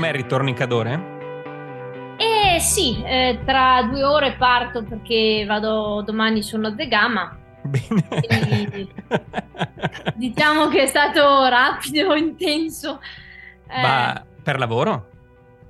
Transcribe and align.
Com'è 0.00 0.12
il 0.12 0.16
ritorno 0.22 0.48
in 0.48 0.54
Cadore? 0.54 1.18
Eh 2.16 2.58
sì, 2.58 3.02
eh, 3.04 3.38
tra 3.44 3.82
due 3.82 4.02
ore 4.02 4.32
parto 4.32 4.82
perché 4.82 5.44
vado 5.46 6.00
domani 6.00 6.42
sono 6.42 6.68
a 6.68 6.74
Zegama. 6.74 7.36
Bene. 7.64 8.08
Quindi, 8.26 8.90
diciamo 10.16 10.68
che 10.68 10.84
è 10.84 10.86
stato 10.86 11.44
rapido, 11.46 12.14
intenso. 12.16 12.98
Eh, 13.68 13.82
Ma 13.82 14.24
per 14.42 14.58
lavoro? 14.58 15.10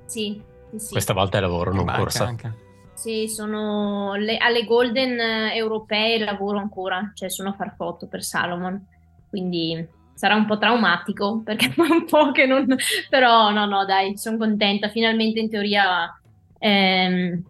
Sì, 0.06 0.40
sì, 0.70 0.78
sì. 0.78 0.92
Questa 0.92 1.12
volta 1.12 1.38
è 1.38 1.40
lavoro, 1.40 1.74
non 1.74 1.86
Manca 1.86 1.98
corsa. 2.00 2.24
anche. 2.26 2.54
Sì, 2.94 3.26
sono 3.26 4.14
le- 4.14 4.36
alle 4.36 4.64
Golden 4.64 5.18
eh, 5.18 5.56
europee 5.56 6.20
lavoro 6.20 6.58
ancora, 6.58 7.10
cioè 7.14 7.28
sono 7.30 7.48
a 7.48 7.54
far 7.54 7.74
foto 7.74 8.06
per 8.06 8.22
Salomon, 8.22 8.80
quindi 9.28 9.88
sarà 10.20 10.34
un 10.34 10.44
po' 10.44 10.58
traumatico 10.58 11.40
perché 11.44 11.68
è 11.68 11.80
un 11.80 12.04
po' 12.04 12.30
che 12.30 12.44
non... 12.44 12.76
però 13.08 13.50
no, 13.50 13.64
no, 13.64 13.86
dai, 13.86 14.18
sono 14.18 14.36
contenta, 14.36 14.90
finalmente 14.90 15.40
in 15.40 15.48
teoria 15.48 16.14
ehm, 16.58 17.42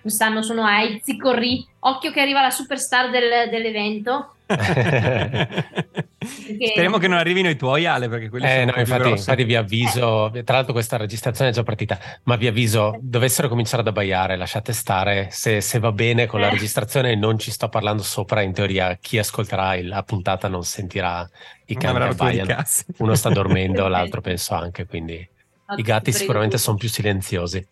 quest'anno 0.00 0.40
sono 0.40 0.64
a 0.64 0.80
Izzicorri, 0.80 1.68
occhio 1.80 2.10
che 2.10 2.22
arriva 2.22 2.40
la 2.40 2.50
superstar 2.50 3.10
del- 3.10 3.50
dell'evento. 3.50 4.36
Speriamo 6.24 6.98
che 6.98 7.08
non 7.08 7.18
arrivino 7.18 7.48
i 7.48 7.56
tuoi, 7.56 7.86
Ale, 7.86 8.08
perché 8.08 8.28
quelli 8.28 8.46
Eh, 8.46 8.64
no, 8.64 8.72
infatti, 8.76 9.08
infatti 9.10 9.44
vi 9.44 9.54
avviso, 9.56 10.30
tra 10.44 10.56
l'altro 10.56 10.72
questa 10.72 10.96
registrazione 10.96 11.50
è 11.50 11.52
già 11.52 11.62
partita, 11.62 11.98
ma 12.24 12.36
vi 12.36 12.46
avviso, 12.46 12.96
dovessero 13.00 13.48
cominciare 13.48 13.82
ad 13.82 13.88
abbaiare, 13.88 14.36
lasciate 14.36 14.72
stare, 14.72 15.28
se, 15.30 15.60
se 15.60 15.78
va 15.78 15.92
bene 15.92 16.26
con 16.26 16.40
la 16.40 16.48
Eh. 16.48 16.50
registrazione 16.50 17.14
non 17.14 17.38
ci 17.38 17.50
sto 17.50 17.68
parlando 17.68 18.02
sopra, 18.02 18.42
in 18.42 18.52
teoria 18.52 18.96
chi 19.00 19.18
ascolterà 19.18 19.80
la 19.82 20.02
puntata 20.02 20.48
non 20.48 20.64
sentirà 20.64 21.28
i 21.66 21.76
cani 21.76 21.98
che 21.98 22.04
abbaiano. 22.04 22.62
Uno 22.98 23.14
sta 23.14 23.30
dormendo, 23.30 23.86
l'altro 23.88 24.20
penso 24.20 24.54
anche, 24.54 24.86
quindi 24.86 25.28
No, 25.68 25.76
i 25.76 25.82
gatti 25.82 26.10
ti 26.10 26.16
sicuramente 26.16 26.58
sono 26.58 26.76
più 26.76 26.88
silenziosi. 26.88 27.66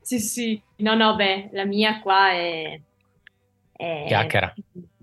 Sì, 0.00 0.18
sì. 0.20 0.62
No, 0.76 0.94
no, 0.94 1.14
beh, 1.16 1.50
la 1.52 1.64
mia 1.66 2.00
qua 2.00 2.30
è... 2.32 2.80
è- 3.78 4.04
Chiacchiera. 4.08 4.52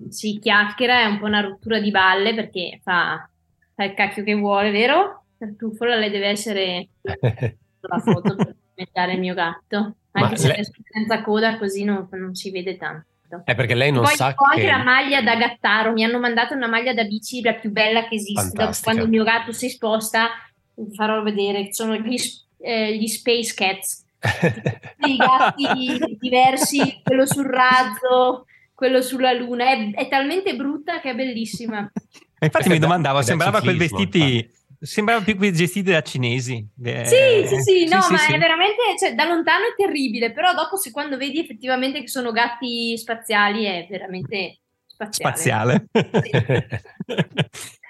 Sì, 0.10 0.38
chiacchiera, 0.40 1.00
è 1.02 1.06
un 1.06 1.18
po' 1.20 1.26
una 1.26 1.40
rottura 1.40 1.80
di 1.80 1.92
balle 1.92 2.36
perché 2.36 2.82
fa, 2.84 3.28
fa 3.74 3.84
il 3.86 3.94
cacchio 3.94 4.24
che 4.24 4.34
vuole, 4.36 4.72
vero? 4.72 5.24
Per 5.38 5.56
tuffola 5.58 5.96
lei 5.96 6.10
deve 6.12 6.28
essere 6.28 6.90
la 7.02 8.00
foto 8.00 8.36
per 8.36 8.56
diventare 8.74 9.14
il 9.14 9.20
mio 9.20 9.34
gatto. 9.34 9.96
Anche 10.12 10.30
Ma 10.30 10.36
se 10.36 10.48
lei- 10.48 10.68
senza 10.92 11.22
coda 11.24 11.58
così 11.58 11.86
non, 11.86 12.08
non 12.12 12.36
si 12.36 12.52
vede 12.52 12.76
tanto. 12.76 13.08
È 13.46 13.56
perché 13.56 13.76
lei 13.76 13.92
non 13.92 14.04
Poi 14.04 14.16
sa 14.16 14.34
ho 14.36 14.44
anche 14.46 14.62
che... 14.62 14.68
la 14.68 14.84
maglia 14.84 15.22
da 15.22 15.36
gattaro, 15.36 15.94
mi 15.94 16.04
hanno 16.04 16.20
mandato 16.20 16.54
una 16.54 16.68
maglia 16.68 16.94
da 16.94 17.04
bici 17.06 17.42
la 17.42 17.54
più 17.54 17.72
bella 17.72 18.08
che 18.08 18.18
Fantastica. 18.34 18.84
quando 18.84 19.04
il 19.04 19.10
mio 19.10 19.24
gatto 19.24 19.52
si 19.52 19.70
sposta, 19.70 20.30
vi 20.76 20.94
farò 20.94 21.22
vedere, 21.24 21.74
sono 21.74 21.96
gli, 21.96 22.16
eh, 22.60 22.96
gli 22.98 23.08
Space 23.08 23.54
Cats 23.54 24.04
i 25.08 25.16
gatti 25.18 26.18
diversi, 26.20 27.02
quello 27.04 27.26
sul 27.26 27.46
razzo, 27.46 28.46
quello 28.76 29.02
sulla 29.02 29.34
luna. 29.34 29.66
È, 29.72 29.92
è 29.92 30.08
talmente 30.08 30.56
brutta 30.56 31.00
che 31.00 31.12
è 31.12 31.16
bellissima. 31.16 31.90
Infatti 32.40 32.70
mi 32.70 32.78
domandavo, 32.78 33.22
sembrava 33.24 33.62
quei 33.62 33.80
ciclismo, 33.80 33.98
vestiti, 33.98 34.52
sembrava 34.80 35.24
più 35.24 35.36
quei 35.38 35.52
vestiti 35.52 35.90
da 35.90 36.02
cinesi. 36.02 36.64
Eh, 36.84 37.06
sì, 37.06 37.48
sì, 37.48 37.62
sì, 37.62 37.86
no, 37.86 38.06
ma 38.12 38.18
sì. 38.18 38.34
è 38.34 38.38
veramente, 38.38 38.82
cioè, 39.00 39.16
da 39.16 39.26
lontano 39.26 39.66
è 39.66 39.74
terribile, 39.76 40.32
però 40.32 40.54
dopo 40.54 40.78
se 40.78 40.92
quando 40.92 41.18
vedi 41.18 41.40
effettivamente 41.40 42.02
che 42.02 42.08
sono 42.08 42.32
gatti 42.32 42.96
spaziali 42.98 43.64
è 43.64 43.88
veramente 43.90 44.60
spaziale. 44.86 45.88
spaziale. 45.88 45.88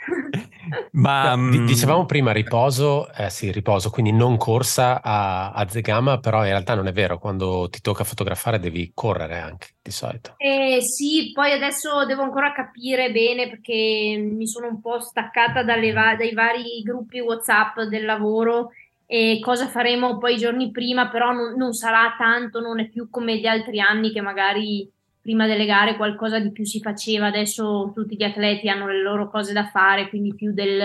ma 0.91 1.35
No, 1.35 1.37
mm, 1.37 1.65
dicevamo 1.65 2.05
prima 2.05 2.31
riposo, 2.31 3.11
eh 3.13 3.29
sì, 3.29 3.51
riposo, 3.51 3.89
quindi 3.89 4.11
non 4.11 4.37
corsa 4.37 5.01
a, 5.01 5.51
a 5.51 5.67
Zegama, 5.67 6.19
però 6.19 6.39
in 6.43 6.49
realtà 6.49 6.75
non 6.75 6.87
è 6.87 6.91
vero, 6.91 7.19
quando 7.19 7.67
ti 7.69 7.81
tocca 7.81 8.03
fotografare 8.03 8.59
devi 8.59 8.91
correre 8.93 9.39
anche 9.39 9.67
di 9.81 9.91
solito. 9.91 10.33
Eh, 10.37 10.81
sì, 10.81 11.31
poi 11.33 11.51
adesso 11.51 12.05
devo 12.05 12.21
ancora 12.23 12.51
capire 12.51 13.11
bene 13.11 13.49
perché 13.49 14.17
mi 14.19 14.47
sono 14.47 14.67
un 14.67 14.81
po' 14.81 14.99
staccata 14.99 15.63
dalle 15.63 15.91
va- 15.91 16.15
dai 16.15 16.33
vari 16.33 16.81
gruppi 16.83 17.19
WhatsApp 17.19 17.81
del 17.81 18.05
lavoro 18.05 18.71
e 19.07 19.39
cosa 19.41 19.67
faremo 19.67 20.17
poi 20.17 20.35
i 20.35 20.37
giorni 20.37 20.71
prima, 20.71 21.09
però 21.09 21.31
non, 21.31 21.55
non 21.55 21.73
sarà 21.73 22.15
tanto, 22.17 22.59
non 22.59 22.79
è 22.79 22.89
più 22.89 23.09
come 23.09 23.37
gli 23.37 23.45
altri 23.45 23.79
anni 23.79 24.11
che 24.11 24.21
magari 24.21 24.91
prima 25.25 25.47
delle 25.47 25.65
gare 25.65 25.95
qualcosa 25.95 26.37
di 26.37 26.51
più 26.51 26.65
si 26.65 26.79
faceva, 26.79 27.25
adesso 27.25 27.91
tutti 27.95 28.15
gli 28.15 28.21
atleti 28.21 28.69
hanno 28.69 28.85
le 28.85 29.01
loro 29.01 29.27
cose 29.27 29.53
da 29.53 29.65
fare, 29.65 30.07
quindi 30.07 30.35
più 30.35 30.53
del, 30.53 30.79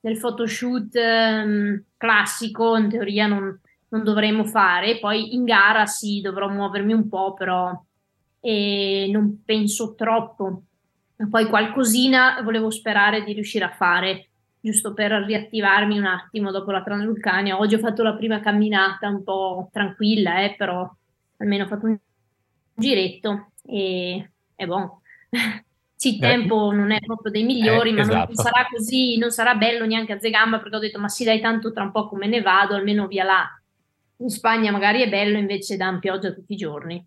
del 0.00 0.18
photoshoot 0.18 0.96
ehm, 0.96 1.84
classico 1.96 2.76
in 2.76 2.88
teoria 2.88 3.28
non, 3.28 3.56
non 3.90 4.02
dovremo 4.02 4.44
fare, 4.46 4.98
poi 4.98 5.36
in 5.36 5.44
gara 5.44 5.86
sì, 5.86 6.20
dovrò 6.20 6.48
muovermi 6.48 6.92
un 6.92 7.08
po', 7.08 7.34
però 7.34 7.80
e 8.40 9.08
non 9.12 9.42
penso 9.44 9.94
troppo. 9.94 10.62
Poi 11.30 11.46
qualcosina 11.46 12.40
volevo 12.42 12.70
sperare 12.70 13.22
di 13.22 13.32
riuscire 13.32 13.64
a 13.64 13.70
fare, 13.70 14.26
giusto 14.58 14.92
per 14.92 15.12
riattivarmi 15.12 15.96
un 15.96 16.06
attimo 16.06 16.50
dopo 16.50 16.72
la 16.72 16.82
Transvulcania. 16.82 17.60
Oggi 17.60 17.76
ho 17.76 17.78
fatto 17.78 18.02
la 18.02 18.14
prima 18.14 18.40
camminata 18.40 19.08
un 19.08 19.22
po' 19.22 19.68
tranquilla, 19.72 20.40
eh, 20.42 20.56
però 20.58 20.92
almeno 21.36 21.62
ho 21.62 21.68
fatto 21.68 21.86
un 21.86 21.96
giretto 22.76 23.52
e 23.64 24.30
è 24.54 24.66
buono. 24.66 25.02
Sì, 25.98 26.12
il 26.12 26.18
Beh, 26.18 26.28
tempo 26.28 26.72
non 26.72 26.90
è 26.92 27.00
proprio 27.00 27.32
dei 27.32 27.42
migliori, 27.42 27.88
eh, 27.88 27.92
ma 27.94 28.00
non 28.02 28.10
esatto. 28.10 28.34
sarà 28.34 28.66
così, 28.70 29.16
non 29.16 29.30
sarà 29.30 29.54
bello 29.54 29.86
neanche 29.86 30.12
a 30.12 30.20
Zegamba 30.20 30.58
perché 30.58 30.76
ho 30.76 30.78
detto 30.78 30.98
ma 30.98 31.08
sì 31.08 31.24
dai 31.24 31.40
tanto 31.40 31.72
tra 31.72 31.84
un 31.84 31.90
po' 31.90 32.06
come 32.06 32.26
ne 32.26 32.42
vado, 32.42 32.74
almeno 32.74 33.06
via 33.06 33.24
là. 33.24 33.60
In 34.18 34.28
Spagna 34.28 34.70
magari 34.70 35.00
è 35.00 35.08
bello, 35.08 35.38
invece 35.38 35.78
dà 35.78 35.96
pioggia 35.98 36.34
tutti 36.34 36.52
i 36.52 36.56
giorni. 36.56 37.02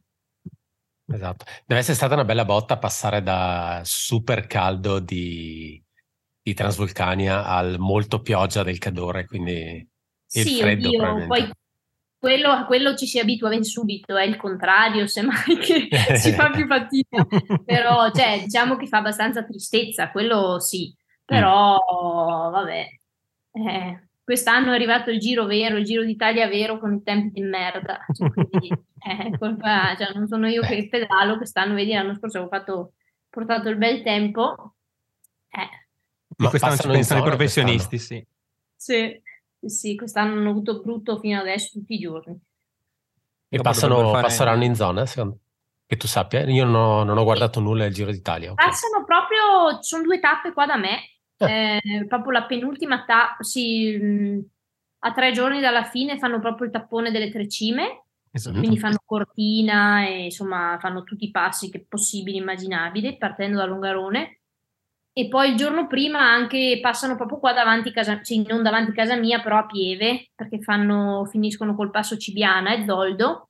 Esatto. 1.11 1.45
Deve 1.65 1.81
essere 1.81 1.95
stata 1.95 2.15
una 2.15 2.25
bella 2.25 2.45
botta 2.45 2.77
passare 2.79 3.21
da 3.21 3.81
super 3.83 4.47
caldo 4.47 4.99
di, 4.99 5.81
di 6.41 6.53
Transvulcania 6.53 7.45
al 7.45 7.77
molto 7.77 8.21
pioggia 8.21 8.63
del 8.63 8.79
Cadore, 8.79 9.25
quindi 9.25 9.51
il 9.51 9.87
Sì, 10.25 10.59
freddo 10.59 10.89
oddio, 10.89 11.27
poi 11.27 11.51
quello, 12.19 12.49
a 12.49 12.65
quello 12.65 12.95
ci 12.95 13.07
si 13.07 13.17
abitua 13.17 13.49
ben 13.49 13.63
subito, 13.63 14.17
è 14.17 14.25
il 14.25 14.35
contrario, 14.35 15.07
semmai 15.07 15.57
che 15.57 15.87
si 16.17 16.33
fa 16.33 16.49
più 16.49 16.67
fatica. 16.67 17.25
Però, 17.63 18.11
cioè, 18.11 18.41
diciamo 18.43 18.75
che 18.75 18.87
fa 18.87 18.97
abbastanza 18.97 19.43
tristezza, 19.43 20.11
quello 20.11 20.59
sì. 20.59 20.93
Però, 21.23 21.79
vabbè, 22.51 22.87
eh, 23.51 24.07
quest'anno 24.23 24.71
è 24.71 24.75
arrivato 24.75 25.11
il 25.11 25.19
giro 25.19 25.45
vero, 25.45 25.77
il 25.77 25.85
giro 25.85 26.03
d'Italia 26.03 26.47
vero 26.47 26.77
con 26.77 26.93
i 26.93 27.03
tempi 27.03 27.39
di 27.39 27.41
merda. 27.41 28.05
Cioè, 28.11 28.29
quindi, 28.31 28.67
eh, 28.67 29.37
colpa- 29.37 29.95
cioè, 29.95 30.11
non 30.13 30.27
sono 30.27 30.47
io 30.47 30.61
che 30.61 30.87
pedalo, 30.89 31.37
quest'anno, 31.37 31.73
vedi, 31.73 31.93
l'anno 31.93 32.15
scorso 32.15 32.39
avevo 32.39 32.51
fatto, 32.51 32.93
portato 33.29 33.69
il 33.69 33.77
bel 33.77 34.01
tempo. 34.01 34.75
Eh, 35.49 35.87
di 36.35 36.47
quest'anno 36.47 36.75
ci 36.75 36.87
pensano 36.87 37.21
i 37.21 37.23
professionisti, 37.23 37.97
sì. 37.97 38.25
sì, 38.75 39.21
sì, 39.21 39.21
sì, 39.67 39.95
quest'anno 39.95 40.33
hanno 40.39 40.49
avuto 40.51 40.81
brutto 40.81 41.17
fino 41.19 41.39
adesso 41.39 41.79
tutti 41.79 41.93
i 41.95 41.99
giorni. 41.99 42.33
E 43.51 43.57
Dopo 43.57 43.69
passano, 43.69 44.09
fare- 44.11 44.21
passeranno 44.23 44.63
in 44.63 44.75
zona, 44.75 45.05
secondo- 45.05 45.39
che 45.85 45.97
tu 45.97 46.05
sappia? 46.07 46.41
Io 46.47 46.65
non 46.65 46.75
ho, 46.75 47.03
non 47.03 47.17
ho 47.17 47.23
guardato 47.23 47.59
nulla 47.59 47.83
del 47.83 47.93
Giro 47.93 48.11
d'Italia. 48.11 48.51
ok. 48.51 48.63
Passano 48.63 49.03
proprio, 49.05 49.75
ci 49.81 49.89
sono 49.89 50.03
due 50.03 50.19
tappe 50.19 50.53
qua 50.53 50.65
da 50.67 50.77
me, 50.77 50.99
Ah. 51.37 51.49
eh, 51.49 52.05
proprio 52.07 52.31
la 52.31 52.43
penultima 52.45 53.03
tappa, 53.05 53.41
sì, 53.43 53.97
mh, 53.97 54.45
a 54.99 55.11
tre 55.13 55.31
giorni 55.31 55.59
dalla 55.61 55.83
fine 55.85 56.19
fanno 56.19 56.39
proprio 56.39 56.67
il 56.67 56.73
tappone 56.73 57.09
delle 57.11 57.31
tre 57.31 57.47
cime, 57.47 58.03
Esatto. 58.31 58.59
quindi 58.59 58.77
fanno 58.77 58.97
cortina 59.03 60.05
e 60.05 60.25
insomma 60.25 60.77
fanno 60.79 61.03
tutti 61.03 61.23
i 61.25 61.31
passi 61.31 61.71
che 61.71 61.83
possibili, 61.87 62.37
immaginabili, 62.37 63.17
partendo 63.17 63.57
da 63.57 63.65
Longarone. 63.65 64.38
E 65.19 65.27
poi 65.27 65.49
il 65.49 65.57
giorno 65.57 65.85
prima 65.85 66.21
anche 66.21 66.79
passano 66.81 67.17
proprio 67.17 67.39
qua 67.39 67.51
davanti 67.51 67.91
casa, 67.91 68.21
sì, 68.23 68.41
non 68.47 68.63
davanti 68.63 68.93
casa 68.93 69.17
mia, 69.17 69.41
però 69.41 69.57
a 69.57 69.65
Pieve, 69.65 70.29
perché 70.33 70.61
fanno, 70.61 71.25
finiscono 71.29 71.75
col 71.75 71.91
passo 71.91 72.15
Cibiana 72.15 72.73
e 72.73 72.85
Zoldo. 72.85 73.49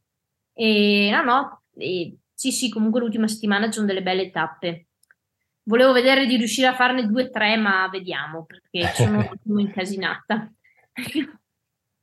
E 0.51 1.12
no, 1.12 1.21
no, 1.21 1.62
e, 1.77 2.16
sì, 2.33 2.51
sì, 2.51 2.69
comunque 2.69 3.01
l'ultima 3.01 3.27
settimana 3.27 3.68
ci 3.68 3.74
sono 3.74 3.86
delle 3.86 4.01
belle 4.01 4.31
tappe. 4.31 4.88
Volevo 5.66 5.92
vedere 5.92 6.25
di 6.25 6.38
riuscire 6.38 6.66
a 6.66 6.74
farne 6.74 7.06
due 7.06 7.25
o 7.25 7.30
tre, 7.30 7.56
ma 7.56 7.88
vediamo, 7.88 8.48
perché 8.48 8.92
sono 8.95 9.30
un 9.45 9.60
incasinata. 9.60 10.51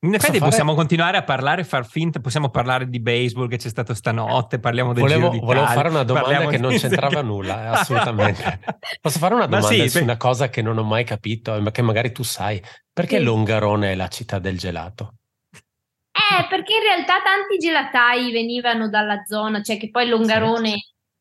In 0.06 0.14
effetti 0.14 0.38
fare- 0.38 0.50
possiamo 0.50 0.74
continuare 0.74 1.16
a 1.16 1.24
parlare, 1.24 1.64
far 1.64 1.84
finta, 1.84 2.20
possiamo 2.20 2.48
parlare 2.48 2.88
di 2.88 3.00
baseball 3.00 3.48
che 3.48 3.56
c'è 3.56 3.68
stato 3.68 3.92
stanotte, 3.92 4.60
parliamo 4.60 4.92
del 4.92 5.02
Volevo, 5.02 5.30
Giro 5.30 5.44
volevo 5.44 5.66
fare 5.66 5.88
una 5.88 6.04
domanda 6.04 6.46
che 6.46 6.58
non 6.58 6.76
c'entrava 6.76 7.22
nulla, 7.22 7.64
eh, 7.64 7.66
assolutamente. 7.66 8.60
Posso 9.02 9.18
fare 9.18 9.34
una 9.34 9.48
Ma 9.48 9.58
domanda 9.58 9.82
sì, 9.82 9.88
su 9.88 9.98
beh, 9.98 10.04
una 10.04 10.16
cosa 10.16 10.48
che 10.48 10.62
non 10.62 10.78
ho 10.78 10.84
mai 10.84 11.04
capito, 11.04 11.60
ma 11.60 11.72
che 11.72 11.82
magari 11.82 12.12
tu 12.12 12.22
sai? 12.22 12.62
Perché 12.92 13.18
Sì. 13.18 13.24
Longarone 13.24 13.92
è 13.92 13.94
la 13.96 14.08
città 14.08 14.38
del 14.38 14.56
gelato? 14.56 15.14
Eh, 15.50 16.46
perché 16.48 16.74
in 16.74 16.82
realtà 16.82 17.14
tanti 17.22 17.58
gelatai 17.58 18.30
venivano 18.30 18.88
dalla 18.88 19.24
zona, 19.24 19.60
cioè 19.60 19.76
che 19.76 19.90
poi 19.90 20.08
Longarone 20.08 20.74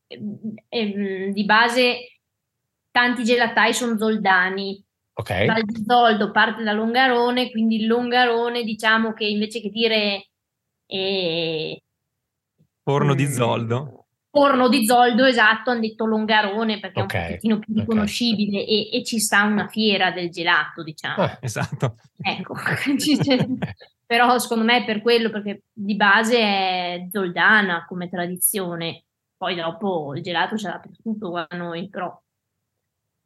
ehm, 0.07 0.53
ehm, 0.69 1.31
di 1.31 1.43
base 1.43 2.19
tanti 2.91 3.23
gelatai 3.23 3.73
sono 3.73 3.97
zoldani 3.97 4.84
Ok. 5.17 5.45
Val 5.45 5.63
di 5.63 5.83
Zoldo 5.85 6.31
parte 6.31 6.63
da 6.63 6.73
Longarone, 6.73 7.49
quindi 7.49 7.77
il 7.77 7.87
Longarone 7.87 8.63
diciamo 8.63 9.13
che 9.13 9.25
invece 9.25 9.61
che 9.61 9.69
dire 9.69 10.27
eh, 10.87 11.81
Forno 12.85 13.15
di 13.15 13.25
mm, 13.25 13.31
Zoldo. 13.31 14.05
Forno 14.29 14.69
di 14.69 14.85
Zoldo, 14.85 15.25
esatto, 15.25 15.71
hanno 15.71 15.79
detto 15.79 16.05
Longarone 16.05 16.79
perché 16.79 17.01
Ok, 17.01 17.13
è 17.13 17.17
un 17.17 17.23
pochettino 17.23 17.59
più 17.59 17.73
riconoscibile 17.73 18.63
e, 18.63 18.89
e 18.91 19.03
ci 19.03 19.19
sta 19.19 19.43
una 19.43 19.67
fiera 19.67 20.11
del 20.11 20.29
gelato, 20.29 20.83
diciamo. 20.83 21.23
Ah, 21.23 21.37
Esatto. 21.41 21.95
Ecco, 22.21 22.53
però 24.05 24.37
secondo 24.37 24.63
me 24.63 24.83
è 24.83 24.85
per 24.85 25.01
quello, 25.01 25.31
perché 25.31 25.63
di 25.73 25.95
base 25.95 26.37
è 26.37 27.07
zoldana 27.11 27.85
come 27.87 28.07
tradizione, 28.07 29.05
poi 29.35 29.55
dopo 29.55 30.13
il 30.13 30.21
gelato 30.21 30.57
ce 30.57 30.67
l'ha 30.67 30.79
per 30.79 30.91
tutto 31.01 31.29
qua 31.31 31.47
da 31.49 31.57
noi, 31.57 31.89
però... 31.89 32.21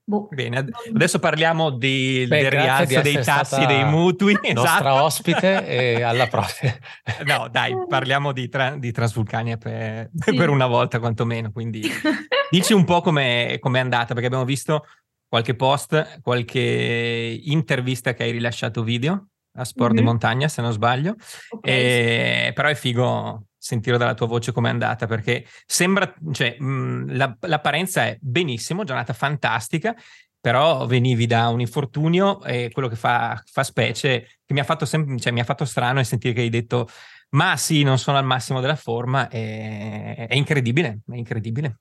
Boh. 0.09 0.27
Bene, 0.31 0.57
ad- 0.57 0.71
adesso 0.95 1.19
parliamo 1.19 1.69
di- 1.69 2.25
Beh, 2.27 2.41
del 2.41 2.49
rialzo 2.51 2.99
dei 3.01 3.21
tassi 3.21 3.63
dei 3.67 3.85
mutui. 3.85 4.33
nostra 4.33 4.79
esatto. 4.89 5.03
ospite 5.03 5.67
e 5.67 6.01
alla 6.01 6.25
prossima. 6.25 6.73
No, 7.27 7.47
dai, 7.51 7.73
parliamo 7.87 8.31
di, 8.31 8.49
tra- 8.49 8.75
di 8.75 8.91
Transvulcania 8.91 9.57
per, 9.57 10.09
Sì. 10.15 10.33
per 10.33 10.49
una 10.49 10.65
volta 10.65 10.97
quantomeno, 10.97 11.51
quindi 11.51 11.81
dici 12.49 12.73
un 12.73 12.85
po' 12.85 13.01
com'è, 13.01 13.57
com'è 13.59 13.77
andata, 13.79 14.13
perché 14.13 14.25
abbiamo 14.25 14.45
visto 14.45 14.83
qualche 15.27 15.53
post, 15.55 16.21
qualche 16.23 17.39
intervista 17.43 18.13
che 18.15 18.23
hai 18.23 18.31
rilasciato 18.31 18.81
video 18.81 19.27
a 19.53 19.63
Sport 19.65 19.93
di 19.93 20.01
Mhm. 20.01 20.05
Montagna, 20.05 20.47
se 20.47 20.61
non 20.61 20.71
sbaglio, 20.71 21.15
Ok, 21.51 21.67
e- 21.67 22.51
però 22.53 22.67
è 22.69 22.75
figo 22.75 23.45
sentire 23.57 23.97
dalla 23.97 24.13
tua 24.13 24.27
voce 24.27 24.51
com'è 24.51 24.69
andata, 24.69 25.05
perché 25.05 25.45
sembra, 25.65 26.13
cioè, 26.31 26.57
mh, 26.59 27.15
la- 27.15 27.35
l'apparenza 27.41 28.05
è 28.05 28.17
benissimo, 28.21 28.83
giornata 28.83 29.13
fantastica, 29.13 29.95
però 30.39 30.85
venivi 30.85 31.25
da 31.25 31.49
un 31.49 31.59
infortunio 31.59 32.41
e 32.43 32.69
quello 32.71 32.87
che 32.87 32.95
fa, 32.95 33.41
fa 33.45 33.63
specie, 33.63 34.21
che 34.45 34.53
mi 34.53 34.61
ha 34.61 34.63
fatto 34.63 34.85
sem- 34.85 35.17
cioè, 35.17 35.33
mi 35.33 35.41
ha 35.41 35.43
fatto 35.43 35.65
strano 35.65 35.99
è 35.99 36.03
sentire 36.03 36.33
che 36.33 36.41
hai 36.41 36.49
detto 36.49 36.87
ma 37.31 37.55
sì, 37.57 37.83
non 37.83 37.99
sono 37.99 38.17
al 38.17 38.25
massimo 38.25 38.59
della 38.61 38.75
forma, 38.75 39.27
è, 39.27 40.25
è 40.27 40.35
incredibile, 40.35 41.01
è 41.07 41.15
incredibile. 41.15 41.79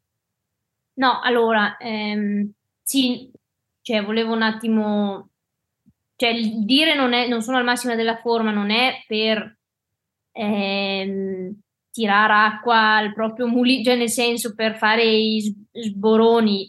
No, 0.94 1.20
allora, 1.22 1.76
ehm, 1.78 2.50
sì, 2.82 3.30
cioè 3.82 4.04
volevo 4.04 4.32
un 4.34 4.42
attimo, 4.42 5.30
cioè 6.18 6.30
il 6.30 6.64
dire 6.64 6.96
non, 6.96 7.12
è, 7.12 7.28
non 7.28 7.42
sono 7.42 7.58
al 7.58 7.64
massimo 7.64 7.94
della 7.94 8.16
forma 8.16 8.50
non 8.50 8.70
è 8.70 9.04
per 9.06 9.56
ehm, 10.32 11.56
tirare 11.92 12.32
acqua 12.32 12.96
al 12.96 13.14
proprio 13.14 13.46
mulino, 13.46 13.84
cioè 13.84 13.96
nel 13.96 14.10
senso 14.10 14.52
per 14.54 14.76
fare 14.76 15.04
i 15.04 15.54
sboroni, 15.70 16.68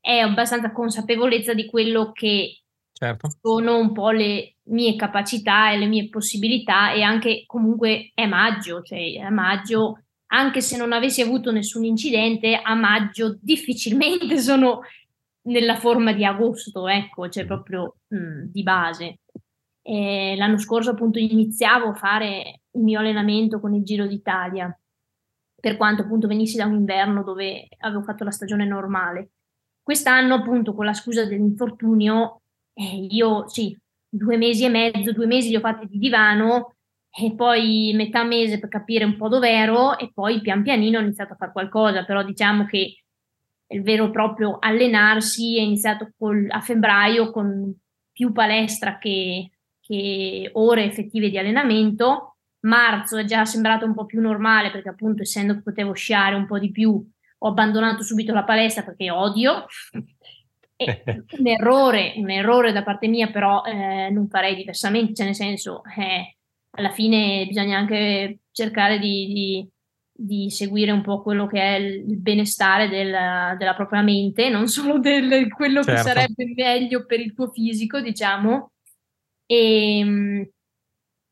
è 0.00 0.16
abbastanza 0.18 0.72
consapevolezza 0.72 1.52
di 1.52 1.66
quello 1.66 2.12
che 2.12 2.62
Certo. 2.94 3.28
sono 3.42 3.78
un 3.78 3.92
po' 3.92 4.10
le 4.10 4.56
mie 4.68 4.96
capacità 4.96 5.70
e 5.70 5.76
le 5.76 5.86
mie 5.86 6.08
possibilità 6.08 6.92
e 6.92 7.02
anche 7.02 7.44
comunque 7.46 8.10
è 8.14 8.24
maggio, 8.24 8.80
cioè 8.80 9.18
a 9.18 9.30
maggio, 9.30 10.04
anche 10.28 10.62
se 10.62 10.78
non 10.78 10.92
avessi 10.92 11.20
avuto 11.20 11.52
nessun 11.52 11.84
incidente, 11.84 12.54
a 12.54 12.74
maggio 12.74 13.36
difficilmente 13.38 14.38
sono 14.40 14.80
nella 15.42 15.76
forma 15.76 16.12
di 16.12 16.24
agosto, 16.24 16.88
ecco, 16.88 17.28
cioè 17.28 17.46
proprio 17.46 17.96
mh, 18.08 18.44
di 18.50 18.62
base. 18.62 19.20
E 19.82 20.34
l'anno 20.36 20.58
scorso 20.58 20.90
appunto 20.90 21.18
iniziavo 21.18 21.88
a 21.88 21.94
fare 21.94 22.60
il 22.70 22.82
mio 22.82 23.00
allenamento 23.00 23.58
con 23.60 23.74
il 23.74 23.82
Giro 23.82 24.06
d'Italia, 24.06 24.76
per 25.60 25.76
quanto 25.76 26.02
appunto 26.02 26.28
venissi 26.28 26.56
da 26.56 26.66
un 26.66 26.74
inverno 26.74 27.22
dove 27.22 27.68
avevo 27.78 28.02
fatto 28.02 28.24
la 28.24 28.30
stagione 28.30 28.64
normale. 28.64 29.30
Quest'anno 29.82 30.34
appunto 30.34 30.74
con 30.74 30.84
la 30.84 30.92
scusa 30.92 31.24
dell'infortunio 31.24 32.42
eh, 32.74 33.06
io 33.10 33.48
sì, 33.48 33.76
due 34.08 34.36
mesi 34.36 34.64
e 34.64 34.68
mezzo, 34.68 35.12
due 35.12 35.26
mesi 35.26 35.48
li 35.48 35.56
ho 35.56 35.60
fatti 35.60 35.86
di 35.86 35.98
divano 35.98 36.76
e 37.10 37.34
poi 37.34 37.92
metà 37.94 38.24
mese 38.24 38.58
per 38.58 38.68
capire 38.68 39.04
un 39.04 39.16
po' 39.16 39.28
dov'ero 39.28 39.98
e 39.98 40.10
poi 40.12 40.40
pian 40.40 40.62
pianino 40.62 40.98
ho 40.98 41.02
iniziato 41.02 41.34
a 41.34 41.36
fare 41.36 41.52
qualcosa, 41.52 42.04
però 42.04 42.22
diciamo 42.22 42.64
che 42.64 43.01
il 43.72 43.82
vero 43.82 44.06
e 44.06 44.10
proprio 44.10 44.58
allenarsi 44.58 45.58
è 45.58 45.62
iniziato 45.62 46.12
col- 46.16 46.48
a 46.50 46.60
febbraio 46.60 47.30
con 47.30 47.74
più 48.12 48.32
palestra 48.32 48.98
che, 48.98 49.50
che 49.80 50.50
ore 50.54 50.84
effettive 50.84 51.30
di 51.30 51.38
allenamento. 51.38 52.36
Marzo 52.60 53.16
è 53.16 53.24
già 53.24 53.44
sembrato 53.44 53.84
un 53.84 53.94
po' 53.94 54.04
più 54.04 54.20
normale 54.20 54.70
perché 54.70 54.90
appunto 54.90 55.22
essendo 55.22 55.54
che 55.54 55.62
potevo 55.62 55.92
sciare 55.94 56.36
un 56.36 56.46
po' 56.46 56.58
di 56.58 56.70
più 56.70 57.04
ho 57.44 57.48
abbandonato 57.48 58.02
subito 58.02 58.32
la 58.32 58.44
palestra 58.44 58.84
perché 58.84 59.10
odio. 59.10 59.66
E 60.76 61.02
un 61.38 61.46
errore, 61.46 62.14
un 62.16 62.30
errore 62.30 62.72
da 62.72 62.84
parte 62.84 63.08
mia, 63.08 63.30
però 63.30 63.64
eh, 63.64 64.10
non 64.10 64.28
farei 64.28 64.54
diversamente, 64.54 65.14
cioè 65.14 65.26
nel 65.26 65.34
senso, 65.34 65.82
eh, 65.98 66.36
alla 66.70 66.90
fine 66.90 67.46
bisogna 67.46 67.78
anche 67.78 68.40
cercare 68.52 68.98
di, 68.98 69.26
di- 69.26 69.68
di 70.14 70.50
seguire 70.50 70.90
un 70.92 71.02
po' 71.02 71.22
quello 71.22 71.46
che 71.46 71.58
è 71.60 71.76
il 71.76 72.18
benestare 72.18 72.88
del- 72.88 73.56
della 73.56 73.74
propria 73.74 74.02
mente, 74.02 74.48
non 74.50 74.68
solo 74.68 74.98
del 74.98 75.50
quello 75.52 75.80
che 75.80 75.96
Certo. 75.96 76.08
sarebbe 76.08 76.52
meglio 76.54 77.06
per 77.06 77.20
il 77.20 77.32
tuo 77.34 77.50
fisico, 77.50 78.00
diciamo. 78.00 78.72
E, 79.46 80.50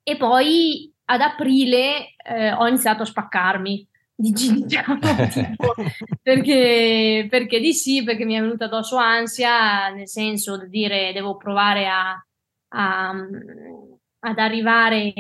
e 0.03 0.17
poi 0.17 0.93
ad 1.05 1.21
aprile 1.21 2.15
eh, 2.25 2.53
ho 2.53 2.67
iniziato 2.67 3.03
a 3.03 3.07
spaccarmi, 3.07 3.87
diciamo, 4.15 4.99
tipo, 5.31 5.75
perché, 6.23 7.27
perché 7.31 7.61
di 7.61 7.73
sì, 7.73 8.03
perché 8.03 8.25
mi 8.25 8.35
è 8.35 8.41
venuta 8.41 8.65
addosso 8.67 8.97
ansia, 8.97 9.89
nel 9.91 10.09
senso 10.09 10.57
di 10.59 10.69
dire 10.69 11.13
devo 11.13 11.37
provare 11.37 11.87
a, 11.87 12.11
a- 12.69 13.27
ad 14.23 14.39
arrivare 14.39 15.13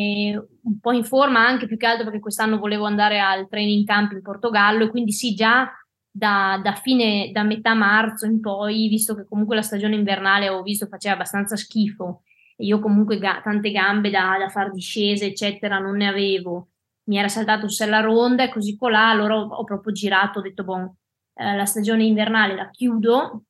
un 0.64 0.78
po' 0.80 0.92
in 0.92 1.04
forma, 1.04 1.46
anche 1.46 1.66
più 1.66 1.76
che 1.76 1.86
altro 1.86 2.04
perché 2.04 2.20
quest'anno 2.20 2.58
volevo 2.58 2.84
andare 2.84 3.20
al 3.20 3.48
training 3.48 3.86
camp 3.86 4.12
in 4.12 4.22
Portogallo 4.22 4.84
e 4.84 4.90
quindi 4.90 5.12
sì, 5.12 5.34
già 5.34 5.70
da, 6.10 6.60
da 6.62 6.74
fine, 6.74 7.30
da 7.32 7.42
metà 7.42 7.74
marzo 7.74 8.26
in 8.26 8.40
poi, 8.40 8.88
visto 8.88 9.14
che 9.14 9.24
comunque 9.24 9.56
la 9.56 9.62
stagione 9.62 9.94
invernale 9.94 10.48
ho 10.48 10.62
visto 10.62 10.86
faceva 10.86 11.14
abbastanza 11.14 11.56
schifo 11.56 12.22
e 12.56 12.64
io 12.64 12.80
comunque 12.80 13.18
ga- 13.18 13.40
tante 13.42 13.70
gambe 13.70 14.10
da, 14.10 14.36
da 14.38 14.48
far 14.48 14.70
discese, 14.70 15.26
eccetera, 15.26 15.78
non 15.78 15.96
ne 15.96 16.08
avevo. 16.08 16.68
Mi 17.04 17.18
era 17.18 17.28
saltato 17.28 17.68
Sella 17.68 18.00
Ronda 18.00 18.44
e 18.44 18.50
così 18.50 18.76
colà, 18.76 19.08
allora 19.08 19.36
ho, 19.36 19.48
ho 19.48 19.64
proprio 19.64 19.92
girato, 19.92 20.38
ho 20.38 20.42
detto, 20.42 20.64
boh, 20.64 20.96
eh, 21.34 21.56
la 21.56 21.64
stagione 21.64 22.04
invernale 22.04 22.54
la 22.54 22.68
chiudo 22.70 23.44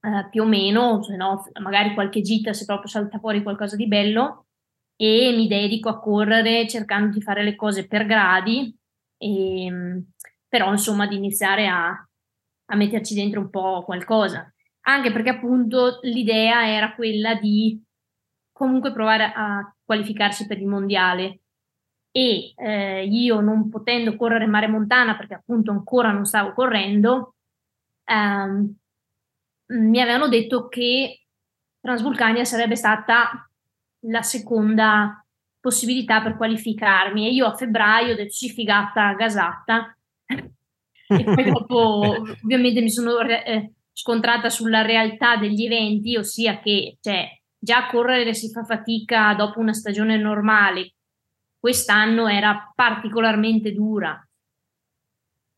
eh, 0.00 0.28
più 0.30 0.42
o 0.42 0.46
meno, 0.46 1.02
se 1.02 1.16
no 1.16 1.42
magari 1.60 1.94
qualche 1.94 2.20
gita 2.20 2.52
se 2.52 2.64
proprio 2.64 2.88
salta 2.88 3.18
fuori 3.18 3.42
qualcosa 3.42 3.76
di 3.76 3.88
bello 3.88 4.43
e 4.96 5.32
mi 5.36 5.48
dedico 5.48 5.88
a 5.88 5.98
correre 6.00 6.68
cercando 6.68 7.12
di 7.12 7.20
fare 7.20 7.42
le 7.42 7.56
cose 7.56 7.86
per 7.86 8.06
gradi, 8.06 8.76
e, 9.18 9.70
mh, 9.70 10.04
però 10.48 10.70
insomma 10.70 11.06
di 11.06 11.16
iniziare 11.16 11.66
a, 11.66 11.88
a 11.88 12.76
metterci 12.76 13.14
dentro 13.14 13.40
un 13.40 13.50
po' 13.50 13.82
qualcosa, 13.84 14.52
anche 14.82 15.12
perché 15.12 15.30
appunto 15.30 15.98
l'idea 16.02 16.68
era 16.68 16.94
quella 16.94 17.34
di 17.34 17.82
comunque 18.52 18.92
provare 18.92 19.32
a 19.34 19.74
qualificarsi 19.84 20.46
per 20.46 20.58
il 20.58 20.66
mondiale. 20.66 21.40
E 22.16 22.54
eh, 22.56 23.04
io 23.04 23.40
non 23.40 23.68
potendo 23.68 24.16
correre 24.16 24.46
mare 24.46 24.68
montana 24.68 25.16
perché 25.16 25.34
appunto 25.34 25.72
ancora 25.72 26.12
non 26.12 26.24
stavo 26.24 26.52
correndo, 26.52 27.34
ehm, 28.04 28.74
mi 29.66 30.00
avevano 30.00 30.28
detto 30.28 30.68
che 30.68 31.24
Transvulcania 31.80 32.44
sarebbe 32.44 32.76
stata 32.76 33.50
la 34.06 34.22
seconda 34.22 35.24
possibilità 35.60 36.22
per 36.22 36.36
qualificarmi. 36.36 37.26
E 37.26 37.32
io 37.32 37.46
a 37.46 37.56
febbraio 37.56 38.12
ho 38.12 38.16
detto 38.16 38.32
sì 38.32 38.50
figata 38.50 39.14
gasata. 39.14 39.96
E 41.06 41.24
poi 41.24 41.44
dopo 41.44 42.00
ovviamente 42.42 42.80
mi 42.80 42.90
sono 42.90 43.18
re- 43.18 43.44
eh, 43.44 43.72
scontrata 43.92 44.48
sulla 44.50 44.82
realtà 44.82 45.36
degli 45.36 45.64
eventi, 45.64 46.16
ossia 46.16 46.60
che 46.60 46.96
cioè, 47.00 47.28
già 47.58 47.86
correre 47.86 48.34
si 48.34 48.50
fa 48.50 48.64
fatica 48.64 49.34
dopo 49.34 49.60
una 49.60 49.72
stagione 49.72 50.16
normale, 50.16 50.94
quest'anno 51.58 52.26
era 52.26 52.72
particolarmente 52.74 53.72
dura. 53.72 54.18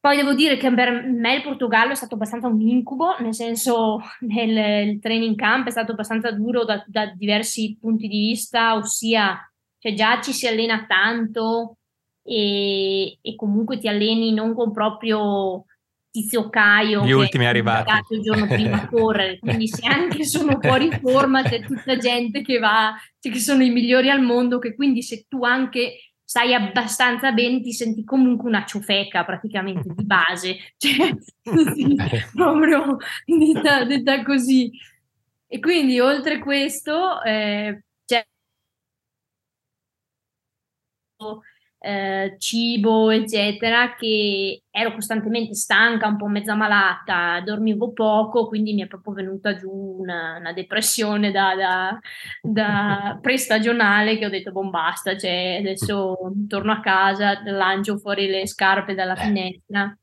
Poi 0.07 0.19
devo 0.19 0.35
dire 0.35 0.57
che 0.57 0.73
per 0.73 1.03
me 1.03 1.35
il 1.35 1.43
Portogallo 1.43 1.91
è 1.91 1.97
stato 1.97 2.15
abbastanza 2.15 2.47
un 2.47 2.61
incubo, 2.61 3.17
nel 3.19 3.35
senso 3.35 4.01
nel 4.21 4.91
il 4.91 5.01
training 5.01 5.35
camp 5.35 5.67
è 5.67 5.73
stato 5.73 5.91
abbastanza 5.91 6.31
duro 6.31 6.65
da, 6.65 6.85
da 6.87 7.07
diversi 7.07 7.77
punti 7.81 8.07
di 8.07 8.17
vista, 8.17 8.77
ossia 8.77 9.37
cioè 9.81 9.95
già 9.95 10.21
ci 10.21 10.33
si 10.33 10.47
allena 10.47 10.87
tanto 10.87 11.79
e, 12.23 13.19
e 13.21 13.35
comunque 13.35 13.79
ti 13.79 13.89
alleni 13.89 14.33
non 14.33 14.55
con 14.55 14.71
proprio 14.71 15.65
Tizio 16.09 16.51
Caio 16.51 17.05
Gli 17.05 17.11
ultimi 17.11 17.47
arrivati. 17.47 17.91
il 18.11 18.23
giorno 18.23 18.47
prima 18.47 18.83
a 18.83 18.87
correre, 18.89 19.41
quindi 19.41 19.67
se 19.67 19.89
anche 19.89 20.23
sono 20.23 20.61
fuori 20.61 20.89
forma 21.03 21.43
c'è 21.43 21.63
tutta 21.63 21.97
gente 21.97 22.43
che 22.43 22.61
va, 22.61 22.95
cioè 23.19 23.33
che 23.33 23.41
sono 23.41 23.65
i 23.65 23.71
migliori 23.71 24.09
al 24.09 24.23
mondo, 24.23 24.61
che 24.61 24.77
quindi 24.77 25.03
se 25.03 25.27
tu 25.29 25.43
anche 25.43 25.97
stai 26.27 26.53
abbastanza 26.55 27.31
bene 27.31 27.61
ti 27.61 27.73
senti 27.73 28.03
comunque 28.03 28.49
una 28.49 28.65
ciofeca 28.67 29.25
praticamente 29.25 29.89
di 29.95 30.05
base, 30.05 30.57
cioè, 30.77 31.15
sì, 31.73 31.95
proprio 32.35 32.97
detta, 33.25 33.85
detta 33.85 34.23
così. 34.25 34.71
E 35.47 35.61
quindi 35.61 36.01
oltre 36.01 36.41
questo 36.41 37.23
eh, 37.23 37.85
c'è 38.05 38.27
eh, 41.79 42.37
cibo, 42.39 43.11
eccetera, 43.11 43.95
che 43.95 44.63
ero 44.71 44.93
costantemente 44.93 45.55
stanca, 45.55 46.09
un 46.09 46.17
po' 46.17 46.27
mezza 46.27 46.55
malata, 46.55 47.41
dormivo 47.41 47.93
poco, 47.93 48.47
quindi 48.49 48.75
mi 48.75 48.83
è 48.83 48.87
proprio 48.87 49.15
venuta 49.15 49.57
giù 49.57 49.71
una, 49.71 50.37
una 50.39 50.53
depressione 50.53 51.31
da, 51.31 51.55
da, 51.55 51.99
da 52.43 53.19
prestagionale 53.23 54.19
che 54.19 54.27
ho 54.27 54.31
detto, 54.31 54.53
boh, 54.53 54.69
basta, 54.71 55.17
cioè, 55.17 55.59
adesso 55.61 56.17
torno 56.49 56.73
a 56.73 56.81
casa, 56.81 57.43
lancio 57.45 57.99
fuori 57.99 58.27
le 58.27 58.47
scarpe 58.47 58.95
dalla 58.95 59.17
finestra. 59.17 59.97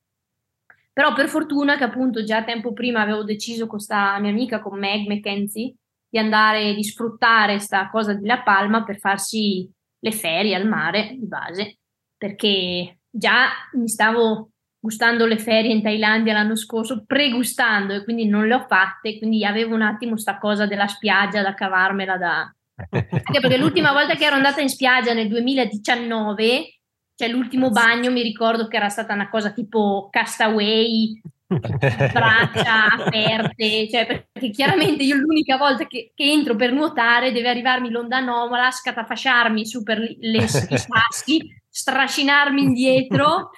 Però 0.94 1.13
per 1.13 1.27
fortuna 1.27 1.75
che 1.75 1.84
appunto 1.86 2.24
già 2.24 2.44
tempo 2.44 2.72
prima 2.72 3.01
avevo 3.01 3.24
deciso 3.24 3.62
con 3.65 3.77
questa 3.77 4.20
mia 4.20 4.30
amica, 4.30 4.62
con 4.62 4.77
Meg 4.77 5.08
McKenzie, 5.08 5.74
di 6.08 6.20
andare, 6.20 6.75
di 6.75 6.84
sfruttare 6.84 7.56
questa 7.56 7.89
cosa 7.89 8.13
di 8.13 8.27
La 8.27 8.44
Palma 8.44 8.84
per 8.84 9.00
farsi 9.00 9.68
le 10.03 10.12
ferie 10.12 10.55
al 10.55 10.67
mare 10.67 11.15
di 11.17 11.25
base, 11.25 11.77
perché 12.17 13.00
già 13.10 13.50
mi 13.74 13.88
stavo 13.88 14.50
gustando 14.77 15.25
le 15.25 15.38
ferie 15.38 15.72
in 15.72 15.81
Thailandia 15.81 16.33
l'anno 16.33 16.57
scorso, 16.57 17.05
pregustando 17.07 17.93
e 17.93 18.03
quindi 18.03 18.27
non 18.27 18.45
le 18.48 18.55
ho 18.55 18.65
fatte, 18.67 19.17
quindi 19.17 19.45
avevo 19.45 19.74
un 19.74 19.81
attimo 19.81 20.17
sta 20.17 20.38
cosa 20.38 20.65
della 20.65 20.88
spiaggia 20.88 21.41
da 21.41 21.53
cavarmela 21.53 22.17
da... 22.17 22.53
Anche 22.91 23.39
perché 23.39 23.57
l'ultima 23.57 23.93
volta 23.93 24.15
che 24.15 24.25
ero 24.25 24.36
andata 24.36 24.60
in 24.60 24.67
spiaggia 24.67 25.13
nel 25.13 25.29
2019, 25.29 26.79
cioè 27.15 27.29
l'ultimo 27.29 27.69
bagno 27.69 28.12
mi 28.12 28.22
ricordo 28.22 28.67
che 28.67 28.75
era 28.75 28.89
stata 28.89 29.13
una 29.13 29.29
cosa 29.29 29.53
tipo 29.53 30.10
castaway, 30.12 31.22
braccia 31.60 32.86
aperte, 32.88 33.89
cioè 33.89 34.05
perché 34.05 34.50
chiaramente 34.50 35.03
io 35.03 35.15
l'unica 35.15 35.57
volta 35.57 35.86
che, 35.86 36.12
che 36.13 36.24
entro 36.24 36.55
per 36.55 36.72
nuotare 36.72 37.31
deve 37.31 37.50
arrivarmi 37.50 37.89
l'onda 37.89 38.17
anomala, 38.17 38.72
scatafasciarmi 38.72 39.65
su 39.65 39.83
per 39.83 40.00
le, 40.00 40.15
le, 40.19 40.48
sassi, 40.48 41.39
strascinarmi 41.69 42.62
indietro, 42.62 43.50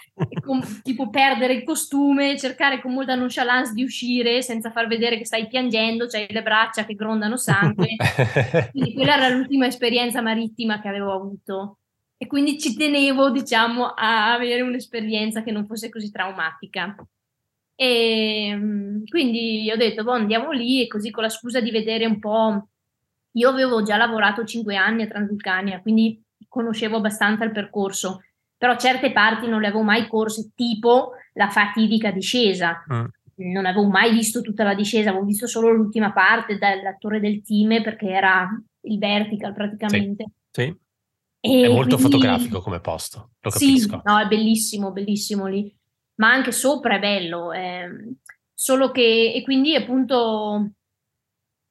con, 0.41 0.61
tipo 0.81 1.09
perdere 1.09 1.53
il 1.53 1.63
costume, 1.63 2.37
cercare 2.37 2.81
con 2.81 2.93
molta 2.93 3.15
nonchalance 3.15 3.73
di 3.73 3.83
uscire 3.83 4.41
senza 4.41 4.71
far 4.71 4.87
vedere 4.87 5.17
che 5.17 5.25
stai 5.25 5.47
piangendo, 5.47 6.07
cioè 6.07 6.25
le 6.29 6.41
braccia 6.41 6.85
che 6.85 6.95
grondano 6.95 7.35
sangue. 7.35 7.95
Quindi 8.71 8.93
quella 8.93 9.17
era 9.17 9.29
l'ultima 9.29 9.65
esperienza 9.65 10.21
marittima 10.21 10.79
che 10.79 10.87
avevo 10.87 11.13
avuto. 11.13 11.79
E 12.17 12.27
quindi 12.27 12.57
ci 12.57 12.75
tenevo, 12.75 13.29
diciamo, 13.29 13.87
a 13.87 14.33
avere 14.33 14.61
un'esperienza 14.61 15.43
che 15.43 15.51
non 15.51 15.65
fosse 15.65 15.89
così 15.89 16.09
traumatica. 16.09 16.95
E 17.75 18.47
ehm, 18.47 19.03
quindi 19.05 19.69
ho 19.71 19.75
detto, 19.75 20.03
boh, 20.03 20.11
andiamo 20.11 20.51
lì 20.51 20.81
e 20.81 20.87
così 20.87 21.11
con 21.11 21.23
la 21.23 21.29
scusa 21.29 21.59
di 21.59 21.71
vedere 21.71 22.05
un 22.05 22.19
po'. 22.19 22.67
Io 23.31 23.49
avevo 23.49 23.83
già 23.83 23.97
lavorato 23.97 24.45
cinque 24.45 24.77
anni 24.77 25.03
a 25.03 25.07
Transvulcania, 25.07 25.81
quindi 25.81 26.21
conoscevo 26.47 26.97
abbastanza 26.97 27.43
il 27.43 27.51
percorso, 27.51 28.23
però 28.57 28.77
certe 28.77 29.11
parti 29.11 29.47
non 29.47 29.59
le 29.59 29.67
avevo 29.67 29.83
mai 29.83 30.07
corse, 30.07 30.51
tipo 30.55 31.11
la 31.33 31.49
fatidica 31.49 32.11
discesa. 32.11 32.83
Mm. 32.91 33.05
Non 33.37 33.65
avevo 33.65 33.89
mai 33.89 34.13
visto 34.13 34.39
tutta 34.39 34.63
la 34.63 34.73
discesa, 34.73 35.09
avevo 35.09 35.25
visto 35.25 35.45
solo 35.45 35.69
l'ultima 35.69 36.13
parte 36.13 36.57
della 36.57 36.95
torre 36.97 37.19
del 37.19 37.41
Time 37.41 37.81
perché 37.81 38.07
era 38.07 38.49
il 38.83 38.97
vertical 38.97 39.53
praticamente. 39.53 40.25
Sì. 40.49 40.73
sì. 41.41 41.61
è 41.61 41.67
molto 41.67 41.97
quindi... 41.97 42.13
fotografico 42.13 42.61
come 42.61 42.79
posto, 42.79 43.31
lo 43.41 43.49
capisco. 43.49 43.95
Sì, 43.97 44.01
no, 44.09 44.19
è 44.19 44.27
bellissimo, 44.27 44.93
bellissimo 44.93 45.47
lì 45.47 45.75
ma 46.15 46.31
anche 46.31 46.51
sopra 46.51 46.95
è 46.95 46.99
bello. 46.99 47.51
Eh, 47.51 48.15
solo 48.53 48.91
che, 48.91 49.33
e 49.35 49.43
quindi 49.43 49.75
appunto, 49.75 50.71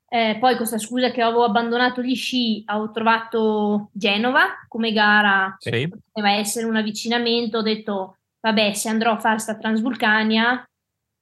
eh, 0.08 0.36
poi 0.38 0.56
questa 0.56 0.78
scusa 0.78 1.10
che 1.10 1.22
avevo 1.22 1.44
abbandonato 1.44 2.02
gli 2.02 2.14
sci, 2.14 2.64
ho 2.66 2.90
trovato 2.90 3.90
Genova 3.92 4.64
come 4.68 4.92
gara, 4.92 5.56
sì. 5.58 5.88
poteva 5.88 6.32
essere 6.32 6.66
un 6.66 6.76
avvicinamento, 6.76 7.58
ho 7.58 7.62
detto, 7.62 8.18
vabbè, 8.40 8.74
se 8.74 8.88
andrò 8.88 9.12
a 9.12 9.18
fare 9.18 9.38
sta 9.38 9.56
Transvulcania, 9.56 10.64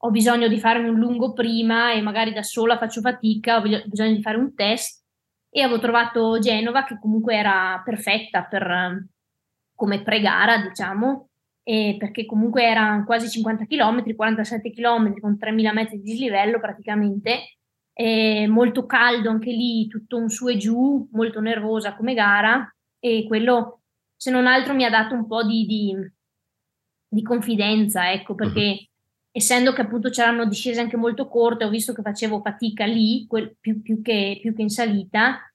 ho 0.05 0.11
bisogno 0.11 0.49
di 0.49 0.59
farmi 0.59 0.89
un 0.89 0.99
lungo 0.99 1.33
prima 1.33 1.93
e 1.93 2.01
magari 2.01 2.33
da 2.33 2.43
sola 2.43 2.77
faccio 2.77 3.01
fatica, 3.01 3.59
ho 3.59 3.63
bisogno 3.63 4.15
di 4.15 4.23
fare 4.23 4.37
un 4.37 4.55
test. 4.55 5.01
E 5.55 5.61
avevo 5.61 5.79
trovato 5.79 6.39
Genova 6.39 6.83
che 6.85 6.99
comunque 6.99 7.37
era 7.37 7.81
perfetta 7.85 8.43
per, 8.45 9.07
come 9.75 10.03
pre-gara, 10.03 10.57
diciamo, 10.57 11.29
eh, 11.65 11.97
perché 11.99 12.27
comunque 12.27 12.65
erano 12.65 13.05
quasi 13.05 13.29
50 13.29 13.67
km, 13.67 14.15
47 14.15 14.71
km 14.73 15.21
con 15.21 15.37
3.000 15.41 15.73
metri 15.73 15.97
di 16.01 16.11
dislivello 16.11 16.59
praticamente, 16.59 17.57
eh, 17.95 18.47
molto 18.49 18.87
caldo 18.87 19.31
anche 19.31 19.51
lì, 19.51 19.87
tutto 19.87 20.17
un 20.17 20.29
su 20.29 20.49
e 20.49 20.57
giù, 20.57 21.09
molto 21.13 21.41
nervosa 21.41 21.95
come 21.95 22.15
gara. 22.15 22.69
E 22.99 23.25
quello 23.27 23.81
se 24.17 24.31
non 24.31 24.47
altro 24.47 24.75
mi 24.75 24.85
ha 24.85 24.91
dato 24.91 25.15
un 25.15 25.27
po' 25.27 25.45
di, 25.45 25.67
di, 25.67 25.97
di 27.09 27.23
confidenza, 27.23 28.13
ecco, 28.13 28.35
perché 28.35 28.61
uh-huh. 28.61 28.87
essendo 29.33 29.73
che 29.73 29.83
appunto 29.83 30.11
c'erano 30.11 30.47
discese 30.47 30.81
anche 30.81 30.97
molto 30.97 31.29
corte, 31.29 31.65
ho 31.65 31.69
visto 31.69 31.93
che 31.93 32.03
facevo 32.03 32.41
fatica 32.41 32.85
lì, 32.85 33.27
quel, 33.27 33.57
più, 33.59 33.83
più, 33.83 34.01
che, 34.01 34.39
più 34.41 34.55
che 34.55 34.63
in 34.63 34.71
salita, 34.71 35.52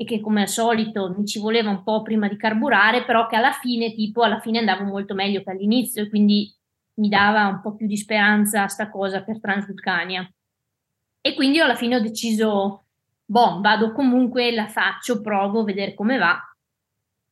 e 0.00 0.04
che 0.06 0.18
come 0.18 0.40
al 0.40 0.48
solito 0.48 1.14
mi 1.14 1.26
ci 1.26 1.38
voleva 1.38 1.68
un 1.68 1.82
po' 1.82 2.00
prima 2.00 2.26
di 2.26 2.38
carburare, 2.38 3.04
però 3.04 3.26
che 3.26 3.36
alla 3.36 3.52
fine, 3.52 3.92
tipo, 3.92 4.22
alla 4.22 4.40
fine 4.40 4.58
andavo 4.58 4.84
molto 4.84 5.12
meglio 5.12 5.42
che 5.42 5.50
all'inizio 5.50 6.02
e 6.02 6.08
quindi 6.08 6.50
mi 6.94 7.10
dava 7.10 7.46
un 7.48 7.60
po' 7.60 7.74
più 7.74 7.86
di 7.86 7.98
speranza 7.98 8.66
sta 8.66 8.88
cosa 8.88 9.22
per 9.22 9.40
Transvulcania. 9.40 10.26
E 11.20 11.34
quindi 11.34 11.60
alla 11.60 11.74
fine 11.74 11.96
ho 11.96 12.00
deciso, 12.00 12.84
boh, 13.26 13.60
vado 13.60 13.92
comunque, 13.92 14.50
la 14.52 14.68
faccio, 14.68 15.20
provo, 15.20 15.64
vedere 15.64 15.92
come 15.92 16.16
va 16.16 16.50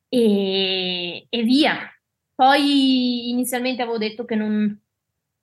e, 0.07 1.25
e 1.27 1.41
via. 1.41 1.75
Poi 2.35 3.31
inizialmente 3.31 3.81
avevo 3.81 3.97
detto 3.97 4.25
che 4.25 4.35
non, 4.35 4.79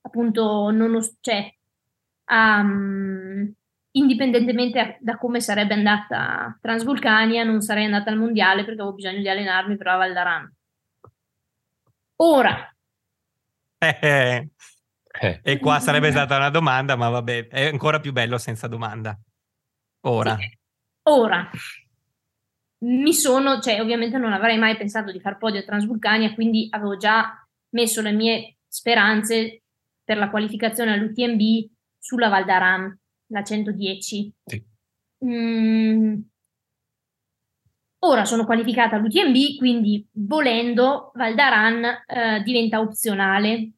appunto, 0.03 0.71
non 0.71 0.97
cioè, 1.19 1.53
um, 2.31 3.53
indipendentemente 3.97 4.99
da 5.01 5.17
come 5.17 5.41
sarebbe 5.41 5.75
andata 5.75 6.57
Transvulcania, 6.61 7.45
non 7.45 7.61
sarei 7.61 7.85
andata 7.85 8.11
al 8.11 8.19
mondiale 8.19 8.65
perché 8.65 8.81
avevo 8.81 8.95
bisogno 8.95 9.21
di 9.21 9.29
allenarmi 9.29 9.77
per 9.77 9.87
la 9.87 9.97
Val 9.97 10.13
d'Aran. 10.13 10.55
Ora. 12.17 12.75
Eh, 13.79 13.99
eh. 14.01 14.49
eh. 15.21 15.41
E 15.43 15.59
qua 15.59 15.81
sarebbe 15.81 16.11
stata 16.11 16.37
una 16.37 16.51
domanda, 16.51 16.97
ma 16.97 17.09
vabbè, 17.09 17.49
è 17.49 17.67
ancora 17.67 18.01
più 18.01 18.13
bello 18.13 18.39
senza 18.39 18.67
domanda. 18.69 19.19
Ora. 20.03 20.37
Ora. 21.05 21.51
Mi 22.79 23.15
sono, 23.15 23.59
cioè 23.61 23.81
ovviamente 23.81 24.19
non 24.19 24.33
avrei 24.33 24.59
mai 24.59 24.77
pensato 24.77 25.11
di 25.11 25.21
far 25.21 25.39
podio 25.39 25.61
a 25.61 25.65
Transvulcania, 25.65 26.35
quindi 26.35 26.69
avevo 26.71 26.97
già 26.97 27.47
messo 27.71 28.03
le 28.03 28.13
mie 28.13 28.59
speranze 28.69 29.63
per 30.05 30.19
la 30.19 30.29
qualificazione 30.29 30.93
all'UTMB 30.93 31.41
sulla 31.99 32.29
Val 32.29 32.45
d'Aran 32.45 32.99
la 33.29 33.43
110. 33.43 34.33
Sì. 34.45 34.65
Mm. 35.25 36.21
Ora 38.01 38.25
sono 38.25 38.45
qualificata 38.45 38.97
all'UTMB, 38.97 39.57
quindi 39.59 40.07
volendo 40.13 41.11
Valdaran 41.15 41.85
eh, 42.07 42.43
diventa 42.45 42.81
opzionale. 42.81 43.71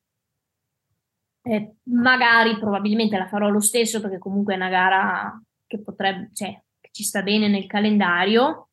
Eh, 1.41 1.77
magari, 1.85 2.59
probabilmente 2.59 3.17
la 3.17 3.27
farò 3.27 3.49
lo 3.49 3.61
stesso 3.61 4.01
perché 4.01 4.19
comunque 4.19 4.53
è 4.53 4.57
una 4.57 4.69
gara 4.69 5.43
che 5.67 5.81
potrebbe, 5.81 6.31
cioè, 6.35 6.63
che 6.79 6.91
ci 6.93 7.05
sta 7.05 7.23
bene 7.23 7.49
nel 7.49 7.67
calendario. 7.67 8.69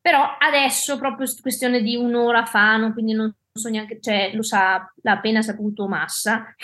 Però 0.00 0.36
adesso, 0.38 0.98
proprio 0.98 1.26
questione 1.40 1.80
di 1.80 1.96
un'ora 1.96 2.44
fa, 2.44 2.76
no, 2.76 2.92
quindi 2.92 3.14
non 3.14 3.34
so 3.56 3.68
neanche, 3.68 4.00
cioè 4.00 4.32
lo 4.34 4.42
sa, 4.42 4.92
l'ha 5.02 5.12
appena 5.12 5.40
saputo 5.40 5.86
Massa, 5.86 6.54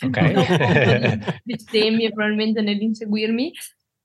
ok, 0.00 1.40
bestemmie 1.42 2.10
probabilmente 2.12 2.60
nell'inseguirmi, 2.60 3.52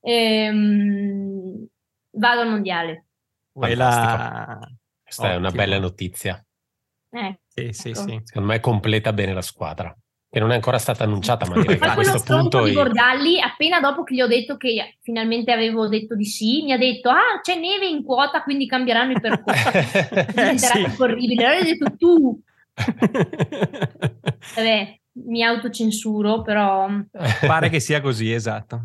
ehm, 0.00 1.66
vado 2.12 2.40
al 2.40 2.48
mondiale. 2.48 3.06
Quella... 3.52 4.58
Questa 5.02 5.22
Ottimo. 5.22 5.36
è 5.36 5.48
una 5.48 5.50
bella 5.50 5.78
notizia. 5.80 6.46
Eh, 7.10 7.40
sì, 7.48 7.72
sì, 7.72 7.88
ecco. 7.88 8.00
sì. 8.00 8.20
Secondo 8.22 8.48
me 8.48 8.60
completa 8.60 9.12
bene 9.12 9.32
la 9.34 9.42
squadra 9.42 9.94
che 10.30 10.38
non 10.38 10.52
è 10.52 10.54
ancora 10.54 10.78
stata 10.78 11.02
annunciata, 11.02 11.44
ma 11.46 11.60
direi 11.60 11.76
che 11.78 11.84
a 11.84 11.94
questo 11.94 12.22
punto... 12.22 12.62
di 12.62 12.72
Bordalli, 12.72 13.40
appena 13.40 13.80
dopo 13.80 14.04
che 14.04 14.14
gli 14.14 14.20
ho 14.20 14.28
detto 14.28 14.56
che 14.56 14.96
finalmente 15.00 15.50
avevo 15.50 15.88
detto 15.88 16.14
di 16.14 16.24
sì, 16.24 16.62
mi 16.62 16.70
ha 16.72 16.78
detto, 16.78 17.10
ah, 17.10 17.40
c'è 17.42 17.58
neve 17.58 17.88
in 17.88 18.04
quota, 18.04 18.44
quindi 18.44 18.66
cambieranno 18.66 19.10
il 19.10 19.20
percorso. 19.20 19.70
Diventerà 20.32 20.56
sì. 20.56 21.02
orribile. 21.02 21.44
Allora 21.44 21.58
hai 21.58 21.64
detto 21.64 21.96
tu. 21.96 22.40
Vabbè, 24.54 25.00
mi 25.24 25.42
autocensuro, 25.42 26.42
però... 26.42 26.88
Pare 27.40 27.68
che 27.68 27.80
sia 27.80 28.00
così, 28.00 28.32
esatto. 28.32 28.84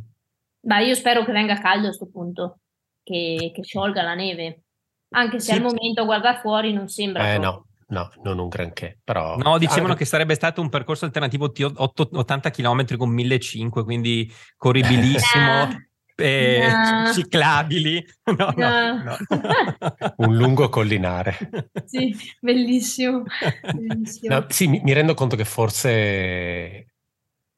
Beh, 0.62 0.86
io 0.86 0.96
spero 0.96 1.24
che 1.24 1.32
venga 1.32 1.60
caldo 1.60 1.84
a 1.86 1.90
questo 1.90 2.10
punto, 2.10 2.62
che, 3.04 3.52
che 3.54 3.64
sciolga 3.64 4.02
la 4.02 4.16
neve. 4.16 4.64
Anche 5.10 5.40
se 5.40 5.52
sì. 5.52 5.58
al 5.60 5.62
momento 5.62 6.02
a 6.02 6.06
guardare 6.06 6.40
fuori 6.40 6.74
non 6.74 6.88
sembra... 6.88 7.34
Eh, 7.34 7.38
no 7.38 7.68
No, 7.88 8.10
non 8.24 8.40
un 8.40 8.48
granché, 8.48 8.98
però... 9.04 9.38
No, 9.38 9.58
dicevano 9.60 9.94
ah, 9.94 9.96
che 9.96 10.06
sarebbe 10.06 10.34
stato 10.34 10.60
un 10.60 10.70
percorso 10.70 11.06
alternativo 11.06 11.50
di 11.50 11.64
80 11.64 12.50
km 12.50 12.98
con 12.98 13.10
1500, 13.10 13.84
quindi 13.84 14.32
corribilissimo. 14.58 15.84
eh, 16.16 16.68
no. 16.68 17.14
ciclabili. 17.14 18.04
No, 18.36 18.52
no. 18.56 19.04
no, 19.04 19.18
Un 20.18 20.36
lungo 20.36 20.68
collinare. 20.70 21.38
Sì, 21.86 22.16
bellissimo. 22.40 23.24
bellissimo. 23.72 24.46
sì, 24.50 24.68
mi, 24.68 24.82
mi, 24.84 24.94
rendo 24.94 25.14
conto 25.14 25.36
che 25.36 25.46
forse 25.46 26.88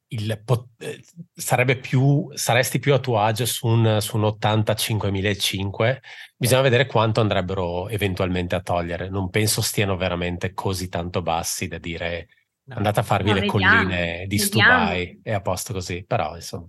il, 0.09 0.43
eh, 0.77 1.03
sarebbe 1.33 1.77
più, 1.77 2.29
saresti 2.33 2.79
più 2.79 2.93
a 2.93 2.99
tuo 2.99 3.19
agio 3.19 3.45
su 3.45 3.67
un, 3.67 3.97
su 3.99 4.17
un 4.17 4.23
85.005. 4.23 5.97
Bisogna 6.37 6.61
vedere 6.61 6.85
quanto 6.85 7.19
andrebbero 7.19 7.89
eventualmente 7.89 8.55
a 8.55 8.61
togliere. 8.61 9.09
Non 9.09 9.29
penso 9.29 9.61
stiano 9.61 9.97
veramente 9.97 10.53
così 10.53 10.87
tanto 10.87 11.21
bassi 11.21 11.67
da 11.67 11.77
dire 11.77 12.27
no. 12.63 12.75
andate 12.75 12.99
a 13.01 13.03
farvi 13.03 13.29
no, 13.29 13.35
le 13.35 13.41
vediamo, 13.41 13.75
colline 13.75 14.25
di. 14.27 14.37
Stubai 14.37 15.19
e 15.23 15.33
a 15.33 15.41
posto 15.41 15.73
così. 15.73 16.05
Però 16.05 16.35
insomma. 16.35 16.67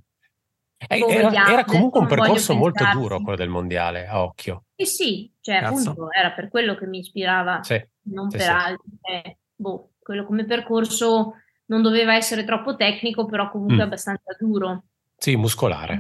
Eh, 0.80 1.00
era, 1.00 1.50
era, 1.50 1.64
comunque 1.64 1.98
un 1.98 2.06
percorso 2.06 2.54
molto 2.54 2.84
duro 2.92 3.20
quello 3.20 3.36
del 3.36 3.48
mondiale, 3.48 4.06
a 4.06 4.22
occhio. 4.22 4.66
Sì, 4.76 4.86
sì, 4.86 5.32
cioè 5.40 5.58
Cazzo. 5.58 5.90
appunto 5.90 6.12
era 6.12 6.30
per 6.30 6.48
quello 6.48 6.76
che 6.76 6.86
mi 6.86 6.98
ispirava, 6.98 7.64
sì, 7.64 7.84
non 8.10 8.30
sì, 8.30 8.36
per 8.36 8.46
sì. 8.46 8.52
altro. 8.52 8.84
Cioè, 9.02 9.36
boh, 9.56 9.90
quello 9.98 10.24
come 10.24 10.44
percorso 10.44 11.34
non 11.68 11.82
doveva 11.82 12.14
essere 12.14 12.44
troppo 12.44 12.76
tecnico, 12.76 13.26
però 13.26 13.50
comunque 13.50 13.76
mm. 13.76 13.80
abbastanza 13.80 14.36
duro. 14.38 14.84
Sì, 15.16 15.36
muscolare. 15.36 15.98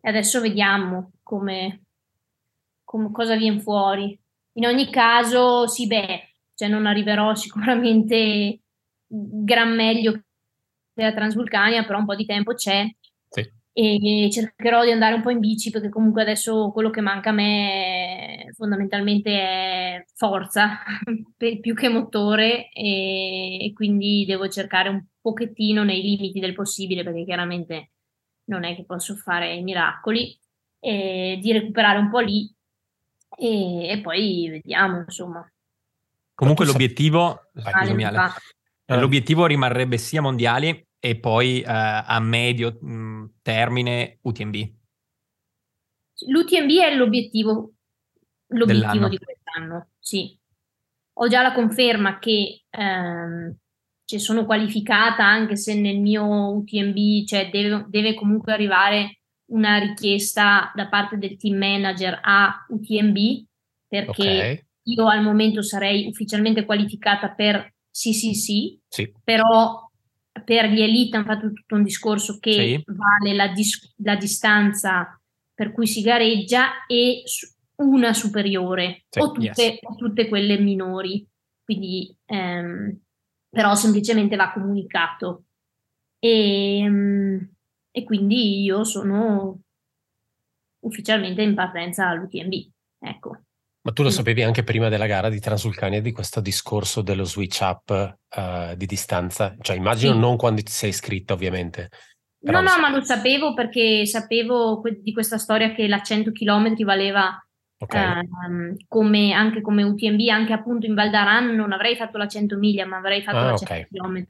E 0.00 0.08
adesso 0.08 0.40
vediamo 0.40 1.12
come, 1.22 1.84
come, 2.84 3.10
cosa 3.10 3.36
viene 3.36 3.60
fuori. 3.60 4.18
In 4.54 4.66
ogni 4.66 4.90
caso, 4.90 5.66
sì, 5.66 5.86
beh, 5.86 6.34
cioè 6.54 6.68
non 6.68 6.86
arriverò 6.86 7.34
sicuramente 7.36 8.60
gran 9.06 9.74
meglio 9.74 10.12
che 10.12 11.02
la 11.02 11.12
Transvulcania, 11.12 11.84
però 11.84 11.98
un 11.98 12.06
po' 12.06 12.14
di 12.14 12.26
tempo 12.26 12.54
c'è 12.54 12.86
e 13.78 14.30
cercherò 14.32 14.84
di 14.84 14.90
andare 14.90 15.16
un 15.16 15.20
po' 15.20 15.28
in 15.28 15.38
bici 15.38 15.68
perché 15.68 15.90
comunque 15.90 16.22
adesso 16.22 16.70
quello 16.72 16.88
che 16.88 17.02
manca 17.02 17.28
a 17.28 17.34
me 17.34 18.50
fondamentalmente 18.54 19.30
è 19.38 20.04
forza 20.14 20.78
più 21.36 21.74
che 21.74 21.90
motore 21.90 22.70
e, 22.70 23.70
quindi 23.74 24.24
devo 24.26 24.48
cercare 24.48 24.88
un 24.88 25.04
pochettino 25.20 25.84
nei 25.84 26.00
limiti 26.00 26.40
del 26.40 26.54
possibile 26.54 27.04
perché 27.04 27.24
chiaramente 27.24 27.90
non 28.44 28.64
è 28.64 28.74
che 28.74 28.86
posso 28.86 29.14
fare 29.14 29.54
i 29.54 29.62
miracoli 29.62 30.40
e 30.80 31.38
di 31.38 31.52
recuperare 31.52 31.98
un 31.98 32.08
po' 32.08 32.20
lì 32.20 32.50
e, 33.36 33.88
e 33.90 34.00
poi 34.00 34.48
vediamo 34.48 35.00
insomma. 35.00 35.46
Comunque 36.32 36.64
l'obiettivo 36.64 37.50
l'obiettivo 38.86 39.44
rimarrebbe 39.44 39.98
sia 39.98 40.22
mondiali 40.22 40.85
e 40.98 41.18
poi 41.18 41.62
uh, 41.64 41.64
a 41.66 42.18
medio 42.20 42.78
mh, 42.80 42.92
mm, 42.92 43.24
termine 43.42 44.18
UTMB. 44.22 44.54
L'UTMB 46.28 46.70
è 46.70 46.94
l'obiettivo, 46.94 47.74
l'obiettivo 48.48 48.92
Dell'anno. 48.92 49.08
di 49.08 49.18
quest'anno, 49.18 49.88
sì. 49.98 50.38
Ho 51.18 51.28
già 51.28 51.42
la 51.42 51.52
conferma 51.52 52.18
che 52.18 52.64
ehm, 52.68 53.56
ci 54.04 54.18
sono 54.18 54.44
qualificata 54.44 55.24
anche 55.24 55.56
se 55.56 55.74
nel 55.74 55.98
mio 55.98 56.54
UTMB 56.56 57.24
cioè 57.26 57.50
deve, 57.50 57.86
deve, 57.88 58.14
comunque 58.14 58.52
arrivare 58.52 59.20
una 59.46 59.78
richiesta 59.78 60.72
da 60.74 60.88
parte 60.88 61.16
del 61.16 61.36
team 61.36 61.56
manager 61.56 62.20
a 62.22 62.66
UTMB 62.68 63.16
perché 63.88 64.22
okay. 64.22 64.66
io 64.84 65.08
al 65.08 65.22
momento 65.22 65.62
sarei 65.62 66.06
ufficialmente 66.06 66.64
qualificata 66.64 67.30
per 67.30 67.74
CCC, 67.90 68.78
sì. 68.88 69.12
però 69.24 69.85
per 70.44 70.66
gli 70.66 70.80
elite 70.80 71.16
hanno 71.16 71.26
fatto 71.26 71.52
tutto 71.52 71.74
un 71.74 71.82
discorso 71.82 72.38
che 72.38 72.52
sì. 72.52 72.84
vale 72.86 73.34
la, 73.34 73.48
dis- 73.48 73.94
la, 73.98 74.16
distanza 74.16 75.20
per 75.54 75.72
cui 75.72 75.86
si 75.86 76.02
gareggia 76.02 76.84
e 76.86 77.22
una 77.76 78.12
superiore 78.12 79.04
sì, 79.08 79.20
o, 79.20 79.32
tutte, 79.32 79.62
yes. 79.62 79.78
o, 79.82 79.94
tutte, 79.94 80.28
quelle 80.28 80.58
minori. 80.58 81.26
Quindi, 81.64 82.16
ehm, 82.26 83.00
però 83.48 83.74
semplicemente 83.74 84.36
va 84.36 84.52
comunicato. 84.52 85.44
E, 86.18 86.78
ehm, 86.78 87.50
e 87.90 88.04
quindi 88.04 88.62
io 88.62 88.84
sono 88.84 89.60
ufficialmente 90.80 91.42
in 91.42 91.54
partenza 91.54 92.08
all'UTMB. 92.08 92.52
Ecco. 92.98 93.45
Ma 93.86 93.92
tu 93.92 94.02
lo 94.02 94.10
sapevi 94.10 94.42
anche 94.42 94.64
prima 94.64 94.88
della 94.88 95.06
gara 95.06 95.28
di 95.28 95.38
Transulcania 95.38 96.00
di 96.00 96.10
questo 96.10 96.40
discorso 96.40 97.02
dello 97.02 97.22
switch 97.22 97.60
up 97.60 98.18
uh, 98.34 98.74
di 98.74 98.84
distanza? 98.84 99.54
Cioè 99.60 99.76
immagino 99.76 100.12
sì. 100.12 100.18
non 100.18 100.36
quando 100.36 100.60
ti 100.60 100.72
sei 100.72 100.88
iscritto 100.88 101.34
ovviamente. 101.34 101.90
No, 102.40 102.60
no, 102.62 102.80
ma 102.80 102.90
lo 102.90 103.04
sapevo 103.04 103.54
perché 103.54 104.04
sapevo 104.04 104.80
que- 104.80 105.00
di 105.00 105.12
questa 105.12 105.38
storia 105.38 105.72
che 105.72 105.86
la 105.86 106.02
100 106.02 106.32
km 106.32 106.82
valeva 106.82 107.40
okay. 107.78 108.24
uh, 108.24 108.76
come, 108.88 109.32
anche 109.32 109.60
come 109.60 109.84
UTMB, 109.84 110.30
anche 110.30 110.52
appunto 110.52 110.86
in 110.86 110.94
Val 110.94 111.10
d'Aran 111.10 111.54
non 111.54 111.70
avrei 111.70 111.94
fatto 111.94 112.18
la 112.18 112.26
100 112.26 112.56
miglia, 112.56 112.86
ma 112.86 112.96
avrei 112.96 113.22
fatto 113.22 113.36
ah, 113.36 113.50
la 113.52 113.56
100 113.56 113.72
okay. 113.72 113.86
km. 113.88 114.26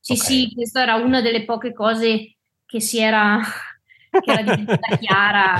Sì, 0.00 0.12
okay. 0.14 0.16
sì, 0.16 0.52
questa 0.52 0.82
era 0.82 0.96
una 0.96 1.20
delle 1.20 1.44
poche 1.44 1.72
cose 1.72 2.38
che 2.66 2.80
si 2.80 2.98
era, 2.98 3.38
che 4.10 4.32
era 4.32 4.42
diventata 4.42 4.96
chiara 4.96 5.54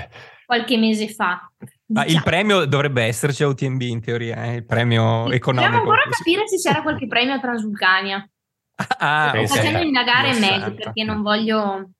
qualche 0.44 0.76
mese 0.76 1.08
fa. 1.08 1.50
Ma 1.90 2.04
il 2.04 2.20
premio 2.22 2.66
dovrebbe 2.66 3.04
esserci 3.04 3.42
a 3.42 3.48
UTMB 3.48 3.80
in 3.80 4.00
teoria, 4.00 4.44
eh? 4.44 4.54
il 4.56 4.66
premio 4.66 5.30
economico. 5.30 5.72
Dobbiamo 5.72 5.78
ancora 5.78 6.02
capire 6.10 6.46
se 6.46 6.56
c'era 6.56 6.82
qualche 6.82 7.06
premio 7.06 7.34
a 7.34 7.40
Transvulcania. 7.40 8.28
Ah, 9.00 9.32
Sto 9.44 9.56
facendo 9.56 9.82
indagare 9.82 10.38
meglio 10.38 10.72
perché 10.72 11.02
non 11.02 11.20
voglio... 11.20 11.90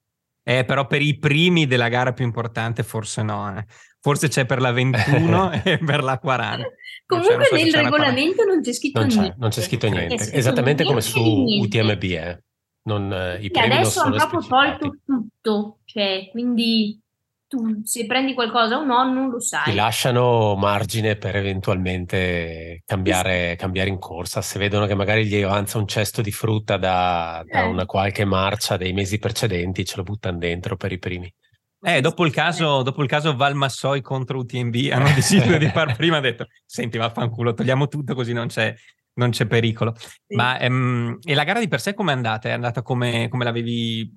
Eh, 0.45 0.65
però 0.65 0.87
per 0.87 1.03
i 1.03 1.19
primi 1.19 1.67
della 1.67 1.89
gara 1.89 2.13
più 2.13 2.25
importante 2.25 2.85
forse 2.85 3.23
no. 3.25 3.59
Eh. 3.59 3.65
Forse 4.01 4.29
c'è 4.29 4.47
per 4.47 4.61
la 4.61 4.71
21 4.71 5.51
e 5.65 5.79
per 5.79 6.05
la 6.05 6.19
40. 6.19 6.65
Comunque 7.05 7.45
so 7.47 7.57
nel 7.57 7.73
regolamento 7.73 8.45
non 8.45 8.61
c'è 8.61 8.73
scritto 8.73 9.01
non 9.01 9.09
c'è, 9.09 9.19
niente. 9.19 9.37
Non 9.41 9.51
c'è 9.51 9.61
scritto 9.61 9.89
niente, 9.89 10.33
esattamente 10.33 10.85
come 10.85 11.01
su 11.01 11.21
UTMB. 11.21 12.03
Eh. 12.03 12.43
Non, 12.83 13.13
eh, 13.13 13.39
i 13.41 13.51
premi 13.51 13.75
adesso 13.75 14.01
hanno 14.03 14.17
proprio 14.17 14.41
tolto 14.47 14.97
tutto, 15.05 15.79
cioè, 15.85 16.29
quindi 16.31 17.01
tu 17.49 17.81
se 17.83 18.05
prendi 18.05 18.35
qualcosa 18.35 18.77
o 18.77 18.85
no 18.85 19.11
non 19.11 19.31
lo 19.31 19.41
sai. 19.41 19.65
Ti 19.65 19.75
lasciano 19.75 20.55
margine 20.55 21.17
per 21.17 21.35
eventualmente 21.35 22.83
cambiare, 22.85 23.57
cambiare 23.57 23.89
in 23.89 23.99
corsa. 23.99 24.43
Se 24.43 24.59
vedono 24.59 24.87
che 24.87 24.95
magari 24.95 25.27
gli 25.27 25.43
avanza 25.43 25.79
un 25.79 25.89
cesto 25.89 26.21
di 26.21 26.31
frutta 26.31 26.77
da, 26.77 27.43
da 27.47 27.63
eh. 27.63 27.67
una 27.67 27.87
qualche 27.87 28.27
marcia 28.27 28.77
dei 28.77 28.93
mesi 28.93 29.19
precedenti, 29.19 29.87
ce 29.87 29.97
lo 29.97 30.03
buttano 30.03 30.37
dentro 30.37 30.77
per 30.77 30.93
i 30.93 30.99
primi. 30.99 31.33
Eh, 31.81 32.01
dopo 32.01 32.27
il 32.27 32.33
caso, 32.33 32.83
dopo 32.83 33.03
il 33.03 33.09
caso 33.09 33.35
Valmassoi 33.35 34.03
contro 34.03 34.39
UTMB 34.41 34.91
hanno 34.93 35.13
deciso 35.15 35.57
di 35.57 35.69
far 35.69 35.95
prima, 35.97 36.19
ha 36.19 36.21
detto, 36.21 36.49
senti 36.67 36.99
vaffanculo, 36.99 37.55
togliamo 37.55 37.89
tutto 37.89 38.15
così 38.15 38.33
non 38.33 38.49
c'è, 38.49 38.75
non 39.15 39.31
c'è 39.31 39.47
pericolo. 39.47 39.95
Sì. 39.97 40.35
Ma 40.35 40.59
ehm, 40.59 41.19
e 41.23 41.35
la 41.35 41.45
gara 41.45 41.61
di 41.61 41.69
per 41.69 41.81
sé 41.81 41.95
com'è 41.95 42.13
andata? 42.13 42.49
È 42.49 42.53
andata 42.53 42.83
come, 42.83 43.29
come 43.29 43.45
l'avevi 43.45 44.13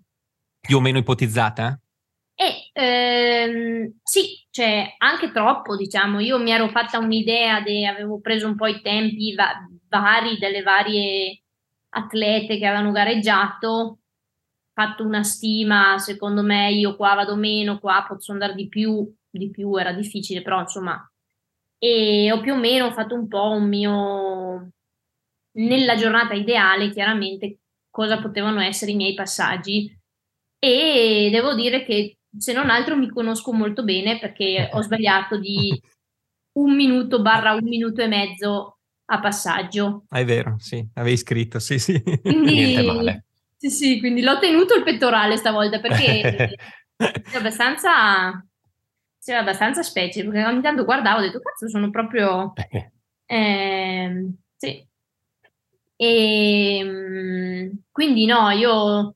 più 0.59 0.77
o 0.77 0.81
meno 0.81 0.97
ipotizzata? 0.97 1.80
E 2.41 2.69
ehm, 2.73 3.99
sì, 4.01 4.43
cioè 4.49 4.95
anche 4.97 5.31
troppo, 5.31 5.75
diciamo. 5.75 6.19
Io 6.19 6.39
mi 6.39 6.51
ero 6.51 6.69
fatta 6.69 6.97
un'idea, 6.97 7.61
de, 7.61 7.85
avevo 7.85 8.19
preso 8.19 8.47
un 8.47 8.55
po' 8.55 8.65
i 8.65 8.81
tempi 8.81 9.35
va- 9.35 9.67
vari 9.87 10.37
delle 10.39 10.63
varie 10.63 11.43
atlete 11.89 12.57
che 12.57 12.65
avevano 12.65 12.91
gareggiato, 12.91 13.99
fatto 14.73 15.03
una 15.05 15.21
stima, 15.23 15.97
secondo 15.99 16.41
me 16.41 16.71
io 16.71 16.95
qua 16.95 17.13
vado 17.13 17.35
meno, 17.35 17.77
qua 17.79 18.05
posso 18.07 18.31
andare 18.31 18.55
di 18.55 18.67
più, 18.67 19.13
di 19.29 19.51
più 19.51 19.75
era 19.77 19.93
difficile, 19.93 20.41
però 20.41 20.61
insomma, 20.61 20.97
e 21.77 22.31
ho 22.31 22.39
più 22.41 22.53
o 22.53 22.57
meno 22.57 22.91
fatto 22.91 23.13
un 23.15 23.27
po' 23.27 23.51
un 23.51 23.67
mio, 23.67 24.71
nella 25.53 25.95
giornata 25.95 26.33
ideale, 26.33 26.89
chiaramente, 26.89 27.59
cosa 27.89 28.19
potevano 28.19 28.61
essere 28.61 28.91
i 28.91 28.95
miei 28.95 29.13
passaggi. 29.13 29.95
E 30.59 31.29
devo 31.31 31.55
dire 31.55 31.83
che 31.83 32.17
se 32.37 32.53
non 32.53 32.69
altro 32.69 32.95
mi 32.95 33.09
conosco 33.09 33.53
molto 33.53 33.83
bene 33.83 34.19
perché 34.19 34.69
ho 34.71 34.81
sbagliato 34.83 35.37
di 35.37 35.79
un 36.53 36.75
minuto 36.75 37.21
barra 37.21 37.53
un 37.53 37.63
minuto 37.63 38.01
e 38.01 38.07
mezzo 38.07 38.77
a 39.05 39.19
passaggio. 39.19 40.05
Ah, 40.09 40.19
è 40.19 40.25
vero, 40.25 40.55
sì, 40.57 40.85
avevi 40.95 41.17
scritto, 41.17 41.59
sì, 41.59 41.79
sì. 41.79 42.01
Quindi, 42.01 42.53
Niente 42.53 42.83
male. 42.83 43.25
Sì, 43.57 43.69
sì, 43.69 43.99
quindi 43.99 44.21
l'ho 44.21 44.39
tenuto 44.39 44.75
il 44.75 44.83
pettorale 44.83 45.37
stavolta 45.37 45.79
perché 45.79 46.21
è 46.97 47.35
abbastanza, 47.35 48.43
sì, 49.17 49.33
abbastanza 49.33 49.83
specie, 49.83 50.23
perché 50.23 50.45
ogni 50.45 50.61
tanto 50.61 50.85
guardavo 50.85 51.17
e 51.17 51.21
ho 51.21 51.25
detto, 51.25 51.39
cazzo, 51.39 51.69
sono 51.69 51.89
proprio... 51.89 52.53
Eh, 53.31 54.29
sì. 54.57 54.85
E 55.95 56.77
ehm, 56.79 57.83
quindi 57.89 58.25
no, 58.25 58.49
io 58.49 59.15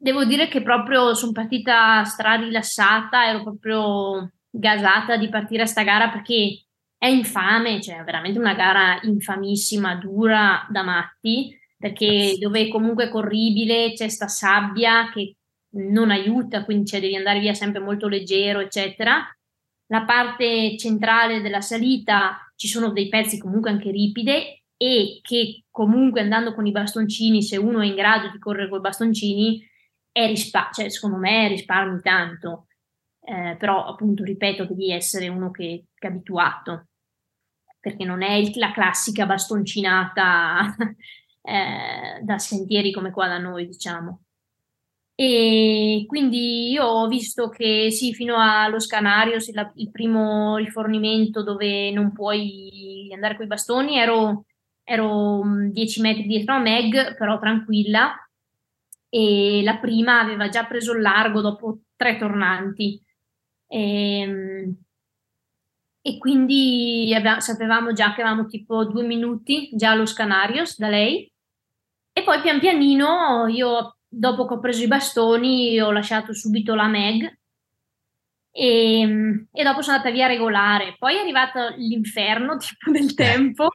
devo 0.00 0.24
dire 0.24 0.48
che 0.48 0.62
proprio 0.62 1.12
sono 1.14 1.32
partita 1.32 2.02
stra 2.04 2.34
rilassata, 2.34 3.28
ero 3.28 3.42
proprio 3.42 4.32
gasata 4.48 5.16
di 5.18 5.28
partire 5.28 5.62
a 5.62 5.66
sta 5.66 5.82
gara 5.82 6.08
perché 6.08 6.64
è 6.96 7.06
infame, 7.06 7.80
cioè 7.82 8.00
è 8.00 8.04
veramente 8.04 8.38
una 8.38 8.54
gara 8.54 8.98
infamissima, 9.02 9.96
dura 9.96 10.66
da 10.70 10.82
matti, 10.82 11.54
perché 11.76 12.36
dove 12.38 12.68
comunque 12.68 13.04
è 13.04 13.10
corribile 13.10 13.92
c'è 13.92 14.08
sta 14.08 14.26
sabbia 14.26 15.10
che 15.12 15.36
non 15.72 16.10
aiuta, 16.10 16.64
quindi 16.64 16.86
cioè, 16.86 17.00
devi 17.00 17.16
andare 17.16 17.40
via 17.40 17.54
sempre 17.54 17.80
molto 17.80 18.08
leggero, 18.08 18.60
eccetera. 18.60 19.22
La 19.88 20.04
parte 20.04 20.76
centrale 20.78 21.42
della 21.42 21.60
salita 21.60 22.38
ci 22.56 22.68
sono 22.68 22.90
dei 22.90 23.08
pezzi 23.08 23.38
comunque 23.38 23.70
anche 23.70 23.90
ripide 23.90 24.62
e 24.76 25.20
che 25.22 25.64
comunque 25.70 26.20
andando 26.22 26.54
con 26.54 26.66
i 26.66 26.70
bastoncini, 26.70 27.42
se 27.42 27.58
uno 27.58 27.80
è 27.80 27.86
in 27.86 27.94
grado 27.94 28.30
di 28.30 28.38
correre 28.38 28.68
con 28.68 28.78
i 28.78 28.82
bastoncini, 28.82 29.68
è 30.12 30.26
rispa- 30.26 30.70
cioè, 30.72 30.88
secondo 30.88 31.16
me 31.16 31.48
risparmi 31.48 32.00
tanto. 32.00 32.66
Eh, 33.22 33.56
però 33.58 33.84
appunto 33.84 34.24
ripeto 34.24 34.64
devi 34.64 34.90
essere 34.92 35.28
uno 35.28 35.50
che, 35.50 35.84
che 35.94 36.06
è 36.06 36.10
abituato 36.10 36.86
perché 37.78 38.04
non 38.04 38.22
è 38.22 38.32
il, 38.32 38.50
la 38.54 38.72
classica 38.72 39.26
bastoncinata 39.26 40.74
eh, 41.42 42.20
da 42.22 42.38
sentieri 42.38 42.90
come 42.92 43.10
qua 43.10 43.28
da 43.28 43.38
noi 43.38 43.66
diciamo 43.66 44.22
e 45.22 46.04
quindi 46.06 46.70
io 46.70 46.86
ho 46.86 47.06
visto 47.06 47.50
che 47.50 47.90
sì, 47.90 48.14
fino 48.14 48.36
allo 48.38 48.80
Scanario, 48.80 49.36
il 49.74 49.90
primo 49.90 50.56
rifornimento 50.56 51.42
dove 51.42 51.90
non 51.90 52.12
puoi 52.14 53.10
andare 53.12 53.36
con 53.36 53.44
i 53.44 53.48
bastoni, 53.48 53.98
ero, 53.98 54.46
ero 54.82 55.42
10 55.70 56.00
metri 56.00 56.22
dietro 56.22 56.54
a 56.54 56.58
Meg, 56.58 57.18
però 57.18 57.38
tranquilla, 57.38 58.14
e 59.10 59.60
la 59.62 59.76
prima 59.78 60.20
aveva 60.20 60.48
già 60.48 60.64
preso 60.64 60.94
il 60.94 61.02
largo 61.02 61.40
dopo 61.42 61.80
tre 61.96 62.16
tornanti. 62.16 63.02
E, 63.66 64.20
ehm, 64.20 64.76
e 66.02 66.18
quindi 66.18 67.14
sapevamo 67.38 67.92
già 67.92 68.14
che 68.14 68.22
avevamo 68.22 68.46
tipo 68.46 68.86
due 68.86 69.02
minuti 69.02 69.68
già 69.74 69.90
allo 69.90 70.06
Scanarios 70.06 70.78
da 70.78 70.88
lei. 70.88 71.30
E 72.12 72.22
poi 72.22 72.40
pian 72.40 72.58
pianino 72.60 73.46
io 73.48 73.98
dopo 74.08 74.46
che 74.46 74.54
ho 74.54 74.58
preso 74.60 74.82
i 74.82 74.86
bastoni 74.88 75.80
ho 75.80 75.92
lasciato 75.92 76.32
subito 76.32 76.74
la 76.74 76.88
Meg 76.88 77.38
e, 78.52 79.46
e 79.52 79.62
dopo 79.62 79.82
sono 79.82 79.96
andata 79.96 80.12
via 80.12 80.26
regolare. 80.26 80.96
Poi 80.98 81.16
è 81.16 81.20
arrivato 81.20 81.74
l'inferno 81.76 82.56
tipo 82.58 82.90
del 82.90 83.14
tempo 83.14 83.68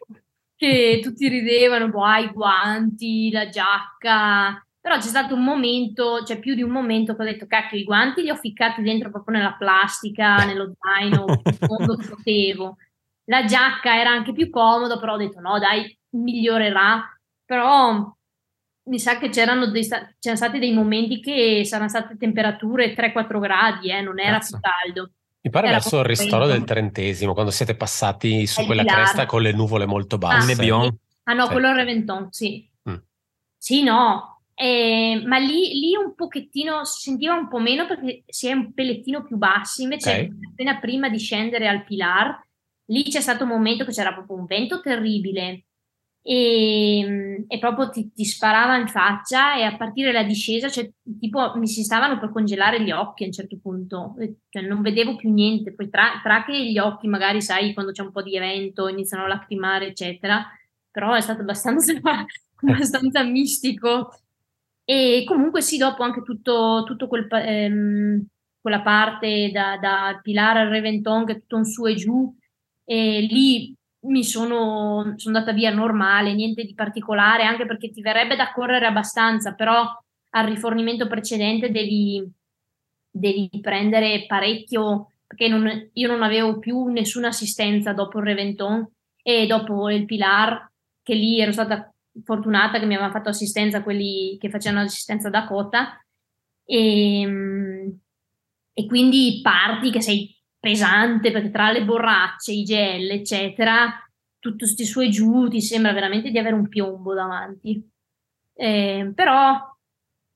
che 0.56 1.00
tutti 1.04 1.28
ridevano, 1.28 1.90
boh, 1.90 2.16
i 2.16 2.30
guanti, 2.32 3.32
la 3.32 3.50
giacca. 3.50 4.65
Però 4.86 4.98
c'è 4.98 5.08
stato 5.08 5.34
un 5.34 5.44
momento, 5.44 6.24
cioè 6.24 6.38
più 6.38 6.54
di 6.54 6.62
un 6.62 6.70
momento 6.70 7.16
che 7.16 7.22
ho 7.24 7.26
detto, 7.26 7.48
cacchio, 7.48 7.80
i 7.80 7.84
guanti 7.84 8.22
li 8.22 8.30
ho 8.30 8.36
ficcati 8.36 8.84
dentro 8.84 9.10
proprio 9.10 9.36
nella 9.36 9.56
plastica, 9.58 10.46
nello 10.46 10.76
zaino, 10.80 11.26
che 11.42 11.58
potevo. 12.08 12.78
La 13.24 13.46
giacca 13.46 14.00
era 14.00 14.12
anche 14.12 14.32
più 14.32 14.52
comoda, 14.52 15.00
però 15.00 15.14
ho 15.14 15.18
detto, 15.18 15.40
no, 15.40 15.58
dai, 15.58 15.98
migliorerà. 16.12 17.04
Però 17.44 18.16
mi 18.84 19.00
sa 19.00 19.18
che 19.18 19.30
c'erano, 19.30 19.72
dei, 19.72 19.88
c'erano 19.88 20.12
stati 20.20 20.60
dei 20.60 20.72
momenti 20.72 21.20
che 21.20 21.64
saranno 21.66 21.90
state 21.90 22.16
temperature 22.16 22.94
3-4 22.94 23.40
gradi, 23.40 23.90
eh, 23.90 24.02
non 24.02 24.20
era 24.20 24.38
Cazzo. 24.38 24.60
più 24.60 24.70
caldo. 24.70 25.12
Mi 25.42 25.50
pare 25.50 25.66
era 25.66 25.78
verso 25.78 25.98
il 25.98 26.06
ristoro 26.06 26.46
del 26.46 26.64
trentesimo, 26.64 27.34
quando 27.34 27.50
siete 27.50 27.76
passati 27.76 28.46
su 28.46 28.64
quella 28.66 28.84
Pilar. 28.84 28.98
cresta 28.98 29.26
con 29.26 29.42
le 29.42 29.52
nuvole 29.52 29.88
molto 29.88 30.20
basse. 30.20 30.54
Ah, 30.70 30.94
ah 31.24 31.34
no, 31.34 31.46
sì. 31.46 31.52
quello 31.52 31.72
è 31.72 31.74
Reventon, 31.74 32.28
sì. 32.30 32.70
Mm. 32.88 32.98
Sì, 33.58 33.82
no, 33.82 34.35
eh, 34.58 35.22
ma 35.26 35.38
lì, 35.38 35.80
lì, 35.80 35.96
un 35.98 36.16
pochettino 36.16 36.86
si 36.86 37.02
sentiva 37.02 37.34
un 37.34 37.50
po' 37.50 37.60
meno 37.60 37.86
perché 37.86 38.24
si 38.26 38.48
è 38.48 38.54
un 38.54 38.74
pellettino 38.74 39.22
più 39.24 39.36
bassi, 39.36 39.84
invece 39.84 40.10
okay. 40.10 40.32
appena 40.50 40.80
prima 40.80 41.10
di 41.10 41.20
scendere 41.20 41.68
al 41.68 41.84
Pilar, 41.84 42.42
lì 42.86 43.04
c'è 43.04 43.20
stato 43.20 43.44
un 43.44 43.50
momento 43.50 43.84
che 43.84 43.92
c'era 43.92 44.14
proprio 44.14 44.38
un 44.38 44.46
vento 44.46 44.80
terribile. 44.80 45.66
E, 46.28 47.46
e 47.48 47.60
proprio 47.60 47.90
ti, 47.90 48.12
ti, 48.12 48.26
sparava 48.26 48.78
in 48.78 48.88
faccia 48.88 49.58
e 49.58 49.62
a 49.62 49.78
partire 49.78 50.12
dalla 50.12 50.26
discesa, 50.26 50.70
cioè, 50.70 50.90
tipo 51.20 51.56
mi 51.58 51.68
si 51.68 51.84
stavano 51.84 52.18
per 52.18 52.32
congelare 52.32 52.82
gli 52.82 52.90
occhi 52.90 53.24
a 53.24 53.28
un 53.28 53.32
certo 53.32 53.60
punto, 53.62 54.16
cioè, 54.50 54.64
non 54.64 54.82
vedevo 54.82 55.18
più 55.18 55.32
niente, 55.32 55.76
poi 55.76 55.88
tra, 55.88 56.20
tra, 56.24 56.44
che 56.44 56.66
gli 56.66 56.80
occhi 56.80 57.08
magari 57.08 57.44
sai 57.44 57.76
quando 57.76 57.92
c'è 57.92 58.02
un 58.02 58.12
po' 58.12 58.24
di 58.24 58.36
evento 58.36 58.88
iniziano 58.88 59.26
a 59.26 59.28
lacrimare 59.28 59.90
eccetera, 59.90 60.48
però 60.90 61.14
è 61.14 61.22
stato 61.22 61.42
abbastanza, 61.42 61.94
abbastanza 62.66 63.22
mistico 63.22 64.10
e 64.86 65.24
comunque 65.26 65.62
sì, 65.62 65.78
dopo 65.78 66.04
anche 66.04 66.22
tutto, 66.22 66.84
tutto 66.86 67.08
quel, 67.08 67.28
ehm, 67.30 68.26
quella 68.62 68.82
parte 68.82 69.50
da, 69.52 69.78
da 69.82 70.20
Pilar 70.22 70.58
al 70.58 70.70
Reventon 70.70 71.26
che 71.26 71.34
è 71.34 71.40
tutto 71.40 71.58
un 71.58 71.66
su 71.66 71.86
e 71.88 71.96
giù 71.96 72.34
e 72.86 73.22
lì 73.22 73.76
mi 74.06 74.24
sono, 74.24 75.14
sono 75.18 75.38
andata 75.38 75.52
via 75.52 75.74
normale, 75.74 76.34
niente 76.34 76.64
di 76.64 76.74
particolare, 76.74 77.44
anche 77.44 77.66
perché 77.66 77.90
ti 77.90 78.02
verrebbe 78.02 78.36
da 78.36 78.52
correre 78.52 78.86
abbastanza, 78.86 79.54
però 79.54 79.84
al 80.32 80.46
rifornimento 80.46 81.08
precedente 81.08 81.72
devi, 81.72 82.24
devi 83.10 83.50
prendere 83.62 84.26
parecchio, 84.28 85.12
perché 85.26 85.48
non, 85.48 85.90
io 85.94 86.08
non 86.08 86.22
avevo 86.22 86.60
più 86.60 86.86
nessuna 86.86 87.30
assistenza 87.30 87.94
dopo 87.94 88.20
il 88.20 88.26
Reventon 88.26 88.88
e 89.24 89.48
dopo 89.48 89.90
il 89.90 90.06
Pilar, 90.06 90.70
che 91.02 91.14
lì 91.16 91.40
ero 91.40 91.52
stata 91.52 91.92
fortunata 92.24 92.80
che 92.80 92.86
mi 92.86 92.94
avevano 92.94 93.14
fatto 93.14 93.30
assistenza 93.30 93.84
quelli 93.84 94.38
che 94.40 94.50
facevano 94.50 94.86
assistenza 94.86 95.30
da 95.30 95.46
Cota 95.46 96.00
e, 96.64 97.94
e 98.74 98.86
quindi 98.86 99.40
parti 99.42 99.92
che 99.92 100.02
sei 100.02 100.36
pesante 100.60 101.32
perché 101.32 101.52
tra 101.52 101.72
le 101.72 101.86
borracce, 101.86 102.52
i 102.52 102.64
gel, 102.64 103.10
eccetera, 103.12 103.94
tutti 104.40 104.60
questi 104.60 104.86
suoi 104.86 105.10
giù 105.12 105.48
ti 105.48 105.62
sembra 105.62 105.94
veramente 105.94 106.32
di 106.32 106.40
avere 106.40 106.56
un 106.56 106.68
piombo 106.68 107.14
davanti. 107.14 107.88
Eh, 108.54 109.12
però, 109.14 109.60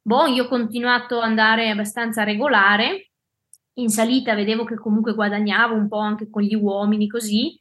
boh, 0.01 0.25
io 0.27 0.43
ho 0.43 0.47
continuato 0.47 1.17
ad 1.17 1.29
andare 1.29 1.69
abbastanza 1.69 2.23
regolare. 2.23 3.11
In 3.79 3.89
salita 3.89 4.35
vedevo 4.35 4.65
che 4.65 4.75
comunque 4.75 5.13
guadagnavo 5.13 5.73
un 5.73 5.87
po' 5.87 5.99
anche 5.99 6.29
con 6.29 6.43
gli 6.43 6.55
uomini 6.55 7.07
così. 7.07 7.59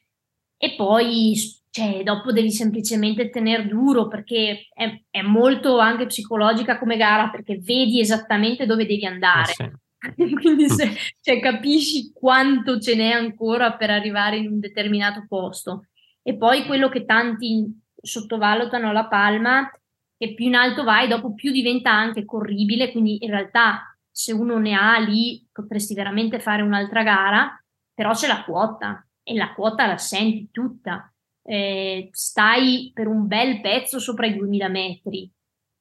E 0.57 0.75
poi, 0.75 1.35
cioè, 1.71 2.03
dopo 2.03 2.33
devi 2.33 2.51
semplicemente 2.51 3.31
tenere 3.31 3.67
duro 3.67 4.09
perché 4.09 4.69
è, 4.73 5.03
è 5.11 5.23
molto 5.23 5.79
anche 5.79 6.07
psicologica 6.07 6.79
come 6.79 6.97
gara 6.97 7.29
perché 7.29 7.59
vedi 7.59 8.01
esattamente 8.01 8.67
dove 8.67 8.87
devi 8.87 9.05
andare. 9.05 9.51
Eh 9.51 9.55
sì 9.55 9.87
quindi 10.41 10.69
se, 10.69 10.95
cioè, 11.21 11.41
capisci 11.41 12.13
quanto 12.13 12.79
ce 12.79 12.95
n'è 12.95 13.11
ancora 13.11 13.75
per 13.75 13.91
arrivare 13.91 14.37
in 14.37 14.47
un 14.47 14.61
determinato 14.61 15.25
posto. 15.29 15.87
E 16.23 16.37
poi 16.37 16.67
quello 16.67 16.89
che 16.89 17.05
tanti 17.05 17.67
sottovalutano 17.95 18.93
la 18.93 19.07
palma, 19.07 19.71
che 20.17 20.35
più 20.35 20.47
in 20.47 20.55
alto 20.55 20.85
vai, 20.85 21.09
dopo 21.09 21.35
più 21.35 21.51
diventa 21.51 21.91
anche 21.91 22.25
corribile, 22.25 22.93
quindi 22.93 23.25
in 23.25 23.31
realtà 23.31 23.97
se 24.11 24.33
uno 24.33 24.59
ne 24.59 24.75
ha 24.75 24.99
lì 24.99 25.47
potresti 25.51 25.95
veramente 25.95 26.41
fare 26.41 26.63
un'altra 26.63 27.03
gara, 27.03 27.65
però 27.95 28.13
c'è 28.13 28.27
la 28.27 28.45
quota 28.45 29.07
e 29.23 29.35
la 29.35 29.53
quota 29.55 29.87
la 29.87 29.97
senti 29.97 30.49
tutta. 30.51 31.13
Eh, 31.51 32.09
stai 32.13 32.91
per 32.93 33.07
un 33.07 33.27
bel 33.27 33.63
pezzo 33.63 33.99
sopra 33.99 34.27
i 34.27 34.37
2000 34.37 34.69
metri. 34.69 35.31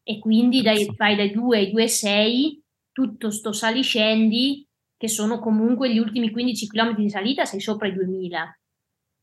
E 0.02 0.20
quindi 0.20 0.62
dai, 0.62 0.86
fai 0.96 1.18
dai 1.18 1.32
2 1.32 1.58
ai 1.58 1.74
2,6 1.74 2.62
tutto 2.94 3.30
sto 3.30 3.52
saliscendi 3.52 4.66
che 4.96 5.08
sono 5.10 5.40
comunque 5.40 5.94
gli 5.94 6.00
ultimi 6.00 6.32
15 6.32 6.68
km 6.68 6.96
di 6.96 7.10
salita 7.10 7.46
sei 7.46 7.60
sopra 7.60 7.88
i 7.88 7.94
2000 7.94 8.60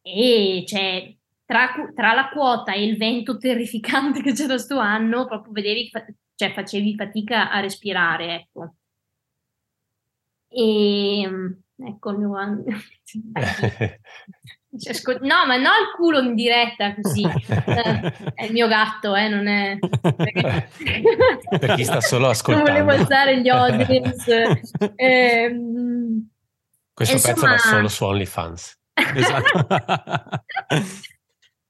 e 0.02 0.64
cioè 0.66 1.16
tra, 1.46 1.70
tra 1.94 2.12
la 2.12 2.28
quota 2.28 2.72
e 2.72 2.84
il 2.84 2.96
vento 2.96 3.38
terrificante 3.38 4.20
che 4.22 4.32
c'era 4.32 4.58
sto 4.58 4.78
anno 4.78 5.26
proprio 5.26 5.52
vedevi 5.52 5.90
cioè 6.34 6.52
facevi 6.52 6.94
fatica 6.94 7.50
a 7.50 7.60
respirare 7.60 8.34
ecco. 8.34 8.74
E 10.48 11.28
ecco 11.86 12.10
il 12.10 12.18
mio 12.18 12.28
no, 15.20 15.46
ma 15.46 15.56
no 15.56 15.70
il 15.70 15.92
culo 15.96 16.20
in 16.20 16.34
diretta 16.34 16.94
così. 16.94 17.22
È 18.34 18.44
il 18.44 18.52
mio 18.52 18.66
gatto, 18.66 19.14
eh, 19.14 19.28
non 19.28 19.46
è... 19.46 19.78
per 21.58 21.74
chi 21.76 21.84
sta 21.84 22.00
solo 22.00 22.28
ascoltando. 22.28 22.70
Non 22.70 22.84
volevo 22.84 23.02
alzare 23.02 23.40
gli 23.40 23.48
audience. 23.48 24.60
Eh, 24.96 25.56
Questo 26.92 27.14
insomma... 27.14 27.34
pezzo 27.34 27.46
va 27.46 27.58
solo 27.58 27.88
su 27.88 28.04
OnlyFans. 28.04 28.78
Esatto. 28.94 29.66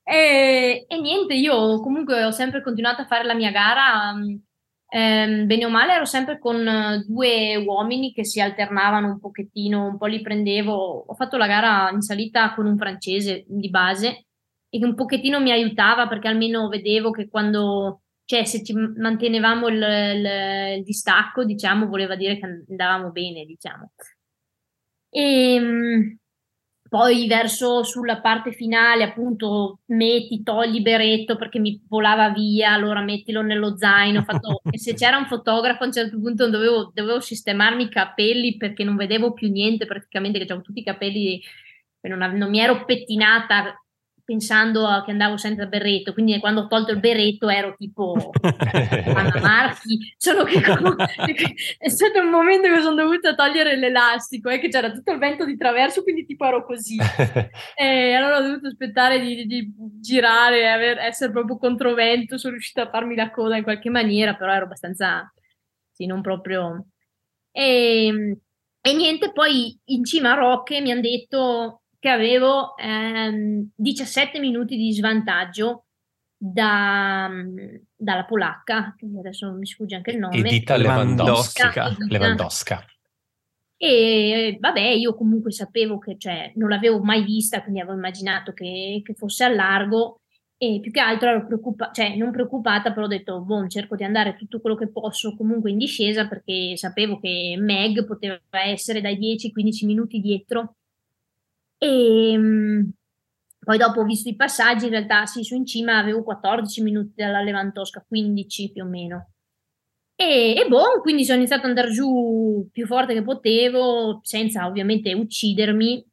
e, 0.03 0.87
e, 0.89 1.01
niente, 1.01 1.35
io 1.35 1.81
comunque 1.81 2.25
ho 2.25 2.31
sempre 2.31 2.63
continuato 2.63 3.03
a 3.03 3.07
fare 3.07 3.25
la 3.25 3.35
mia 3.35 3.51
gara 3.51 4.15
ehm, 4.95 5.47
bene 5.47 5.65
o 5.65 5.71
male 5.71 5.95
ero 5.95 6.05
sempre 6.05 6.39
con 6.39 6.67
eh, 6.67 7.05
due 7.07 7.57
uomini 7.57 8.13
che 8.13 8.25
si 8.25 8.41
alternavano 8.41 9.09
un 9.09 9.21
pochettino, 9.21 9.89
un 9.89 9.99
po' 9.99 10.07
li 10.07 10.21
prendevo. 10.21 11.05
Ho 11.07 11.15
fatto 11.15 11.37
la 11.37 11.47
gara 11.47 11.91
in 11.91 12.01
salita 12.01 12.55
con 12.55 12.67
un 12.67 12.77
francese 12.79 13.45
di 13.49 13.71
base 13.71 14.27
e 14.69 14.79
che 14.79 14.85
un 14.85 14.95
pochettino 14.95 15.41
mi 15.41 15.51
aiutava 15.51 16.07
perché 16.09 16.29
almeno 16.29 16.69
vedevo 16.69 17.11
che 17.11 17.29
quando, 17.29 18.03
cioè 18.25 18.45
se 18.45 18.63
ci 18.65 18.73
mantenevamo 18.75 19.69
il, 19.69 19.77
il, 19.77 20.77
il 20.79 20.83
distacco, 20.85 21.45
diciamo, 21.45 21.87
voleva 21.87 22.15
dire 22.17 22.39
che 22.39 22.65
andavamo 22.69 23.11
bene, 23.11 23.45
diciamo. 23.45 23.93
E, 25.11 25.55
ehm, 25.55 26.19
poi 26.95 27.27
verso 27.27 27.83
sulla 27.83 28.21
parte 28.21 28.53
finale 28.53 29.03
appunto 29.03 29.81
metti, 29.87 30.45
togli 30.45 30.81
beretto 30.81 31.35
perché 31.35 31.59
mi 31.59 31.83
volava 31.89 32.31
via, 32.31 32.71
allora 32.71 33.01
mettilo 33.01 33.43
nello 33.43 33.77
zaino. 33.77 34.23
Fatto, 34.23 34.61
e 34.71 34.79
se 34.79 34.95
c'era 34.95 35.17
un 35.17 35.27
fotografo 35.27 35.83
a 35.83 35.87
un 35.87 35.93
certo 35.93 36.21
punto 36.21 36.49
dovevo, 36.49 36.93
dovevo, 36.95 37.19
sistemarmi 37.19 37.83
i 37.83 37.89
capelli 37.89 38.57
perché 38.57 38.85
non 38.85 38.95
vedevo 38.95 39.33
più 39.33 39.51
niente 39.51 39.87
praticamente, 39.87 40.39
che 40.39 40.45
avevo 40.45 40.61
tutti 40.61 40.79
i 40.79 40.85
capelli, 40.85 41.43
non, 42.03 42.21
non 42.37 42.49
mi 42.49 42.61
ero 42.61 42.85
pettinata 42.85 43.84
pensando 44.25 44.87
a, 44.87 45.05
che 45.05 45.11
andavo 45.11 45.37
senza 45.37 45.67
berretto, 45.67 46.15
quindi 46.15 46.39
quando 46.41 46.63
ho 46.63 46.67
tolto 46.67 46.93
il 46.93 46.99
berretto 46.99 47.49
ero 47.51 47.75
tipo 47.77 48.31
Anna 48.43 49.41
Marchi, 49.41 50.15
solo 50.17 50.45
che 50.45 50.61
è 51.79 51.89
stato 51.89 52.21
un 52.21 52.31
momento 52.31 52.69
che 52.69 52.81
sono 52.81 52.97
dovuta 52.97 53.35
togliere 53.35 53.77
l'elastico 53.77 54.49
e 54.49 54.55
eh, 54.55 54.59
che 54.59 54.69
c'era 54.69 54.91
tutto 54.91 55.13
il 55.13 55.19
vento 55.19 55.45
di 55.45 55.57
traverso, 55.57 56.03
quindi 56.03 56.25
tipo 56.25 56.47
ero 56.47 56.65
così. 56.65 56.97
e 57.77 58.15
allora 58.15 58.39
ho 58.39 58.43
dovuto 58.43 58.69
aspettare 58.69 59.21
di, 59.21 59.47
di 59.47 59.73
girare, 60.01 60.71
aver, 60.71 60.99
essere 60.99 61.31
proprio 61.31 61.59
controvento, 61.59 62.39
sono 62.39 62.55
riuscita 62.55 62.83
a 62.83 62.91
farmi 62.91 63.15
la 63.15 63.31
coda 63.31 63.57
in 63.57 63.63
qualche 63.63 63.91
maniera, 63.91 64.35
però 64.35 64.53
ero 64.53 64.65
abbastanza, 64.65 65.31
sì, 65.93 66.07
non 66.07 66.23
proprio... 66.23 66.87
E, 67.53 68.39
e 68.81 68.93
niente, 68.95 69.33
poi 69.33 69.79
in 69.85 70.05
cima 70.05 70.33
a 70.33 70.35
Rocche 70.35 70.81
mi 70.81 70.91
hanno 70.91 71.01
detto 71.03 71.84
che 72.05 72.11
avevo 72.11 72.77
ehm, 72.77 73.71
17 73.75 74.39
minuti 74.39 74.77
di 74.77 74.93
svantaggio 74.93 75.87
da, 76.37 77.31
dalla 77.97 78.25
polacca, 78.27 78.95
che 78.95 79.07
adesso 79.19 79.51
mi 79.53 79.65
sfugge 79.65 79.95
anche 79.95 80.11
il 80.11 80.19
nome. 80.19 80.37
Edita 80.37 80.77
Lewandowska. 80.77 81.97
Lewandowska. 82.07 82.85
E 83.79 84.59
vabbè, 84.61 84.83
io 84.83 85.15
comunque 85.15 85.51
sapevo 85.51 85.97
che 85.97 86.19
cioè, 86.19 86.53
non 86.57 86.69
l'avevo 86.69 87.03
mai 87.03 87.25
vista, 87.25 87.63
quindi 87.63 87.81
avevo 87.81 87.97
immaginato 87.97 88.53
che, 88.53 89.01
che 89.03 89.15
fosse 89.15 89.45
a 89.45 89.49
largo 89.49 90.21
e 90.59 90.81
più 90.83 90.91
che 90.91 91.01
altro 91.01 91.31
ero 91.31 91.47
preoccupata, 91.47 91.91
cioè 91.91 92.17
non 92.17 92.33
preoccupata, 92.33 92.93
però 92.93 93.07
ho 93.07 93.09
detto, 93.09 93.41
boh, 93.41 93.67
cerco 93.67 93.97
di 93.97 94.05
andare 94.05 94.37
tutto 94.37 94.61
quello 94.61 94.77
che 94.77 94.89
posso 94.89 95.35
comunque 95.35 95.71
in 95.71 95.79
discesa 95.79 96.29
perché 96.29 96.77
sapevo 96.77 97.19
che 97.19 97.57
Meg 97.59 98.05
poteva 98.05 98.39
essere 98.51 99.01
dai 99.01 99.19
10-15 99.19 99.87
minuti 99.87 100.21
dietro 100.21 100.75
e 101.79 102.33
ehm, 102.33 102.93
poi 103.65 103.79
dopo 103.79 104.01
ho 104.01 104.05
visto 104.05 104.29
i 104.29 104.37
passaggi, 104.37 104.85
in 104.85 104.91
realtà 104.91 105.27
sì, 105.27 105.43
su 105.43 105.55
in 105.55 105.67
cima 105.67 105.99
avevo 105.99 106.23
14 106.23 106.83
minuti 106.83 107.13
dalla 107.17 107.41
Levantosca, 107.41 108.05
15 108.07 108.73
più 108.73 108.85
o 108.85 108.87
meno. 108.87 109.31
E, 110.17 110.55
e 110.57 110.69
boh, 110.69 111.01
quindi 111.01 111.25
sono 111.25 111.39
iniziato 111.39 111.63
ad 111.63 111.71
andare 111.71 111.91
giù 111.91 112.69
più 112.71 112.87
forte 112.87 113.15
che 113.15 113.23
potevo, 113.23 114.21
senza 114.23 114.67
ovviamente 114.67 115.13
uccidermi, 115.13 116.07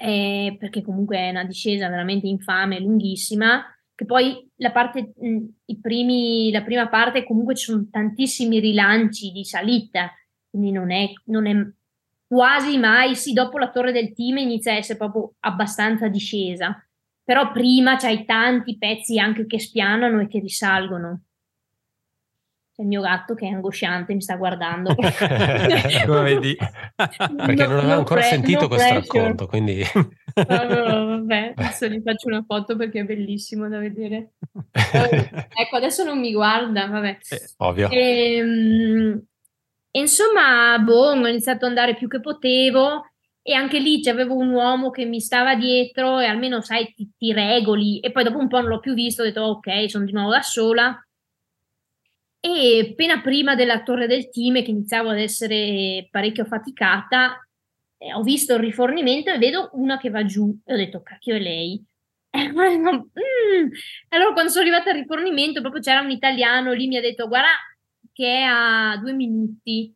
eh, 0.00 0.56
perché 0.58 0.82
comunque 0.82 1.18
è 1.18 1.30
una 1.30 1.44
discesa 1.44 1.88
veramente 1.88 2.26
infame, 2.28 2.80
lunghissima, 2.80 3.62
che 3.94 4.06
poi 4.06 4.48
la 4.56 4.70
parte, 4.70 5.12
i 5.66 5.78
primi, 5.80 6.50
la 6.50 6.62
prima 6.62 6.88
parte 6.88 7.24
comunque 7.24 7.54
ci 7.54 7.64
sono 7.70 7.86
tantissimi 7.90 8.58
rilanci 8.58 9.30
di 9.32 9.44
salita, 9.44 10.10
quindi 10.48 10.72
non 10.72 10.90
è, 10.90 11.12
non 11.26 11.46
è 11.46 11.54
quasi 12.30 12.78
mai, 12.78 13.16
sì, 13.16 13.32
dopo 13.32 13.58
la 13.58 13.70
torre 13.70 13.90
del 13.90 14.12
team 14.12 14.36
inizia 14.36 14.70
a 14.72 14.76
essere 14.76 14.96
proprio 14.96 15.32
abbastanza 15.40 16.06
discesa, 16.06 16.80
però 17.24 17.50
prima 17.50 17.96
c'hai 17.96 18.24
tanti 18.24 18.78
pezzi 18.78 19.18
anche 19.18 19.46
che 19.46 19.58
spianano 19.58 20.20
e 20.20 20.28
che 20.28 20.38
risalgono. 20.38 21.22
C'è 22.72 22.82
il 22.82 22.86
mio 22.86 23.00
gatto 23.00 23.34
che 23.34 23.48
è 23.48 23.50
angosciante, 23.50 24.14
mi 24.14 24.22
sta 24.22 24.36
guardando. 24.36 24.94
Come 26.06 26.22
vedi? 26.22 26.54
Perché 26.94 27.66
no, 27.66 27.66
non 27.66 27.78
aveva 27.78 27.94
ancora 27.94 28.20
pre- 28.20 28.28
sentito 28.28 28.60
no 28.60 28.68
questo 28.68 28.92
pressure. 28.92 29.18
racconto, 29.18 29.46
quindi... 29.48 29.82
allora, 30.34 31.02
vabbè, 31.02 31.54
adesso 31.58 31.88
gli 31.88 32.00
faccio 32.00 32.28
una 32.28 32.44
foto 32.46 32.76
perché 32.76 33.00
è 33.00 33.04
bellissimo 33.04 33.68
da 33.68 33.78
vedere. 33.78 34.34
ecco, 34.72 35.76
adesso 35.76 36.04
non 36.04 36.20
mi 36.20 36.32
guarda, 36.32 36.86
vabbè. 36.86 37.18
Eh, 37.28 37.50
ovvio. 37.56 37.88
Ehm, 37.90 39.20
e 39.90 40.00
insomma, 40.00 40.78
boh, 40.78 41.10
ho 41.10 41.26
iniziato 41.26 41.64
ad 41.64 41.70
andare 41.70 41.96
più 41.96 42.08
che 42.08 42.20
potevo 42.20 43.10
e 43.42 43.54
anche 43.54 43.78
lì 43.78 44.02
c'avevo 44.02 44.36
un 44.36 44.50
uomo 44.50 44.90
che 44.90 45.04
mi 45.04 45.20
stava 45.20 45.54
dietro 45.56 46.20
e 46.20 46.26
almeno, 46.26 46.60
sai, 46.60 46.92
ti, 46.94 47.10
ti 47.16 47.32
regoli. 47.32 47.98
E 48.00 48.12
poi 48.12 48.24
dopo 48.24 48.38
un 48.38 48.48
po' 48.48 48.60
non 48.60 48.68
l'ho 48.68 48.80
più 48.80 48.94
visto, 48.94 49.22
ho 49.22 49.24
detto 49.24 49.42
ok, 49.42 49.90
sono 49.90 50.04
di 50.04 50.12
nuovo 50.12 50.30
da 50.30 50.42
sola. 50.42 51.04
E 52.42 52.90
appena 52.92 53.20
prima 53.20 53.54
della 53.54 53.82
torre 53.82 54.06
del 54.06 54.30
team, 54.30 54.62
che 54.62 54.70
iniziavo 54.70 55.10
ad 55.10 55.18
essere 55.18 56.08
parecchio 56.10 56.44
faticata, 56.44 57.46
eh, 57.98 58.14
ho 58.14 58.22
visto 58.22 58.54
il 58.54 58.60
rifornimento 58.60 59.30
e 59.30 59.38
vedo 59.38 59.70
una 59.74 59.98
che 59.98 60.10
va 60.10 60.24
giù. 60.24 60.56
E 60.64 60.72
ho 60.74 60.76
detto, 60.76 61.02
cacchio, 61.02 61.34
è 61.34 61.40
lei. 61.40 61.84
mm. 62.36 63.70
Allora, 64.10 64.32
quando 64.32 64.50
sono 64.50 64.62
arrivata 64.62 64.90
al 64.90 64.96
rifornimento, 64.96 65.60
proprio 65.60 65.82
c'era 65.82 66.00
un 66.00 66.10
italiano 66.10 66.72
lì, 66.72 66.86
mi 66.86 66.96
ha 66.96 67.00
detto, 67.00 67.26
guarda, 67.28 67.50
che 68.12 68.26
è 68.26 68.42
a 68.42 68.96
due 68.98 69.12
minuti. 69.12 69.94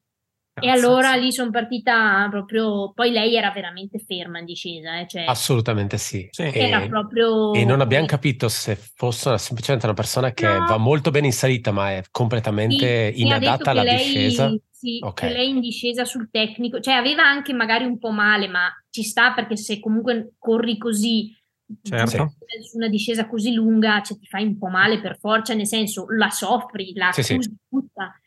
Cazzo, 0.54 0.68
e 0.68 0.70
allora 0.70 1.14
sì. 1.14 1.20
lì 1.20 1.32
sono 1.32 1.50
partita 1.50 2.28
proprio. 2.30 2.92
Poi 2.92 3.10
lei 3.10 3.34
era 3.34 3.50
veramente 3.50 3.98
ferma 3.98 4.38
in 4.38 4.44
discesa. 4.44 5.00
Eh? 5.00 5.08
Cioè, 5.08 5.24
Assolutamente 5.24 5.98
sì. 5.98 6.28
sì. 6.30 6.42
Era 6.42 6.82
e, 6.82 6.88
proprio. 6.88 7.52
E 7.54 7.64
non 7.64 7.80
abbiamo 7.80 8.06
capito 8.06 8.48
se 8.48 8.76
fosse 8.76 9.28
una, 9.28 9.38
semplicemente 9.38 9.86
una 9.86 9.96
persona 9.96 10.32
che 10.32 10.46
no. 10.46 10.64
va 10.66 10.76
molto 10.76 11.10
bene 11.10 11.26
in 11.26 11.32
salita, 11.32 11.72
ma 11.72 11.90
è 11.90 12.04
completamente 12.10 13.12
sì, 13.12 13.22
inadatta 13.22 13.70
alla 13.70 13.82
lei, 13.82 13.96
discesa. 13.96 14.54
Sì, 14.70 14.98
okay. 15.02 15.28
che 15.28 15.34
lei 15.34 15.48
in 15.48 15.60
discesa 15.60 16.04
sul 16.04 16.28
tecnico, 16.30 16.78
cioè 16.78 16.94
aveva 16.94 17.24
anche 17.24 17.52
magari 17.52 17.84
un 17.84 17.98
po' 17.98 18.10
male, 18.10 18.46
ma 18.48 18.68
ci 18.90 19.02
sta 19.02 19.32
perché 19.32 19.56
se 19.56 19.80
comunque 19.80 20.34
corri 20.38 20.76
così 20.76 21.34
certo. 21.82 22.34
su 22.62 22.76
una 22.76 22.88
discesa 22.88 23.26
così 23.26 23.52
lunga 23.52 24.02
cioè, 24.02 24.18
ti 24.18 24.26
fai 24.26 24.44
un 24.44 24.58
po' 24.58 24.68
male 24.68 25.00
per 25.00 25.18
forza, 25.18 25.54
nel 25.54 25.66
senso 25.66 26.06
la 26.08 26.30
soffri, 26.30 26.92
la 26.94 27.10
sì, 27.12 27.22
sì. 27.22 27.38
tutta, 27.68 28.20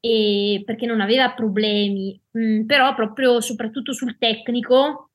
e 0.00 0.62
perché 0.64 0.86
non 0.86 1.00
aveva 1.00 1.32
problemi, 1.32 2.20
mm, 2.38 2.64
però 2.64 2.94
proprio 2.94 3.40
soprattutto 3.40 3.92
sul 3.92 4.18
tecnico 4.18 5.10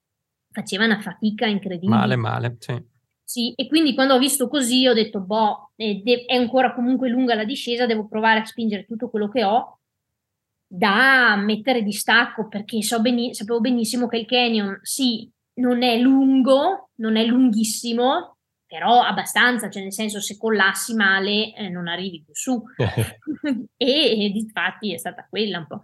faceva 0.51 0.85
una 0.85 0.99
fatica 0.99 1.45
incredibile. 1.45 1.95
Male, 1.97 2.15
male, 2.15 2.55
sì. 2.59 2.89
Sì, 3.23 3.53
e 3.55 3.67
quindi 3.67 3.93
quando 3.93 4.15
ho 4.15 4.19
visto 4.19 4.49
così 4.49 4.85
ho 4.87 4.93
detto, 4.93 5.21
boh, 5.21 5.71
è 5.77 6.35
ancora 6.35 6.73
comunque 6.73 7.07
lunga 7.07 7.33
la 7.33 7.45
discesa, 7.45 7.85
devo 7.85 8.05
provare 8.05 8.41
a 8.41 8.45
spingere 8.45 8.85
tutto 8.85 9.09
quello 9.09 9.29
che 9.29 9.45
ho 9.45 9.79
da 10.67 11.37
mettere 11.37 11.81
di 11.81 11.93
stacco, 11.93 12.49
perché 12.49 12.81
so 12.81 12.99
beni- 12.99 13.33
sapevo 13.33 13.61
benissimo 13.61 14.07
che 14.07 14.17
il 14.17 14.25
canyon, 14.25 14.79
sì, 14.81 15.31
non 15.55 15.83
è 15.83 15.97
lungo, 15.99 16.89
non 16.95 17.17
è 17.17 17.25
lunghissimo, 17.25 18.37
però 18.65 19.01
abbastanza, 19.01 19.69
cioè 19.69 19.83
nel 19.83 19.93
senso 19.93 20.21
se 20.21 20.37
collassi 20.37 20.93
male 20.93 21.53
eh, 21.53 21.69
non 21.69 21.87
arrivi 21.87 22.23
più 22.23 22.33
su. 22.33 22.63
e, 22.77 23.65
e 23.77 24.31
infatti 24.33 24.93
è 24.93 24.97
stata 24.97 25.27
quella 25.29 25.59
un 25.59 25.67
po'. 25.67 25.83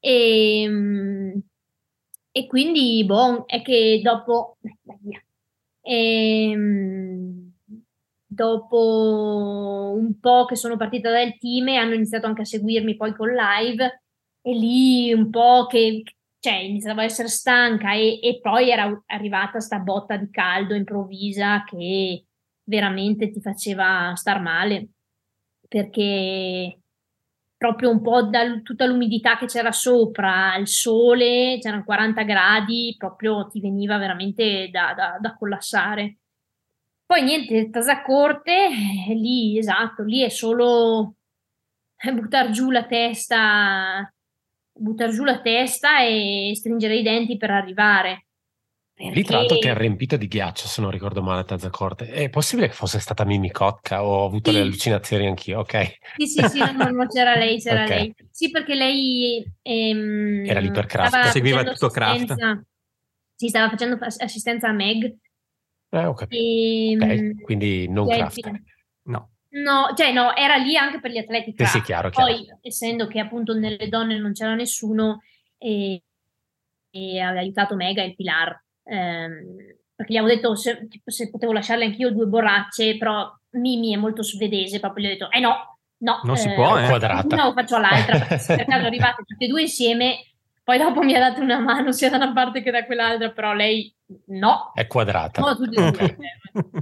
E, 0.00 0.62
ehm, 0.62 1.42
e 2.32 2.46
quindi, 2.46 3.04
boh, 3.04 3.44
è 3.46 3.62
che 3.62 4.00
dopo... 4.02 4.56
E, 5.82 6.50
ehm, 6.50 7.52
dopo 8.32 9.92
un 9.94 10.18
po' 10.18 10.46
che 10.46 10.56
sono 10.56 10.76
partita 10.76 11.10
dal 11.10 11.36
team 11.38 11.68
hanno 11.68 11.94
iniziato 11.94 12.26
anche 12.26 12.42
a 12.42 12.46
seguirmi 12.46 12.96
poi 12.96 13.14
con 13.14 13.28
live 13.28 14.02
e 14.40 14.54
lì 14.54 15.12
un 15.12 15.28
po' 15.28 15.66
che 15.68 16.02
cioè 16.42 16.54
iniziavo 16.54 17.00
a 17.00 17.04
essere 17.04 17.28
stanca 17.28 17.92
e, 17.92 18.18
e 18.20 18.40
poi 18.40 18.70
era 18.70 19.00
arrivata 19.06 19.60
sta 19.60 19.78
botta 19.78 20.16
di 20.16 20.28
caldo 20.28 20.74
improvvisa 20.74 21.62
che 21.62 22.26
veramente 22.64 23.30
ti 23.30 23.40
faceva 23.40 24.12
star 24.16 24.40
male 24.40 24.88
perché 25.68 26.80
proprio 27.56 27.90
un 27.90 28.02
po' 28.02 28.22
da 28.22 28.60
tutta 28.60 28.86
l'umidità 28.86 29.38
che 29.38 29.46
c'era 29.46 29.70
sopra, 29.70 30.56
il 30.56 30.66
sole, 30.66 31.58
c'erano 31.60 31.84
40 31.84 32.24
gradi, 32.24 32.96
proprio 32.98 33.46
ti 33.46 33.60
veniva 33.60 33.96
veramente 33.98 34.68
da, 34.68 34.94
da, 34.96 35.18
da 35.20 35.36
collassare. 35.36 36.16
Poi 37.06 37.22
niente, 37.22 37.70
tasa 37.70 38.02
corte, 38.02 38.66
eh, 39.08 39.14
lì 39.14 39.56
esatto, 39.58 40.02
lì 40.02 40.22
è 40.22 40.28
solo 40.28 41.14
buttare 42.12 42.50
giù 42.50 42.70
la 42.72 42.84
testa 42.84 44.12
buttare 44.82 45.12
giù 45.12 45.24
la 45.24 45.40
testa 45.40 46.02
e 46.02 46.52
stringere 46.54 46.96
i 46.96 47.02
denti 47.02 47.36
per 47.36 47.50
arrivare. 47.50 48.26
Perché... 48.94 49.14
Lì 49.14 49.22
tra 49.24 49.38
l'altro 49.38 49.58
ti 49.58 49.68
ha 49.68 49.74
riempito 49.74 50.16
di 50.16 50.28
ghiaccio, 50.28 50.66
se 50.66 50.82
non 50.82 50.90
ricordo 50.90 51.22
male, 51.22 51.44
Tazzacorte. 51.44 52.08
È 52.08 52.28
possibile 52.28 52.68
che 52.68 52.74
fosse 52.74 53.00
stata 53.00 53.24
Mimi 53.24 53.50
Kotka 53.50 54.04
o 54.04 54.08
ho 54.08 54.26
avuto 54.26 54.50
sì. 54.50 54.56
le 54.56 54.62
allucinazioni 54.62 55.26
anch'io? 55.26 55.60
Ok. 55.60 55.98
Sì, 56.16 56.26
sì, 56.26 56.48
sì, 56.48 56.58
no, 56.58 56.90
no, 56.90 57.06
c'era 57.06 57.36
lei, 57.36 57.58
c'era 57.58 57.84
okay. 57.84 57.98
lei. 57.98 58.14
Sì, 58.30 58.50
perché 58.50 58.74
lei... 58.74 59.44
Ehm, 59.62 60.44
Era 60.46 60.60
lì 60.60 60.70
per 60.70 60.86
craft. 60.86 61.30
Seguiva 61.30 61.64
tutto 61.64 61.88
craft. 61.88 62.34
Sì, 63.34 63.48
stava 63.48 63.70
facendo 63.70 63.98
assistenza 64.00 64.68
a 64.68 64.72
Meg. 64.72 65.16
Eh, 65.90 66.04
ho 66.04 66.14
capito. 66.14 66.42
E, 66.42 66.96
okay. 67.00 67.34
Quindi 67.40 67.88
non 67.88 68.06
craft. 68.08 68.46
No. 68.46 68.62
No, 69.52 69.92
cioè 69.94 70.12
no, 70.12 70.34
era 70.34 70.56
lì 70.56 70.76
anche 70.76 71.00
per 71.00 71.10
gli 71.10 71.18
atleti 71.18 71.54
Sì, 71.56 71.66
sì, 71.66 71.82
chiaro, 71.82 72.08
chiaro. 72.08 72.32
Poi, 72.32 72.46
essendo 72.62 73.06
che 73.06 73.20
appunto 73.20 73.52
nelle 73.54 73.88
donne 73.88 74.18
non 74.18 74.32
c'era 74.32 74.54
nessuno, 74.54 75.22
e, 75.58 76.02
e 76.90 77.20
aveva 77.20 77.40
aiutato 77.40 77.74
Mega 77.74 78.02
e 78.02 78.06
il 78.06 78.14
Pilar. 78.14 78.62
ehm, 78.84 79.76
perché 79.94 80.14
gli 80.14 80.16
avevo 80.16 80.34
detto 80.34 80.54
se, 80.56 80.88
se, 81.04 81.30
potevo 81.30 81.52
lasciarle 81.52 81.84
anch'io 81.84 82.10
due 82.10 82.26
borracce, 82.26 82.96
però 82.96 83.30
Mimi 83.50 83.92
è 83.92 83.96
molto 83.96 84.22
svedese, 84.22 84.80
proprio 84.80 85.04
gli 85.04 85.08
ho 85.08 85.12
detto, 85.12 85.30
eh 85.30 85.38
no, 85.38 85.78
no. 85.98 86.20
Non 86.24 86.34
eh, 86.34 86.38
si 86.38 86.50
può, 86.54 86.78
eh. 86.78 86.88
Quadrata. 86.88 87.34
Una 87.34 87.44
lo 87.44 87.52
faccio 87.52 87.76
all'altra, 87.76 88.18
perché 88.18 88.38
se 88.38 88.56
per 88.56 88.64
caso 88.64 88.86
arrivate 88.86 89.22
tutte 89.24 89.44
e 89.44 89.48
due 89.48 89.60
insieme, 89.60 90.31
poi 90.64 90.78
dopo 90.78 91.02
mi 91.02 91.14
ha 91.14 91.18
dato 91.18 91.40
una 91.40 91.58
mano 91.58 91.90
sia 91.92 92.08
da 92.08 92.16
una 92.16 92.32
parte 92.32 92.62
che 92.62 92.70
da 92.70 92.84
quell'altra, 92.84 93.30
però 93.30 93.52
lei 93.52 93.92
no. 94.26 94.70
È 94.74 94.86
quadrata. 94.86 95.40
No, 95.40 95.56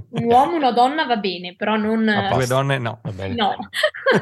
un 0.09 0.23
uomo, 0.23 0.55
una 0.55 0.71
donna 0.71 1.05
va 1.05 1.17
bene, 1.17 1.55
però 1.55 1.77
non... 1.77 2.05
Due 2.31 2.45
donne 2.45 2.77
no. 2.77 2.99
Va 3.01 3.11
bene. 3.11 3.33
No. 3.33 3.55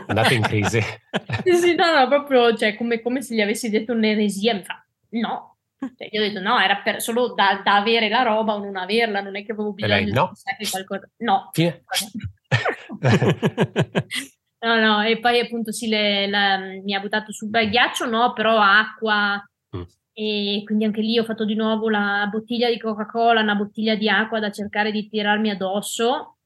Andate 0.07 0.33
in 0.35 0.43
crisi. 0.43 0.79
sì, 1.43 1.55
sì, 1.55 1.75
no, 1.75 1.93
no, 1.93 2.07
proprio 2.07 2.55
cioè, 2.55 2.75
come, 2.75 3.01
come 3.01 3.21
se 3.21 3.35
gli 3.35 3.41
avessi 3.41 3.69
detto 3.69 3.91
un'eresia, 3.93 4.53
mi 4.53 4.63
fa 4.63 4.81
no. 5.09 5.57
Cioè, 5.79 6.09
io 6.11 6.21
ho 6.21 6.23
detto 6.27 6.39
no, 6.41 6.59
era 6.59 6.77
per, 6.77 7.01
solo 7.01 7.33
da, 7.33 7.61
da, 7.63 7.75
avere 7.75 8.09
la 8.09 8.23
roba 8.23 8.53
o 8.53 8.59
non 8.59 8.75
averla, 8.75 9.21
non 9.21 9.35
è 9.35 9.45
che 9.45 9.51
avevo 9.53 9.73
bisogno 9.73 9.93
lei, 9.93 10.11
no. 10.11 10.31
di 10.57 10.69
qualcosa. 10.69 11.09
No. 11.17 11.51
No, 14.61 14.77
no, 14.77 15.01
e 15.03 15.19
poi 15.19 15.39
appunto 15.39 15.71
sì, 15.71 15.87
le, 15.87 16.27
la, 16.27 16.57
mi 16.57 16.93
ha 16.93 16.99
buttato 16.99 17.31
sul 17.31 17.49
bel 17.49 17.69
ghiaccio, 17.69 18.05
no, 18.05 18.33
però 18.33 18.59
acqua, 18.59 19.41
mm. 19.75 19.81
e 20.11 20.61
quindi 20.65 20.83
anche 20.83 21.01
lì 21.01 21.17
ho 21.17 21.23
fatto 21.23 21.45
di 21.45 21.55
nuovo 21.55 21.89
la 21.89 22.27
bottiglia 22.29 22.69
di 22.69 22.77
Coca-Cola, 22.77 23.39
una 23.39 23.55
bottiglia 23.55 23.95
di 23.95 24.09
acqua 24.09 24.39
da 24.39 24.51
cercare 24.51 24.91
di 24.91 25.07
tirarmi 25.07 25.49
addosso, 25.49 26.39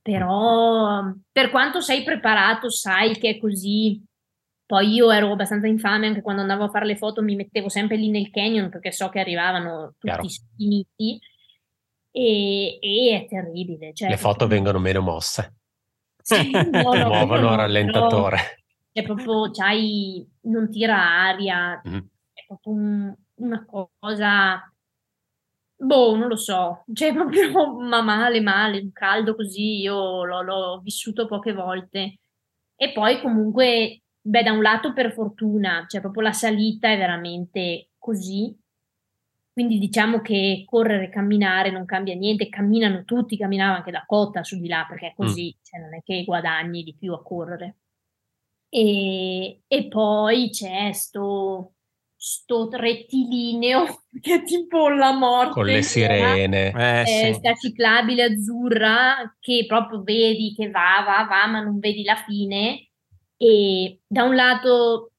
però 0.00 1.02
per 1.32 1.50
quanto 1.50 1.80
sei 1.80 2.04
preparato 2.04 2.70
sai 2.70 3.18
che 3.18 3.30
è 3.30 3.38
così, 3.38 4.00
poi 4.64 4.92
io 4.92 5.10
ero 5.10 5.32
abbastanza 5.32 5.66
infame 5.66 6.06
anche 6.06 6.22
quando 6.22 6.42
andavo 6.42 6.64
a 6.64 6.68
fare 6.68 6.86
le 6.86 6.96
foto, 6.96 7.22
mi 7.22 7.34
mettevo 7.34 7.68
sempre 7.68 7.96
lì 7.96 8.08
nel 8.08 8.30
canyon 8.30 8.70
perché 8.70 8.92
so 8.92 9.08
che 9.08 9.18
arrivavano 9.18 9.94
tutti 9.98 10.28
sfiniti 10.28 11.18
e, 12.12 12.78
e, 12.80 13.16
è 13.16 13.26
terribile. 13.28 13.92
Cioè, 13.92 14.08
le 14.08 14.16
foto 14.16 14.46
vengono 14.46 14.78
meno 14.78 15.00
mosse. 15.00 15.57
No, 16.70 16.94
no, 16.94 17.08
muovono 17.08 17.50
a 17.50 17.56
rallentatore. 17.56 18.64
È 18.92 19.02
proprio, 19.02 19.50
c'hai, 19.50 20.26
non 20.42 20.70
tira 20.70 20.96
aria, 20.96 21.80
mm. 21.86 21.98
è 22.32 22.44
proprio 22.46 22.72
un, 22.72 23.14
una 23.36 23.64
cosa, 23.64 24.72
boh, 25.76 26.16
non 26.16 26.28
lo 26.28 26.36
so, 26.36 26.84
cioè 26.92 27.12
proprio 27.14 27.78
ma 27.78 28.02
male, 28.02 28.40
male, 28.40 28.80
un 28.80 28.92
caldo 28.92 29.34
così, 29.34 29.80
io 29.80 30.24
l'ho, 30.24 30.42
l'ho 30.42 30.80
vissuto 30.82 31.26
poche 31.26 31.52
volte. 31.52 32.18
E 32.80 32.92
poi 32.92 33.20
comunque 33.20 34.02
Beh, 34.28 34.42
da 34.42 34.52
un 34.52 34.60
lato 34.60 34.92
per 34.92 35.12
fortuna, 35.12 35.86
cioè 35.88 36.02
proprio 36.02 36.22
la 36.22 36.32
salita 36.32 36.90
è 36.90 36.98
veramente 36.98 37.92
così. 37.96 38.54
Quindi 39.58 39.80
diciamo 39.80 40.20
che 40.20 40.62
correre 40.64 41.06
e 41.06 41.08
camminare 41.08 41.72
non 41.72 41.84
cambia 41.84 42.14
niente, 42.14 42.48
camminano 42.48 43.02
tutti, 43.02 43.36
camminava 43.36 43.78
anche 43.78 43.90
da 43.90 44.04
Cotta 44.06 44.44
su 44.44 44.56
di 44.60 44.68
là, 44.68 44.86
perché 44.88 45.08
è 45.08 45.14
così, 45.16 45.46
mm. 45.46 45.60
cioè 45.64 45.80
non 45.80 45.94
è 45.96 46.02
che 46.04 46.22
guadagni 46.22 46.84
di 46.84 46.94
più 46.96 47.12
a 47.12 47.20
correre. 47.20 47.78
E, 48.68 49.62
e 49.66 49.88
poi 49.88 50.50
c'è 50.50 50.92
sto, 50.92 51.72
sto 52.14 52.68
rettilineo 52.70 54.04
che 54.22 54.34
è 54.34 54.42
tipo 54.44 54.88
la 54.90 55.10
morte. 55.12 55.54
Con 55.54 55.66
le 55.66 55.82
sirene. 55.82 56.70
Eh, 56.70 57.00
eh, 57.00 57.32
sì. 57.32 57.38
Sta 57.40 57.54
ciclabile 57.54 58.22
azzurra 58.22 59.36
che 59.40 59.64
proprio 59.66 60.04
vedi 60.04 60.54
che 60.54 60.70
va, 60.70 61.02
va, 61.04 61.26
va, 61.28 61.48
ma 61.48 61.60
non 61.60 61.80
vedi 61.80 62.04
la 62.04 62.14
fine 62.14 62.90
e 63.36 64.02
da 64.06 64.22
un 64.22 64.36
lato 64.36 65.14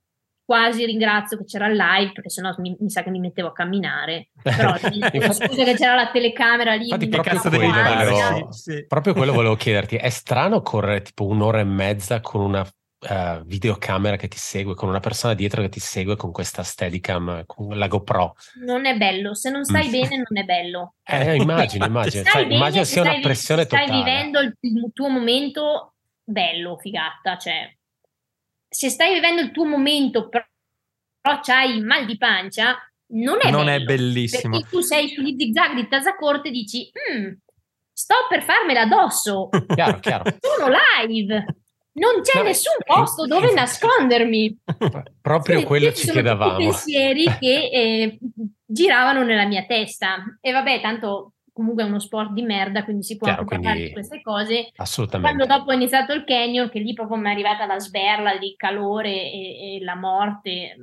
quasi 0.50 0.84
ringrazio 0.84 1.38
che 1.38 1.46
c'era 1.46 1.68
il 1.68 1.76
live 1.76 2.12
perché 2.12 2.32
sennò 2.32 2.52
mi, 2.58 2.76
mi 2.80 2.90
sa 2.90 3.04
che 3.04 3.12
mi 3.12 3.20
mettevo 3.20 3.50
a 3.50 3.54
camminare. 3.54 4.30
Però 4.42 4.76
scusa 4.82 5.64
che 5.64 5.76
c'era 5.76 5.94
la 5.94 6.10
telecamera 6.12 6.74
lì 6.74 6.86
Infatti, 6.86 7.08
proprio, 7.08 7.40
quello 7.40 7.72
volevo, 7.72 8.52
sì, 8.52 8.72
sì. 8.72 8.86
proprio 8.88 9.14
quello 9.14 9.32
volevo 9.32 9.56
chiederti. 9.56 9.98
È 9.98 10.10
strano 10.10 10.64
correre 10.64 11.04
tipo 11.04 11.28
un'ora 11.28 11.60
e 11.60 11.66
mezza 11.66 12.20
con 12.20 12.42
una 12.42 12.62
uh, 12.62 13.44
videocamera 13.46 14.16
che 14.16 14.28
ti 14.28 14.40
segue 14.40 14.74
con 14.74 14.90
una 14.90 15.00
persona 15.00 15.36
dietro 15.36 15.62
che 15.62 15.70
ti 15.70 15.80
segue 15.80 16.16
con 16.16 16.32
questa 16.32 16.64
steadicam 16.64 17.44
con 17.46 17.78
la 17.78 17.88
GoPro? 17.88 18.34
Non 18.66 18.88
è 18.88 18.98
bello. 18.98 19.36
Se 19.36 19.52
non 19.52 19.64
stai 19.64 19.88
mm. 19.88 19.92
bene 19.92 20.16
non 20.16 20.42
è 20.42 20.44
bello. 20.46 20.96
Eh, 21.04 21.36
immagino 21.36 21.86
immagino. 21.86 22.24
cioè, 22.24 22.42
bene, 22.42 22.56
immagino 22.56 22.84
sia 22.86 23.04
una 23.04 23.20
pressione 23.22 23.66
stai 23.66 23.86
totale. 23.86 24.02
stai 24.02 24.04
vivendo 24.04 24.40
il, 24.40 24.58
il 24.62 24.90
tuo 24.94 25.10
momento 25.10 25.94
bello 26.24 26.78
figata 26.78 27.38
cioè 27.38 27.72
se 28.70 28.90
stai 28.90 29.14
vivendo 29.14 29.42
il 29.42 29.52
tuo 29.52 29.66
momento, 29.66 30.30
però, 30.30 30.46
però 31.20 31.40
hai 31.58 31.82
mal 31.82 32.06
di 32.06 32.18
pancia, 32.18 32.78
non 33.12 33.38
è, 33.42 33.50
non 33.50 33.66
bello, 33.66 33.82
è 33.82 33.86
bellissimo. 33.86 34.58
Perché 34.58 34.70
tu 34.70 34.82
sei 34.82 35.10
sugli 35.10 35.36
zigzag 35.38 35.74
di 35.74 35.88
Tasacorte 35.88 36.50
e 36.50 36.52
dici, 36.52 36.90
mm, 37.12 37.32
sto 37.92 38.16
per 38.30 38.44
farmela 38.44 38.82
addosso. 38.82 39.50
chiaro, 39.74 40.00
chiaro. 40.00 40.24
Sono 40.40 40.72
live. 40.72 41.46
Non 41.92 42.22
c'è 42.22 42.40
no, 42.40 42.44
nessun 42.46 42.78
posto 42.86 43.26
dove 43.26 43.52
nascondermi. 43.52 44.60
Proprio 45.22 45.42
Quindi, 45.42 45.66
quello 45.66 45.94
ci 45.94 46.10
chiedevamo. 46.10 46.58
pensieri 46.58 47.26
che 47.40 47.70
eh, 47.74 48.20
giravano 48.64 49.24
nella 49.24 49.46
mia 49.46 49.66
testa. 49.66 50.24
E 50.40 50.52
vabbè, 50.52 50.80
tanto 50.82 51.34
comunque 51.60 51.84
è 51.84 51.86
uno 51.86 52.00
sport 52.00 52.32
di 52.32 52.42
merda, 52.42 52.86
quindi 52.86 53.04
si 53.04 53.18
può 53.18 53.28
Chiaro, 53.28 53.44
parlare 53.44 53.88
di 53.88 53.92
queste 53.92 54.22
cose. 54.22 54.72
Assolutamente. 54.78 55.36
Quando 55.36 55.54
dopo 55.54 55.72
ho 55.72 55.74
iniziato 55.74 56.14
il 56.14 56.24
canyon, 56.24 56.70
che 56.70 56.80
lì 56.80 56.94
proprio 56.94 57.18
mi 57.18 57.28
è 57.28 57.32
arrivata 57.32 57.66
la 57.66 57.78
sberla 57.78 58.38
di 58.38 58.54
calore 58.56 59.10
e, 59.10 59.76
e 59.76 59.84
la 59.84 59.96
morte, 59.96 60.78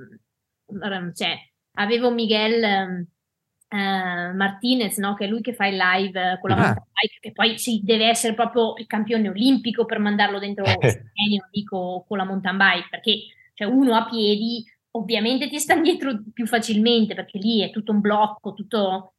cioè, 1.14 1.34
avevo 1.78 2.12
Miguel 2.12 3.06
uh, 3.70 4.36
Martinez, 4.36 4.98
no? 4.98 5.14
che 5.14 5.24
è 5.24 5.28
lui 5.28 5.40
che 5.40 5.54
fa 5.54 5.66
il 5.66 5.78
live 5.78 6.38
con 6.42 6.50
la 6.50 6.56
ah. 6.56 6.60
mountain 6.60 6.86
bike, 6.92 7.18
che 7.20 7.32
poi 7.32 7.58
sì, 7.58 7.80
deve 7.82 8.06
essere 8.06 8.34
proprio 8.34 8.74
il 8.76 8.86
campione 8.86 9.30
olimpico 9.30 9.86
per 9.86 9.98
mandarlo 9.98 10.38
dentro 10.38 10.64
il 10.68 10.76
canyon, 10.76 11.48
dico, 11.50 12.04
con 12.06 12.18
la 12.18 12.24
mountain 12.24 12.58
bike, 12.58 12.88
perché 12.90 13.16
cioè, 13.54 13.66
uno 13.66 13.94
a 13.94 14.06
piedi 14.06 14.62
ovviamente 14.90 15.48
ti 15.48 15.58
sta 15.58 15.74
dietro 15.80 16.22
più 16.34 16.46
facilmente, 16.46 17.14
perché 17.14 17.38
lì 17.38 17.62
è 17.62 17.70
tutto 17.70 17.92
un 17.92 18.00
blocco, 18.00 18.52
tutto 18.52 19.14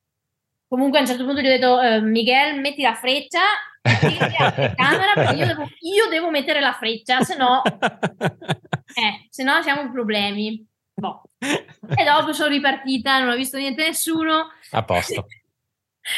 Comunque 0.68 0.98
a 0.98 1.02
un 1.02 1.08
certo 1.08 1.24
punto 1.24 1.42
gli 1.42 1.46
ho 1.46 1.50
detto, 1.50 1.82
eh, 1.82 2.02
Miguel, 2.02 2.60
metti 2.60 2.82
la 2.82 2.94
freccia, 2.94 3.40
metti 3.82 4.18
la 4.18 4.74
camera, 4.76 5.14
perché 5.14 5.36
io 5.36 5.46
devo, 5.46 5.62
io 5.64 6.08
devo, 6.10 6.30
mettere 6.30 6.60
la 6.60 6.74
freccia, 6.74 7.22
se 7.22 7.38
no, 7.38 7.62
eh, 7.64 9.28
se 9.30 9.44
no 9.44 9.62
siamo 9.62 9.90
problemi. 9.92 10.66
Boh. 10.94 11.22
E 11.40 12.04
dopo 12.04 12.34
sono 12.34 12.50
ripartita, 12.50 13.20
non 13.20 13.30
ho 13.30 13.36
visto 13.36 13.58
niente 13.58 13.86
nessuno. 13.86 14.48
A 14.72 14.84
posto. 14.84 15.28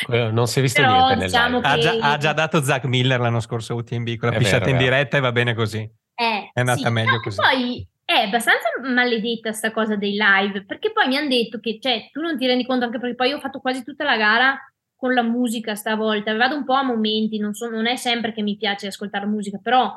Non 0.07 0.47
si 0.47 0.59
è 0.59 0.61
visto 0.61 0.81
Però, 0.81 1.07
niente 1.07 1.25
diciamo 1.25 1.59
che... 1.61 1.67
ha, 1.67 1.77
già, 1.77 1.97
ha, 1.99 2.17
già, 2.17 2.33
dato 2.33 2.61
Zach 2.61 2.85
Miller 2.85 3.19
l'anno 3.19 3.39
scorso 3.39 3.73
a 3.73 3.75
UTMB 3.77 4.17
con 4.17 4.29
la 4.29 4.35
è 4.35 4.37
pisciata 4.37 4.65
vero, 4.65 4.71
in 4.71 4.77
diretta 4.77 5.17
e 5.17 5.19
va 5.19 5.31
bene 5.31 5.53
così. 5.55 5.79
Eh, 5.79 6.49
è 6.53 6.59
andata 6.59 6.87
sì, 6.87 6.89
meglio 6.89 7.11
no, 7.11 7.21
così. 7.21 7.37
Poi 7.37 7.87
è 8.09 8.23
abbastanza 8.23 8.69
maledetta 8.81 9.51
sta 9.51 9.71
cosa 9.71 9.95
dei 9.95 10.17
live, 10.17 10.65
perché 10.65 10.91
poi 10.91 11.07
mi 11.07 11.15
hanno 11.15 11.27
detto 11.27 11.59
che, 11.59 11.77
cioè, 11.79 12.09
tu 12.11 12.21
non 12.21 12.39
ti 12.39 12.47
rendi 12.47 12.65
conto, 12.65 12.85
anche 12.85 12.97
perché 12.97 13.13
poi 13.13 13.29
io 13.29 13.37
ho 13.37 13.39
fatto 13.39 13.59
quasi 13.59 13.83
tutta 13.83 14.03
la 14.03 14.17
gara 14.17 14.57
con 14.95 15.13
la 15.13 15.21
musica 15.21 15.75
stavolta, 15.75 16.35
vado 16.35 16.55
un 16.55 16.65
po' 16.65 16.73
a 16.73 16.81
momenti, 16.81 17.37
non, 17.37 17.53
so, 17.53 17.69
non 17.69 17.85
è 17.85 17.95
sempre 17.97 18.33
che 18.33 18.41
mi 18.41 18.57
piace 18.57 18.87
ascoltare 18.87 19.27
musica, 19.27 19.59
però 19.61 19.95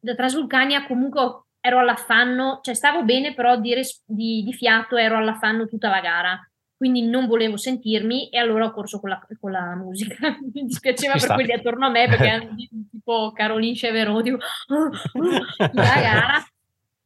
da 0.00 0.14
Trasvulcania 0.16 0.88
comunque 0.88 1.44
ero 1.60 1.78
all'affanno, 1.78 2.58
cioè 2.64 2.74
stavo 2.74 3.04
bene, 3.04 3.32
però 3.32 3.56
di, 3.60 3.74
res- 3.74 4.02
di, 4.04 4.42
di, 4.42 4.52
fiato 4.52 4.96
ero 4.96 5.16
all'affanno 5.16 5.68
tutta 5.68 5.88
la 5.88 6.00
gara, 6.00 6.50
quindi 6.76 7.02
non 7.02 7.28
volevo 7.28 7.56
sentirmi 7.56 8.28
e 8.30 8.38
allora 8.38 8.64
ho 8.64 8.72
corso 8.72 8.98
con 8.98 9.10
la, 9.10 9.24
con 9.38 9.52
la 9.52 9.76
musica. 9.76 10.36
mi 10.52 10.64
dispiaceva 10.64 11.14
per 11.14 11.34
quelli 11.34 11.52
attorno 11.52 11.86
a 11.86 11.90
me 11.90 12.08
perché 12.08 12.26
erano 12.26 12.56
tipo 12.90 13.30
Caroline 13.30 13.74
Chevero, 13.74 14.20
tipo, 14.20 14.38
la 15.74 16.00
gara. 16.00 16.44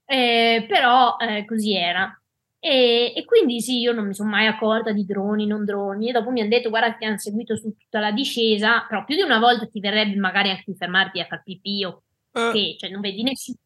Eh, 0.07 0.65
però 0.69 1.17
eh, 1.19 1.45
così 1.45 1.75
era. 1.75 2.19
E, 2.59 3.13
e, 3.15 3.25
quindi 3.27 3.61
sì, 3.61 3.81
io 3.81 3.93
non 3.93 4.07
mi 4.07 4.15
sono 4.15 4.31
mai 4.31 4.47
accorta 4.47 4.91
di 4.93 5.05
droni, 5.05 5.47
non 5.47 5.67
droni, 5.67 6.09
e 6.09 6.13
dopo 6.13 6.31
mi 6.31 6.41
hanno 6.41 6.49
detto 6.49 6.71
guarda 6.71 6.93
ti 6.93 7.05
hanno 7.05 7.19
seguito 7.19 7.57
su 7.57 7.77
tutta 7.77 8.01
la 8.01 8.11
discesa, 8.11 8.87
però 8.89 9.05
più 9.05 9.17
di 9.17 9.23
una 9.23 9.39
volta 9.39 9.67
ti 9.67 9.81
verrebbe 9.81 10.17
magari 10.17 10.49
anche 10.49 10.65
di 10.67 10.75
fermarti 10.75 11.21
a 11.21 11.27
far 11.27 11.43
pipì 11.43 11.85
o 11.85 12.03
uh. 12.33 12.53
che, 12.53 12.77
cioè 12.79 12.89
non 12.89 13.03
vedi 13.03 13.23
nessuno. 13.23 13.59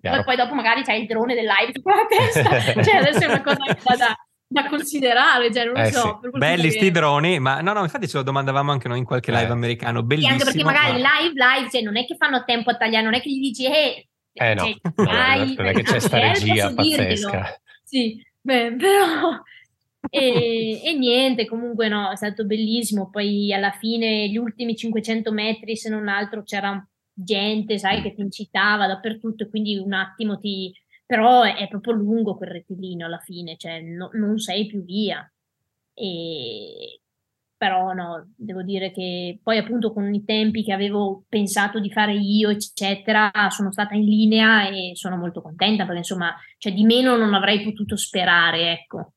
Poi, 0.00 0.24
poi 0.24 0.36
dopo 0.36 0.54
magari 0.54 0.82
c'hai 0.82 1.00
il 1.00 1.06
drone 1.06 1.34
del 1.34 1.46
live 1.46 1.72
su 1.72 1.82
la 1.88 2.06
testa, 2.06 2.82
cioè 2.82 2.96
adesso 2.96 3.20
è 3.20 3.26
una 3.26 3.42
cosa 3.42 3.96
da, 3.96 4.16
da 4.46 4.68
considerare, 4.68 5.52
cioè 5.52 5.64
non 5.64 5.74
lo 5.74 5.80
eh, 5.80 5.90
so. 5.90 6.20
Sì. 6.22 6.38
Belli 6.38 6.70
sti 6.70 6.90
droni, 6.90 7.38
ma 7.38 7.60
no, 7.60 7.72
no, 7.72 7.82
infatti 7.82 8.08
ce 8.08 8.18
lo 8.18 8.22
domandavamo 8.22 8.70
anche 8.70 8.88
noi 8.88 8.98
in 8.98 9.04
qualche 9.04 9.30
live 9.30 9.48
eh. 9.48 9.52
americano, 9.52 10.02
bellissimo. 10.02 10.38
Sì, 10.38 10.42
anche 10.42 10.52
perché 10.52 10.64
magari 10.64 11.00
ma... 11.00 11.08
live, 11.20 11.32
live, 11.34 11.70
cioè 11.70 11.82
non 11.82 11.96
è 11.96 12.04
che 12.04 12.16
fanno 12.16 12.44
tempo 12.44 12.70
a 12.70 12.76
tagliare, 12.76 13.04
non 13.04 13.14
è 13.14 13.20
che 13.20 13.30
gli 13.30 13.40
dici, 13.40 13.64
eh, 13.64 14.07
eh 14.38 14.54
no, 14.54 14.62
cioè, 14.62 14.76
no 14.94 15.10
hai, 15.10 15.54
che 15.54 15.82
c'è 15.82 15.98
sta 15.98 16.18
regia 16.18 16.72
pazzesca. 16.72 17.60
Sì, 17.82 18.24
beh, 18.40 18.76
però... 18.78 19.40
e, 20.10 20.80
e, 20.84 20.92
niente, 20.94 21.46
comunque 21.46 21.88
no, 21.88 22.10
è 22.10 22.16
stato 22.16 22.44
bellissimo. 22.44 23.10
Poi 23.10 23.52
alla 23.52 23.72
fine, 23.72 24.28
gli 24.28 24.36
ultimi 24.36 24.76
500 24.76 25.32
metri, 25.32 25.76
se 25.76 25.88
non 25.88 26.08
altro, 26.08 26.42
c'era 26.42 26.86
gente, 27.12 27.78
sai, 27.78 28.02
che 28.02 28.14
ti 28.14 28.20
incitava 28.20 28.86
dappertutto, 28.86 29.44
e 29.44 29.48
quindi 29.48 29.76
un 29.76 29.92
attimo 29.92 30.38
ti... 30.38 30.72
Però 31.04 31.42
è, 31.42 31.56
è 31.56 31.68
proprio 31.68 31.94
lungo 31.94 32.36
quel 32.36 32.50
rettilineo 32.50 33.06
alla 33.06 33.18
fine, 33.18 33.56
cioè 33.56 33.80
no, 33.80 34.10
non 34.12 34.38
sei 34.38 34.66
più 34.66 34.84
via. 34.84 35.30
E 35.94 37.00
però 37.58 37.92
no, 37.92 38.30
devo 38.36 38.62
dire 38.62 38.92
che 38.92 39.40
poi 39.42 39.58
appunto 39.58 39.92
con 39.92 40.14
i 40.14 40.24
tempi 40.24 40.62
che 40.62 40.72
avevo 40.72 41.24
pensato 41.28 41.80
di 41.80 41.90
fare 41.90 42.14
io, 42.14 42.50
eccetera, 42.50 43.32
sono 43.50 43.72
stata 43.72 43.94
in 43.96 44.04
linea 44.04 44.68
e 44.68 44.92
sono 44.94 45.16
molto 45.16 45.42
contenta 45.42 45.82
perché 45.82 45.98
insomma, 45.98 46.34
cioè, 46.56 46.72
di 46.72 46.84
meno 46.84 47.16
non 47.16 47.34
avrei 47.34 47.64
potuto 47.64 47.96
sperare, 47.96 48.70
ecco. 48.70 49.14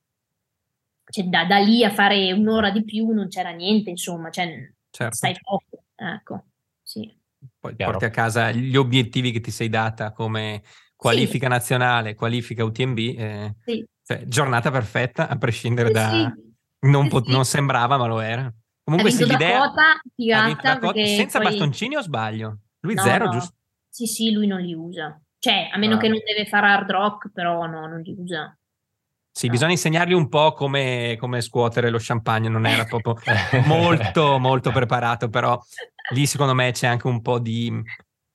Cioè, 1.06 1.26
da, 1.26 1.46
da, 1.46 1.60
lì 1.60 1.84
a 1.84 1.92
fare 1.92 2.32
un'ora 2.32 2.72
di 2.72 2.84
più 2.84 3.12
non 3.12 3.28
c'era 3.28 3.52
niente, 3.52 3.92
insomma, 3.92 4.32
cioè, 4.32 4.74
certo. 4.90 5.16
stai 5.16 5.36
poco, 5.40 5.84
ecco, 5.96 6.46
sì. 6.82 7.16
Poi 7.60 7.76
Chiaro. 7.76 7.92
porti 7.92 8.06
a 8.06 8.10
casa 8.10 8.52
gli 8.52 8.76
obiettivi 8.76 9.32
che 9.32 9.40
ti 9.40 9.52
sei 9.52 9.70
data 9.70 10.12
come 10.14 10.64
qualifica 10.96 11.46
sì. 11.46 11.52
nazionale, 11.52 12.16
qualifica 12.16 12.64
UTMB, 12.64 12.98
eh, 12.98 13.56
sì. 13.66 13.86
cioè, 14.04 14.24
giornata 14.26 14.72
perfetta 14.72 15.28
a 15.28 15.38
prescindere 15.38 15.90
sì, 15.90 15.94
da 15.94 16.34
non, 16.82 17.08
pot- 17.10 17.28
non, 17.28 17.46
sembrava, 17.46 17.98
ma 17.98 18.06
lo 18.08 18.20
era. 18.20 18.52
Comunque, 18.84 19.12
se 19.12 19.26
l'idea 19.26 19.72
figata, 20.16 20.80
quota, 20.80 21.06
senza 21.06 21.40
poi... 21.40 21.50
bastoncini 21.50 21.96
o 21.96 22.02
sbaglio? 22.02 22.58
Lui 22.82 22.96
no, 22.96 23.02
zero, 23.04 23.26
no. 23.26 23.32
giusto? 23.32 23.56
Sì, 23.90 24.06
sì, 24.06 24.32
lui 24.32 24.48
non 24.48 24.62
li 24.62 24.74
usa. 24.74 25.20
Cioè, 25.38 25.70
a 25.72 25.78
meno 25.78 25.96
ah. 25.96 25.98
che 25.98 26.08
non 26.08 26.20
deve 26.26 26.46
fare 26.46 26.68
hard 26.68 26.90
rock, 26.90 27.32
però 27.32 27.66
no, 27.66 27.88
non 27.88 28.02
li 28.02 28.16
usa. 28.18 28.56
Sì, 29.32 29.46
no. 29.46 29.54
bisogna 29.54 29.72
insegnargli 29.72 30.14
un 30.14 30.28
po' 30.28 30.54
come, 30.54 31.16
come, 31.20 31.42
scuotere 31.42 31.90
lo 31.90 31.98
champagne, 32.00 32.50
non 32.50 32.66
era 32.66 32.84
proprio 32.86 33.16
molto, 33.66 34.38
molto 34.40 34.72
preparato, 34.72 35.30
però 35.30 35.60
lì 36.14 36.26
secondo 36.26 36.54
me 36.54 36.72
c'è 36.72 36.88
anche 36.88 37.08
un 37.08 37.22
po' 37.22 37.40
di, 37.40 37.72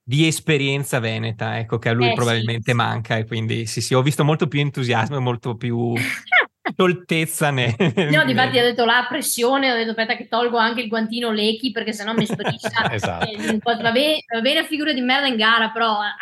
di 0.02 0.26
esperienza 0.26 0.98
veneta, 0.98 1.58
ecco, 1.58 1.78
che 1.78 1.90
a 1.90 1.92
lui 1.92 2.10
eh, 2.10 2.14
probabilmente 2.14 2.70
sì, 2.70 2.76
manca 2.76 3.16
e 3.16 3.26
quindi 3.26 3.66
sì, 3.66 3.80
sì, 3.80 3.92
ho 3.92 4.02
visto 4.02 4.24
molto 4.24 4.48
più 4.48 4.60
entusiasmo 4.60 5.16
e 5.16 5.20
molto 5.20 5.56
più 5.56 5.92
stoltezza. 6.72 7.50
Ne, 7.50 7.74
no, 8.10 8.24
difatti 8.24 8.58
ho 8.58 8.62
detto 8.62 8.84
la 8.84 9.06
pressione, 9.08 9.72
ho 9.72 9.76
detto 9.76 9.90
aspetta 9.90 10.16
che 10.16 10.28
tolgo 10.28 10.56
anche 10.56 10.82
il 10.82 10.88
guantino 10.88 11.30
Lechi 11.30 11.70
perché 11.70 11.92
sennò 11.92 12.12
mi 12.12 12.26
spedisce. 12.26 12.70
esatto. 12.90 13.26
Eh, 13.26 13.58
va, 13.62 13.92
bene, 13.92 14.24
va 14.32 14.40
bene 14.40 14.64
figura 14.64 14.92
di 14.92 15.00
merda 15.00 15.26
in 15.26 15.36
gara, 15.36 15.70
però 15.70 15.98
a, 15.98 16.14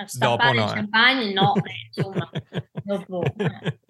a 0.00 0.06
stappare 0.06 0.54
no, 0.54 0.64
il 0.64 0.70
eh. 0.70 0.74
champagne 0.74 1.32
no, 1.32 1.54
eh, 1.56 1.86
insomma, 1.86 2.30
dopo 2.82 3.22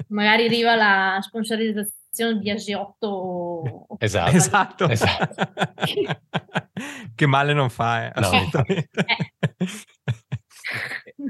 magari 0.09 0.47
arriva 0.47 0.75
la 0.75 1.19
sponsorizzazione 1.21 2.39
di 2.39 2.51
Asiotto. 2.51 3.87
Esatto. 4.01 4.35
esatto. 4.35 4.89
esatto. 4.89 5.53
che 7.15 7.27
male 7.27 7.53
non 7.53 7.69
fa, 7.69 8.07
eh, 8.07 8.13
assolutamente. 8.15 8.89
No. 8.95 9.05
Eh. 9.07 9.17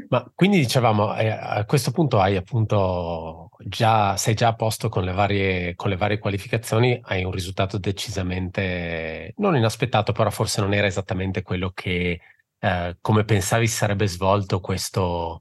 Ma 0.09 0.31
quindi 0.35 0.59
dicevamo, 0.59 1.17
eh, 1.17 1.29
a 1.29 1.65
questo 1.65 1.91
punto 1.91 2.21
hai 2.21 2.37
appunto 2.37 3.51
già, 3.59 4.17
sei 4.17 4.35
già 4.35 4.49
a 4.49 4.55
posto 4.55 4.89
con 4.89 5.05
le, 5.05 5.13
varie, 5.13 5.75
con 5.75 5.91
le 5.91 5.97
varie 5.97 6.19
qualificazioni, 6.19 7.01
hai 7.05 7.25
un 7.25 7.31
risultato 7.31 7.79
decisamente 7.79 9.35
non 9.39 9.57
inaspettato, 9.57 10.13
però 10.13 10.31
forse 10.31 10.61
non 10.61 10.75
era 10.75 10.87
esattamente 10.87 11.43
quello 11.43 11.71
che 11.71 12.21
eh, 12.59 12.97
come 13.01 13.25
pensavi 13.25 13.67
sarebbe 13.67 14.07
svolto 14.07 14.61
questo 14.61 15.41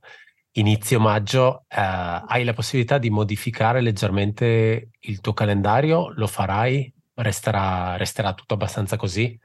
inizio 0.53 0.99
maggio. 0.99 1.65
Eh, 1.67 1.77
hai 1.79 2.43
la 2.43 2.53
possibilità 2.53 2.97
di 2.97 3.09
modificare 3.09 3.81
leggermente 3.81 4.91
il 4.99 5.19
tuo 5.21 5.33
calendario? 5.33 6.11
Lo 6.15 6.27
farai? 6.27 6.91
Resterà, 7.15 7.97
resterà 7.97 8.33
tutto 8.33 8.53
abbastanza 8.53 8.95
così? 8.95 9.37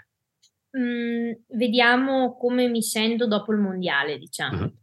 Mm, 0.78 1.32
vediamo 1.48 2.36
come 2.36 2.68
mi 2.68 2.82
sento 2.82 3.26
dopo 3.26 3.52
il 3.52 3.58
mondiale, 3.58 4.18
diciamo. 4.18 4.56
Mm-hmm 4.56 4.82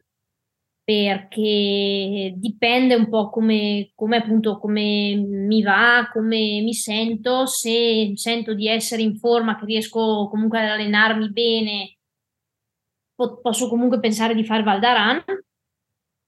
perché 0.84 2.34
dipende 2.36 2.96
un 2.96 3.08
po' 3.10 3.30
come, 3.30 3.92
come, 3.96 4.18
appunto 4.18 4.58
come 4.60 5.16
mi 5.16 5.62
va, 5.62 6.10
come 6.12 6.62
mi 6.62 6.74
sento, 6.74 7.46
se 7.46 8.12
sento 8.16 8.54
di 8.54 8.68
essere 8.68 9.02
in 9.02 9.18
forma, 9.18 9.58
che 9.58 9.66
riesco 9.66 10.28
comunque 10.30 10.60
ad 10.62 10.70
allenarmi 10.70 11.30
bene, 11.32 11.98
po- 13.16 13.40
posso 13.42 13.70
comunque 13.70 14.00
pensare 14.00 14.36
di 14.36 14.44
fare 14.44 14.64
Valdaran 14.64 15.24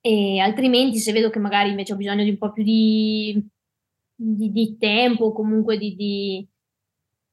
e 0.01 0.39
altrimenti 0.39 0.97
se 0.97 1.11
vedo 1.13 1.29
che 1.29 1.39
magari 1.39 1.69
invece 1.69 1.93
ho 1.93 1.95
bisogno 1.95 2.23
di 2.23 2.29
un 2.29 2.37
po' 2.37 2.51
più 2.51 2.63
di, 2.63 3.41
di, 4.15 4.51
di 4.51 4.77
tempo, 4.77 5.31
comunque 5.33 5.77
di, 5.77 5.95
di, 5.95 6.47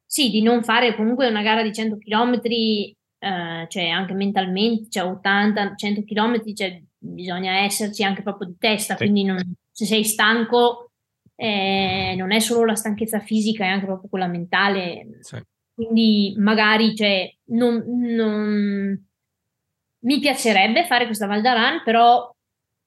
sì, 0.05 0.31
di 0.31 0.41
non 0.43 0.63
fare 0.63 0.95
comunque 0.97 1.29
una 1.29 1.43
gara 1.43 1.63
di 1.63 1.73
100 1.73 1.99
km, 1.99 2.41
eh, 2.45 3.67
cioè 3.69 3.89
anche 3.89 4.15
mentalmente, 4.15 4.89
cioè 4.89 5.05
80, 5.05 5.75
100 5.75 6.05
km, 6.05 6.55
cioè 6.55 6.83
bisogna 7.03 7.61
esserci 7.61 8.05
anche 8.05 8.23
proprio 8.23 8.49
di 8.49 8.57
testa, 8.59 8.95
sì. 8.95 9.05
quindi 9.05 9.25
non, 9.25 9.39
se 9.71 9.87
sei 9.87 10.05
stanco 10.05 10.91
eh, 11.35 12.15
non 12.19 12.33
è 12.33 12.39
solo 12.39 12.67
la 12.67 12.75
stanchezza 12.75 13.19
fisica, 13.21 13.65
è 13.65 13.69
anche 13.69 13.87
proprio 13.87 14.11
quella 14.11 14.27
mentale. 14.27 15.19
Sì. 15.21 15.43
Quindi 15.73 16.35
magari 16.37 16.95
cioè, 16.95 17.35
non, 17.47 17.83
non... 17.87 19.07
mi 20.01 20.19
piacerebbe 20.19 20.85
fare 20.85 21.07
questa 21.07 21.27
Valdaran, 21.27 21.83
però 21.83 22.31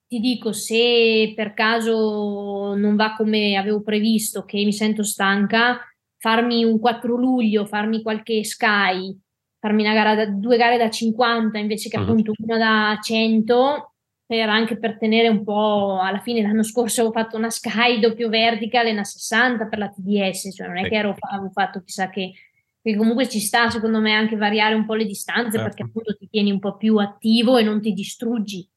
ti 0.06 0.20
dico, 0.20 0.52
se 0.52 1.32
per 1.34 1.54
caso 1.54 2.74
non 2.76 2.94
va 2.94 3.14
come 3.16 3.56
avevo 3.56 3.82
previsto, 3.82 4.44
che 4.44 4.62
mi 4.62 4.72
sento 4.72 5.02
stanca, 5.02 5.80
farmi 6.18 6.62
un 6.62 6.78
4 6.78 7.16
luglio, 7.16 7.66
farmi 7.66 8.02
qualche 8.02 8.44
Sky, 8.44 9.18
farmi 9.58 9.82
una 9.82 9.94
gara 9.94 10.14
da, 10.14 10.26
due 10.26 10.56
gare 10.56 10.78
da 10.78 10.88
50 10.88 11.58
invece 11.58 11.88
che 11.88 11.96
uh-huh. 11.96 12.02
appunto 12.04 12.32
una 12.38 12.58
da 12.58 12.98
100, 13.02 13.93
per, 14.26 14.48
anche 14.48 14.78
per 14.78 14.98
tenere 14.98 15.28
un 15.28 15.44
po', 15.44 15.98
alla 16.00 16.20
fine 16.20 16.42
l'anno 16.42 16.62
scorso 16.62 17.00
avevo 17.00 17.14
fatto 17.14 17.36
una 17.36 17.50
Sky 17.50 18.00
doppio 18.00 18.28
vertical 18.28 18.86
e 18.86 18.92
una 18.92 19.04
60 19.04 19.66
per 19.66 19.78
la 19.78 19.88
TDS, 19.88 20.54
cioè 20.54 20.66
non 20.66 20.78
è 20.78 20.88
che 20.88 20.96
ero, 20.96 21.14
avevo 21.18 21.50
fatto 21.50 21.82
chissà 21.82 22.08
che, 22.08 22.32
che 22.80 22.96
comunque 22.96 23.28
ci 23.28 23.40
sta 23.40 23.68
secondo 23.70 24.00
me 24.00 24.12
anche 24.12 24.36
variare 24.36 24.74
un 24.74 24.86
po' 24.86 24.94
le 24.94 25.04
distanze 25.04 25.58
certo. 25.58 25.64
perché 25.64 25.82
appunto 25.82 26.16
ti 26.16 26.28
tieni 26.28 26.50
un 26.50 26.58
po' 26.58 26.76
più 26.76 26.96
attivo 26.96 27.58
e 27.58 27.62
non 27.62 27.80
ti 27.80 27.92
distruggi. 27.92 28.68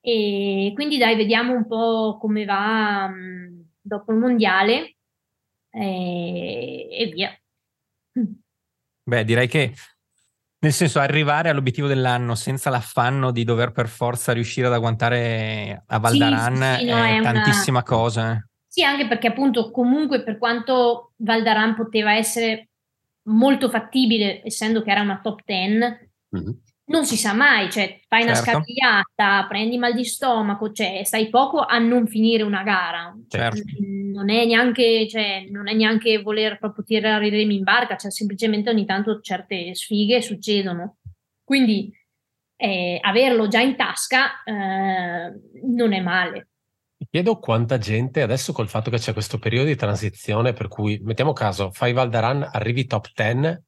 E 0.00 0.70
quindi 0.74 0.98
dai, 0.98 1.16
vediamo 1.16 1.52
un 1.52 1.66
po' 1.66 2.16
come 2.20 2.44
va 2.44 3.08
mh, 3.08 3.70
dopo 3.80 4.12
il 4.12 4.18
mondiale 4.18 4.96
e, 5.70 6.88
e 6.90 7.10
via. 7.12 7.36
Beh, 9.02 9.24
direi 9.24 9.48
che 9.48 9.72
nel 10.66 10.74
senso, 10.74 10.98
arrivare 10.98 11.48
all'obiettivo 11.48 11.86
dell'anno 11.86 12.34
senza 12.34 12.70
l'affanno 12.70 13.30
di 13.30 13.44
dover 13.44 13.70
per 13.70 13.86
forza 13.86 14.32
riuscire 14.32 14.66
ad 14.66 14.72
agguantare 14.72 15.84
a 15.86 15.98
Valdaran 15.98 16.56
sì, 16.56 16.62
sì, 16.62 16.78
sì, 16.78 16.90
no, 16.90 17.04
è, 17.04 17.18
è, 17.18 17.22
tantissima 17.22 17.78
una... 17.78 17.86
cosa. 17.86 18.48
Sì, 18.66 18.82
anche 18.82 19.06
perché 19.06 19.28
appunto 19.28 19.70
comunque 19.70 20.24
per 20.24 20.38
quanto 20.38 21.12
Valdaran 21.18 21.76
poteva 21.76 22.14
essere 22.14 22.70
molto 23.28 23.68
fattibile, 23.68 24.42
essendo 24.44 24.82
che 24.82 24.90
era 24.90 25.02
una 25.02 25.20
top 25.22 25.40
10, 25.44 25.78
mm-hmm. 26.36 26.50
Non 26.88 27.04
si 27.04 27.16
sa 27.16 27.32
mai, 27.32 27.70
cioè 27.70 28.00
fai 28.06 28.22
certo. 28.22 28.50
una 28.50 28.62
scagliata, 28.62 29.46
prendi 29.48 29.78
mal 29.78 29.94
di 29.94 30.04
stomaco, 30.04 30.70
cioè 30.70 31.02
stai 31.04 31.28
poco 31.30 31.60
a 31.60 31.78
non 31.78 32.06
finire 32.06 32.42
una 32.42 32.62
gara. 32.62 33.16
Certo. 33.28 33.62
Non 34.12 34.30
è 34.30 34.44
neanche, 34.44 35.08
cioè, 35.08 35.46
non 35.50 35.68
è 35.68 35.74
neanche 35.74 36.22
voler 36.22 36.58
proprio 36.58 36.84
tirare 36.84 37.26
i 37.26 37.30
remi 37.30 37.56
in 37.56 37.64
barca, 37.64 37.96
cioè 37.96 38.10
semplicemente 38.10 38.70
ogni 38.70 38.84
tanto 38.84 39.20
certe 39.20 39.74
sfighe 39.74 40.22
succedono. 40.22 40.98
Quindi 41.42 41.92
eh, 42.56 42.98
averlo 43.02 43.48
già 43.48 43.60
in 43.60 43.76
tasca 43.76 44.42
eh, 44.44 45.32
non 45.64 45.92
è 45.92 46.00
male. 46.00 46.48
Mi 46.98 47.08
chiedo 47.10 47.38
quanta 47.38 47.78
gente 47.78 48.22
adesso 48.22 48.52
col 48.52 48.68
fatto 48.68 48.90
che 48.90 48.98
c'è 48.98 49.12
questo 49.12 49.38
periodo 49.38 49.66
di 49.66 49.76
transizione 49.76 50.52
per 50.52 50.68
cui, 50.68 50.98
mettiamo 51.02 51.32
caso, 51.32 51.70
fai 51.70 51.92
Valdaran, 51.92 52.48
arrivi 52.52 52.86
top 52.86 53.08
10 53.14 53.64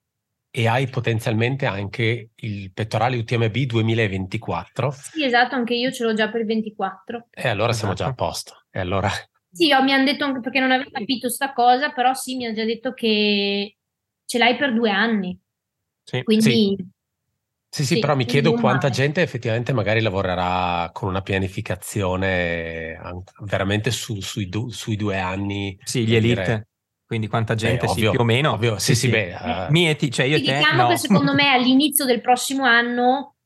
e 0.50 0.66
hai 0.66 0.88
potenzialmente 0.88 1.66
anche 1.66 2.30
il 2.34 2.72
pettorale 2.72 3.16
UTMB 3.18 3.56
2024. 3.56 4.90
Sì, 4.90 5.24
esatto, 5.24 5.54
anche 5.54 5.74
io 5.74 5.90
ce 5.90 6.04
l'ho 6.04 6.14
già 6.14 6.30
per 6.30 6.40
il 6.40 6.46
24. 6.46 7.28
E 7.30 7.48
allora 7.48 7.70
esatto. 7.70 7.78
siamo 7.78 7.94
già 7.94 8.06
a 8.06 8.14
posto. 8.14 8.64
E 8.70 8.80
allora 8.80 9.10
sì, 9.50 9.72
oh, 9.72 9.82
mi 9.82 9.92
hanno 9.92 10.04
detto 10.04 10.24
anche 10.24 10.40
perché 10.40 10.60
non 10.60 10.70
avevo 10.70 10.90
capito 10.90 11.28
sta 11.28 11.52
cosa, 11.52 11.90
però 11.90 12.14
sì, 12.14 12.36
mi 12.36 12.46
hanno 12.46 12.54
già 12.54 12.64
detto 12.64 12.92
che 12.92 13.76
ce 14.24 14.38
l'hai 14.38 14.56
per 14.56 14.72
due 14.74 14.90
anni. 14.90 15.38
Sì, 16.02 16.22
Quindi... 16.22 16.44
Sì. 16.44 16.76
Sì, 17.70 17.84
sì, 17.84 17.94
sì, 17.96 18.00
però 18.00 18.16
mi 18.16 18.24
chiedo 18.24 18.52
quanta 18.54 18.86
male. 18.86 18.94
gente 18.94 19.20
effettivamente 19.20 19.74
magari 19.74 20.00
lavorerà 20.00 20.88
con 20.90 21.10
una 21.10 21.20
pianificazione 21.20 22.98
veramente 23.40 23.90
su, 23.90 24.22
sui, 24.22 24.48
du, 24.48 24.70
sui, 24.70 24.96
due 24.96 25.18
anni. 25.18 25.78
Sì, 25.84 26.06
gli 26.06 26.14
elite. 26.14 26.44
Dire... 26.44 26.68
Quindi 27.08 27.26
quanta 27.26 27.54
gente, 27.54 27.86
beh, 27.86 27.90
ovvio, 27.92 28.04
sì, 28.04 28.10
più 28.10 28.20
o 28.20 28.24
meno. 28.24 28.52
Ovvio, 28.52 28.78
sì, 28.78 28.94
sì, 28.94 29.06
sì, 29.06 29.08
beh. 29.08 29.34
Uh... 29.40 29.70
Mieti, 29.70 30.10
cioè 30.10 30.26
io 30.26 30.36
sì, 30.36 30.44
te, 30.44 30.58
diciamo 30.58 30.82
no. 30.82 30.88
che 30.88 30.98
secondo 30.98 31.32
me 31.32 31.48
all'inizio 31.48 32.04
del 32.04 32.20
prossimo 32.20 32.64
anno 32.64 33.36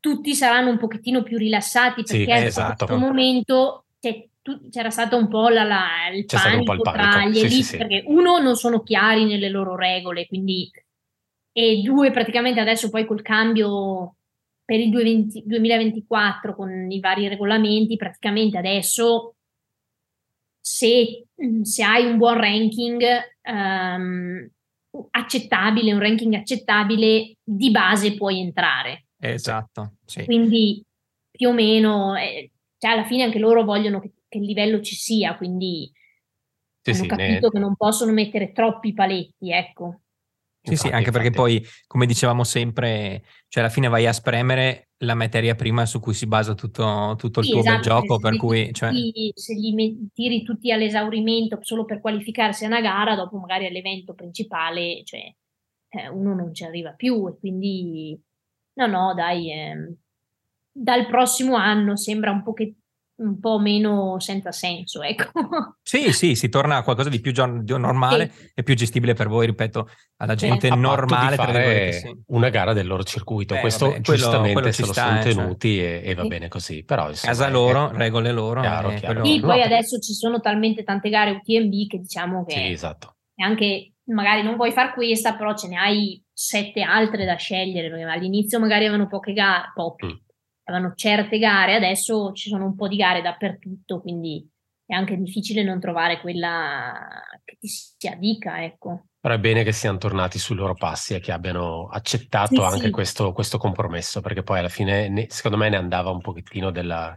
tutti 0.00 0.34
saranno 0.34 0.70
un 0.70 0.78
pochettino 0.78 1.22
più 1.22 1.38
rilassati 1.38 2.02
perché 2.02 2.24
sì, 2.24 2.46
esatto. 2.46 2.82
in 2.82 2.88
questo 2.88 2.98
momento 2.98 3.84
cioè, 4.00 4.28
tu, 4.42 4.68
c'era 4.70 4.90
stato 4.90 5.16
un 5.16 5.28
po' 5.28 5.48
la, 5.48 5.62
la, 5.62 5.86
il, 6.12 6.24
panico 6.24 6.72
il, 6.72 6.80
panico 6.82 7.08
tra 7.08 7.26
gli 7.26 7.38
elite, 7.38 7.48
sì, 7.48 7.62
sì, 7.62 7.76
perché 7.76 8.02
uno 8.06 8.40
non 8.40 8.56
sono 8.56 8.82
chiari 8.82 9.24
nelle 9.24 9.50
loro 9.50 9.76
regole, 9.76 10.26
quindi 10.26 10.68
e 11.52 11.80
due 11.82 12.10
praticamente 12.10 12.58
adesso 12.58 12.90
poi 12.90 13.06
col 13.06 13.22
cambio 13.22 14.16
per 14.64 14.80
il 14.80 14.90
2020, 14.90 15.44
2024 15.46 16.56
con 16.56 16.90
i 16.90 16.98
vari 16.98 17.28
regolamenti, 17.28 17.96
praticamente 17.96 18.58
adesso 18.58 19.36
se, 20.60 21.25
se 21.62 21.82
hai 21.82 22.06
un 22.06 22.16
buon 22.16 22.38
ranking 22.38 23.02
um, 23.42 24.50
accettabile, 25.10 25.92
un 25.92 26.00
ranking 26.00 26.34
accettabile, 26.34 27.36
di 27.42 27.70
base 27.70 28.14
puoi 28.14 28.40
entrare. 28.40 29.06
Esatto, 29.18 29.96
sì. 30.04 30.24
Quindi 30.24 30.82
più 31.30 31.48
o 31.48 31.52
meno, 31.52 32.16
eh, 32.16 32.50
cioè 32.78 32.92
alla 32.92 33.04
fine 33.04 33.24
anche 33.24 33.38
loro 33.38 33.64
vogliono 33.64 34.00
che, 34.00 34.12
che 34.28 34.38
il 34.38 34.44
livello 34.44 34.80
ci 34.80 34.94
sia, 34.94 35.36
quindi 35.36 35.90
sì, 36.80 36.90
hanno 36.90 37.02
sì, 37.02 37.08
capito 37.08 37.46
ne... 37.46 37.50
che 37.50 37.58
non 37.58 37.76
possono 37.76 38.12
mettere 38.12 38.52
troppi 38.52 38.92
paletti, 38.92 39.52
ecco. 39.52 40.00
Sì, 40.66 40.72
infatti, 40.72 40.76
sì, 40.76 40.86
anche 40.94 41.08
infatti. 41.08 41.24
perché 41.24 41.30
poi, 41.30 41.66
come 41.86 42.06
dicevamo 42.06 42.42
sempre, 42.42 43.22
cioè 43.48 43.62
alla 43.62 43.72
fine 43.72 43.88
vai 43.88 44.06
a 44.06 44.12
spremere 44.12 44.88
la 44.98 45.14
materia 45.14 45.54
prima 45.54 45.86
su 45.86 46.00
cui 46.00 46.14
si 46.14 46.26
basa 46.26 46.54
tutto, 46.54 47.14
tutto 47.16 47.40
il 47.40 47.46
sì, 47.46 47.52
tuo 47.52 47.60
esatto, 47.60 47.74
bel 47.76 47.84
gioco, 47.84 48.18
per 48.18 48.36
cui... 48.36 48.72
Cioè... 48.72 48.90
Se 49.34 49.54
li 49.54 50.10
tiri 50.12 50.42
tutti 50.42 50.72
all'esaurimento 50.72 51.58
solo 51.60 51.84
per 51.84 52.00
qualificarsi 52.00 52.64
a 52.64 52.68
una 52.68 52.80
gara, 52.80 53.14
dopo 53.14 53.38
magari 53.38 53.66
all'evento 53.66 54.14
principale, 54.14 55.02
cioè, 55.04 55.32
eh, 55.88 56.08
uno 56.08 56.34
non 56.34 56.52
ci 56.52 56.64
arriva 56.64 56.92
più 56.92 57.28
e 57.28 57.36
quindi... 57.38 58.20
No, 58.74 58.86
no, 58.86 59.14
dai, 59.14 59.50
eh, 59.50 59.94
dal 60.70 61.06
prossimo 61.06 61.54
anno 61.54 61.96
sembra 61.96 62.30
un 62.30 62.42
pochettino 62.42 62.85
un 63.16 63.40
po' 63.40 63.58
meno 63.58 64.18
senza 64.18 64.52
senso, 64.52 65.02
ecco. 65.02 65.30
Sì, 65.86 66.12
sì, 66.12 66.34
si 66.34 66.48
torna 66.48 66.78
a 66.78 66.82
qualcosa 66.82 67.08
di 67.08 67.20
più 67.20 67.32
giorn- 67.32 67.64
normale 67.64 68.30
sì. 68.32 68.50
e 68.54 68.62
più 68.64 68.74
gestibile 68.74 69.14
per 69.14 69.28
voi, 69.28 69.46
ripeto, 69.46 69.88
alla 70.16 70.34
gente 70.34 70.68
sì. 70.68 70.76
normale. 70.76 71.36
Fare 71.36 71.92
sì. 71.92 72.22
una 72.26 72.48
gara 72.48 72.72
del 72.72 72.86
loro 72.86 73.04
circuito, 73.04 73.54
Beh, 73.54 73.60
questo 73.60 73.86
vabbè, 73.86 74.00
giustamente 74.00 74.52
quello 74.52 74.72
se 74.72 74.84
lo 74.84 74.92
sono 74.92 75.22
cioè. 75.22 75.22
tenuti 75.22 75.76
cioè. 75.76 75.84
e, 75.84 76.10
e, 76.10 76.14
va 76.14 76.24
bene 76.24 76.48
così, 76.48 76.82
però 76.82 77.08
insomma, 77.08 77.32
Casa 77.32 77.48
loro, 77.48 77.90
è, 77.90 77.96
regole 77.96 78.32
loro. 78.32 78.60
Chiaro, 78.60 78.88
chiaro. 78.94 79.24
Sì, 79.24 79.40
poi 79.40 79.62
adesso 79.62 79.98
ci 80.00 80.12
sono 80.12 80.40
talmente 80.40 80.82
tante 80.82 81.08
gare 81.08 81.30
UTMB 81.30 81.86
che 81.88 81.98
diciamo 81.98 82.44
che 82.44 82.54
sì, 82.54 82.72
esatto. 82.72 83.16
anche 83.36 83.92
magari 84.06 84.42
non 84.42 84.56
vuoi 84.56 84.72
fare 84.72 84.92
questa, 84.92 85.34
però 85.36 85.54
ce 85.56 85.68
ne 85.68 85.78
hai 85.78 86.22
sette 86.32 86.82
altre 86.82 87.24
da 87.24 87.36
scegliere, 87.36 87.90
perché 87.90 88.04
all'inizio 88.04 88.58
magari 88.58 88.86
avevano 88.86 89.08
poche 89.08 89.32
gare, 89.32 89.70
poche. 89.72 90.06
Mm 90.06 90.24
avevano 90.66 90.94
certe 90.94 91.38
gare, 91.38 91.74
adesso 91.74 92.32
ci 92.32 92.48
sono 92.48 92.64
un 92.64 92.74
po' 92.74 92.88
di 92.88 92.96
gare 92.96 93.22
dappertutto, 93.22 94.00
quindi 94.00 94.48
è 94.84 94.94
anche 94.94 95.16
difficile 95.16 95.62
non 95.62 95.80
trovare 95.80 96.20
quella 96.20 97.22
che 97.44 97.56
ti 97.58 97.68
si 97.68 98.06
addica, 98.06 98.62
ecco. 98.64 99.06
Però 99.20 99.34
è 99.34 99.40
bene 99.40 99.64
che 99.64 99.72
siano 99.72 99.98
tornati 99.98 100.38
sui 100.38 100.54
loro 100.54 100.74
passi 100.74 101.14
e 101.14 101.20
che 101.20 101.32
abbiano 101.32 101.88
accettato 101.88 102.62
sì, 102.62 102.74
anche 102.74 102.86
sì. 102.86 102.90
Questo, 102.90 103.32
questo, 103.32 103.58
compromesso, 103.58 104.20
perché 104.20 104.42
poi 104.42 104.60
alla 104.60 104.68
fine 104.68 105.08
ne, 105.08 105.26
secondo 105.28 105.56
me 105.56 105.68
ne 105.68 105.76
andava 105.76 106.10
un 106.10 106.20
pochettino 106.20 106.70
della, 106.70 107.16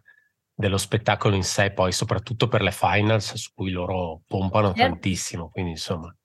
dello 0.52 0.78
spettacolo 0.78 1.36
in 1.36 1.44
sé, 1.44 1.72
poi 1.72 1.92
soprattutto 1.92 2.48
per 2.48 2.62
le 2.62 2.72
finals 2.72 3.34
su 3.36 3.52
cui 3.54 3.70
loro 3.70 4.22
pompano 4.26 4.74
certo. 4.74 4.82
tantissimo, 4.82 5.50
quindi 5.50 5.72
insomma. 5.72 6.16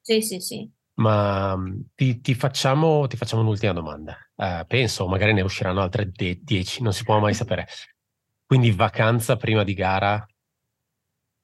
Sì, 0.00 0.22
sì, 0.22 0.40
sì. 0.40 0.70
Ma 0.98 1.56
mm, 1.56 1.80
ti, 1.94 2.20
ti, 2.20 2.34
facciamo, 2.34 3.06
ti 3.06 3.16
facciamo, 3.16 3.42
un'ultima 3.42 3.72
domanda. 3.72 4.16
Uh, 4.34 4.64
penso, 4.66 5.06
magari 5.06 5.32
ne 5.32 5.42
usciranno 5.42 5.80
altre 5.80 6.10
10, 6.10 6.82
non 6.82 6.92
si 6.92 7.04
può 7.04 7.18
mai 7.18 7.34
sapere. 7.34 7.66
Quindi 8.44 8.70
vacanza 8.70 9.36
prima 9.36 9.62
di 9.62 9.74
gara? 9.74 10.26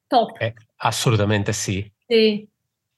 Top. 0.06 0.40
Eh, 0.40 0.54
assolutamente 0.76 1.52
sì. 1.52 1.90
Sì. 2.06 2.48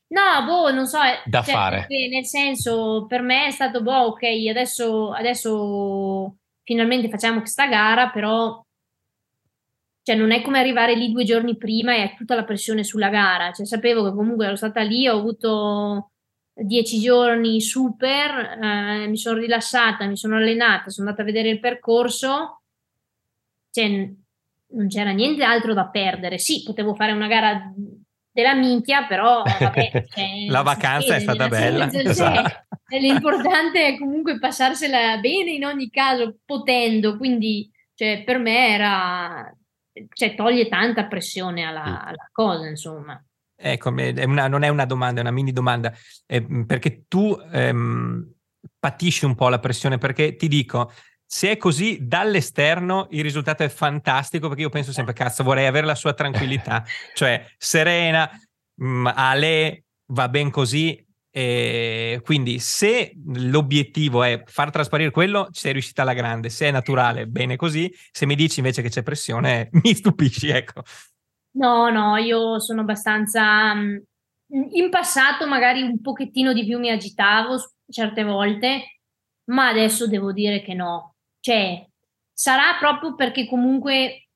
No, 0.09 0.45
boh, 0.45 0.71
non 0.73 0.87
so. 0.87 1.03
Eh, 1.03 1.23
da 1.25 1.43
cioè, 1.43 1.55
fare. 1.55 1.87
Nel 1.89 2.25
senso, 2.25 3.07
per 3.07 3.21
me 3.21 3.47
è 3.47 3.51
stato, 3.51 3.83
boh, 3.83 4.07
ok, 4.07 4.23
adesso, 4.49 5.13
adesso 5.13 6.37
finalmente 6.63 7.09
facciamo 7.09 7.41
questa 7.41 7.67
gara, 7.67 8.11
però 8.11 8.65
cioè 10.03 10.15
non 10.15 10.31
è 10.31 10.41
come 10.41 10.61
arrivare 10.61 10.95
lì 10.95 11.11
due 11.11 11.25
giorni 11.25 11.57
prima 11.57 11.95
e 11.95 12.01
hai 12.01 12.15
tutta 12.17 12.37
la 12.37 12.45
pressione 12.45 12.85
sulla 12.85 13.09
gara. 13.09 13.51
Cioè, 13.53 13.67
sapevo 13.67 14.05
che 14.05 14.15
comunque 14.15 14.47
ero 14.47 14.57
stata 14.57 14.81
lì, 14.83 15.09
ho 15.09 15.19
avuto 15.19 16.13
dieci 16.59 17.01
giorni 17.01 17.61
super, 17.61 18.59
eh, 18.63 19.07
mi 19.09 19.17
sono 19.17 19.39
rilassata, 19.39 20.07
mi 20.07 20.17
sono 20.17 20.37
allenata, 20.37 20.91
sono 20.91 21.09
andata 21.09 21.23
a 21.23 21.31
vedere 21.31 21.51
il 21.51 21.61
percorso, 21.61 22.63
cioè, 23.71 23.89
non 24.69 24.89
c'era 24.89 25.11
niente 25.11 25.45
altro 25.45 25.75
da 25.75 25.87
perdere. 25.87 26.39
Sì, 26.39 26.63
potevo 26.65 26.95
fare 26.95 27.13
una 27.13 27.27
gara 27.27 27.73
della 28.33 28.55
minchia, 28.55 29.07
però 29.07 29.43
vabbè, 29.43 30.05
cioè, 30.09 30.47
la 30.49 30.63
vacanza 30.63 31.17
è 31.17 31.21
stata 31.21 31.49
bella. 31.49 31.91
Senso, 31.91 32.11
esatto. 32.11 32.67
cioè, 32.89 33.01
l'importante 33.01 33.87
è 33.87 33.99
comunque 33.99 34.39
passarsela 34.39 35.19
bene 35.19 35.53
in 35.53 35.65
ogni 35.65 35.91
caso, 35.91 36.39
potendo, 36.45 37.19
quindi 37.19 37.71
cioè, 37.95 38.23
per 38.25 38.39
me 38.39 38.69
era, 38.69 39.55
cioè, 40.13 40.35
toglie 40.35 40.69
tanta 40.69 41.05
pressione 41.05 41.65
alla, 41.65 42.03
alla 42.05 42.29
cosa, 42.33 42.67
insomma. 42.67 43.23
Ecco, 43.59 43.97
è 43.97 44.25
una, 44.25 44.49
non 44.49 44.63
è 44.63 44.69
una 44.69 44.85
domanda, 44.85 45.21
è 45.21 45.23
una 45.23 45.33
mini 45.33 45.51
domanda, 45.51 45.93
eh, 46.27 46.47
perché 46.67 47.05
tu 47.09 47.37
ehm, 47.51 48.33
patisci 48.79 49.25
un 49.25 49.35
po' 49.35 49.49
la 49.49 49.59
pressione, 49.59 49.99
perché 49.99 50.37
ti 50.37 50.47
dico, 50.47 50.93
se 51.25 51.53
è 51.53 51.57
così 51.57 51.99
dall'esterno 52.03 53.09
il 53.11 53.23
risultato 53.23 53.63
è 53.63 53.69
fantastico, 53.69 54.49
perché 54.49 54.63
io 54.63 54.69
penso 54.69 54.93
sempre, 54.93 55.15
cazzo, 55.15 55.43
vorrei 55.43 55.67
avere 55.67 55.87
la 55.87 55.95
sua 55.95 56.13
tranquillità, 56.13 56.85
cioè 57.15 57.45
serena, 57.57 58.31
mh, 58.75 58.87
mm, 58.87 59.07
Ale, 59.07 59.85
va 60.13 60.29
ben 60.29 60.51
così, 60.51 61.05
e 61.31 62.21
quindi 62.25 62.59
se 62.61 63.13
l'obiettivo 63.35 64.23
è 64.23 64.43
far 64.47 64.71
trasparire 64.71 65.11
quello, 65.11 65.49
sei 65.51 65.73
riuscita 65.73 66.03
alla 66.03 66.15
grande, 66.15 66.49
se 66.49 66.69
è 66.69 66.71
naturale, 66.71 67.27
bene 67.27 67.57
così, 67.57 67.93
se 68.11 68.25
mi 68.25 68.35
dici 68.35 68.61
invece 68.61 68.81
che 68.81 68.89
c'è 68.89 69.03
pressione, 69.03 69.69
mi 69.83 69.95
stupisci, 69.95 70.49
ecco. 70.49 70.83
No, 71.57 71.89
no, 71.91 72.17
io 72.17 72.59
sono 72.61 72.83
abbastanza... 72.83 73.75
Mm, 73.75 73.99
in 74.73 74.91
passato 74.91 75.47
magari 75.47 75.83
un 75.83 76.01
pochettino 76.01 76.53
di 76.53 76.65
più 76.65 76.79
mi 76.79 76.91
agitavo 76.91 77.57
certe 77.89 78.23
volte, 78.25 79.01
ma 79.47 79.69
adesso 79.69 80.07
devo 80.07 80.33
dire 80.33 80.63
che 80.63 80.75
no. 80.75 81.15
Cioè, 81.41 81.85
sarà 82.33 82.77
proprio 82.79 83.15
perché 83.15 83.49
comunque 83.49 84.29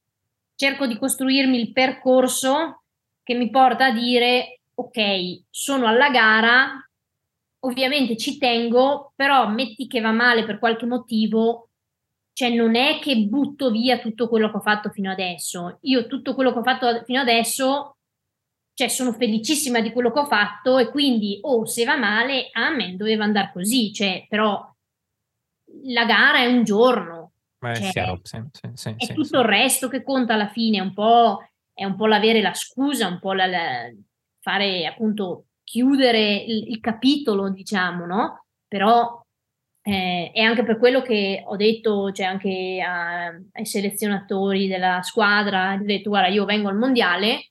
cerco 0.56 0.86
di 0.86 0.98
costruirmi 0.98 1.60
il 1.60 1.72
percorso 1.72 2.82
che 3.22 3.34
mi 3.34 3.50
porta 3.50 3.86
a 3.86 3.92
dire, 3.92 4.60
ok, 4.74 5.42
sono 5.50 5.86
alla 5.86 6.10
gara, 6.10 6.88
ovviamente 7.60 8.16
ci 8.16 8.38
tengo, 8.38 9.12
però 9.14 9.48
metti 9.48 9.86
che 9.86 10.00
va 10.00 10.12
male 10.12 10.44
per 10.44 10.58
qualche 10.58 10.86
motivo, 10.86 11.69
cioè 12.40 12.48
non 12.48 12.74
è 12.74 12.98
che 13.00 13.18
butto 13.26 13.70
via 13.70 13.98
tutto 13.98 14.26
quello 14.26 14.50
che 14.50 14.56
ho 14.56 14.62
fatto 14.62 14.88
fino 14.88 15.10
adesso. 15.10 15.76
Io 15.82 16.06
tutto 16.06 16.34
quello 16.34 16.54
che 16.54 16.60
ho 16.60 16.62
fatto 16.62 17.02
fino 17.04 17.20
adesso, 17.20 17.98
cioè 18.72 18.88
sono 18.88 19.12
felicissima 19.12 19.80
di 19.80 19.92
quello 19.92 20.10
che 20.10 20.20
ho 20.20 20.24
fatto 20.24 20.78
e 20.78 20.88
quindi, 20.88 21.38
oh, 21.42 21.66
se 21.66 21.84
va 21.84 21.98
male, 21.98 22.48
amen, 22.52 22.96
doveva 22.96 23.24
andare 23.24 23.50
così, 23.52 23.92
cioè, 23.92 24.24
però 24.26 24.66
la 25.84 26.06
gara 26.06 26.38
è 26.38 26.46
un 26.46 26.64
giorno. 26.64 27.32
Eh, 27.60 27.74
cioè, 27.74 27.90
chiaro, 27.90 28.20
sì, 28.22 28.42
sì, 28.52 28.70
sì, 28.72 28.94
è 28.96 29.12
tutto 29.12 29.40
il 29.40 29.44
resto 29.46 29.88
che 29.88 30.02
conta 30.02 30.32
alla 30.32 30.48
fine, 30.48 30.78
è 30.78 30.80
un 30.80 30.94
po', 30.94 31.46
è 31.74 31.84
un 31.84 31.94
po 31.94 32.06
l'avere 32.06 32.40
la 32.40 32.54
scusa, 32.54 33.06
un 33.06 33.18
po' 33.18 33.34
la, 33.34 33.44
la, 33.44 33.92
fare 34.40 34.86
appunto 34.86 35.48
chiudere 35.62 36.36
il, 36.36 36.70
il 36.70 36.80
capitolo, 36.80 37.50
diciamo, 37.50 38.06
no? 38.06 38.46
Però 38.66 39.19
eh, 39.90 40.30
e 40.32 40.40
anche 40.40 40.62
per 40.62 40.78
quello 40.78 41.02
che 41.02 41.42
ho 41.44 41.56
detto, 41.56 42.12
cioè 42.12 42.26
anche 42.26 42.80
a, 42.80 43.26
ai 43.26 43.66
selezionatori 43.66 44.68
della 44.68 45.02
squadra, 45.02 45.74
ho 45.74 45.84
detto 45.84 46.10
guarda 46.10 46.28
io 46.28 46.44
vengo 46.44 46.68
al 46.68 46.76
mondiale 46.76 47.50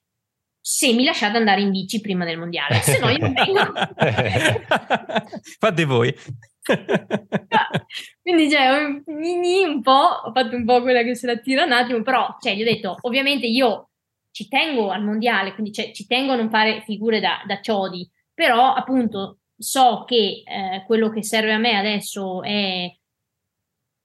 se 0.61 0.93
mi 0.93 1.03
lasciate 1.03 1.37
andare 1.37 1.61
in 1.61 1.71
bici 1.71 1.99
prima 1.99 2.23
del 2.23 2.37
mondiale, 2.37 2.75
se 2.75 2.99
no 2.99 3.09
io 3.09 3.17
non 3.17 3.33
vengo. 3.33 3.73
Fate 5.59 5.85
voi. 5.85 6.15
Quindi 8.21 8.49
cioè, 8.49 8.85
un 8.85 9.81
po', 9.81 10.21
ho 10.25 10.31
fatto 10.31 10.55
un 10.55 10.63
po' 10.63 10.81
quella 10.81 11.03
che 11.03 11.15
se 11.15 11.27
la 11.27 11.37
tira 11.39 11.65
un 11.65 11.71
attimo, 11.73 12.01
però 12.03 12.37
cioè, 12.39 12.53
gli 12.55 12.61
ho 12.61 12.65
detto 12.65 12.95
ovviamente 13.01 13.47
io 13.47 13.89
ci 14.31 14.47
tengo 14.47 14.91
al 14.91 15.03
mondiale, 15.03 15.53
quindi 15.53 15.73
cioè, 15.73 15.91
ci 15.91 16.05
tengo 16.05 16.33
a 16.33 16.35
non 16.35 16.49
fare 16.49 16.83
figure 16.85 17.19
da, 17.19 17.41
da 17.45 17.59
ciodi, 17.59 18.09
però 18.33 18.73
appunto 18.73 19.39
so 19.60 20.05
che 20.05 20.43
eh, 20.45 20.84
quello 20.86 21.10
che 21.10 21.24
serve 21.24 21.51
a 21.51 21.57
me 21.57 21.76
adesso 21.76 22.41
è 22.41 22.91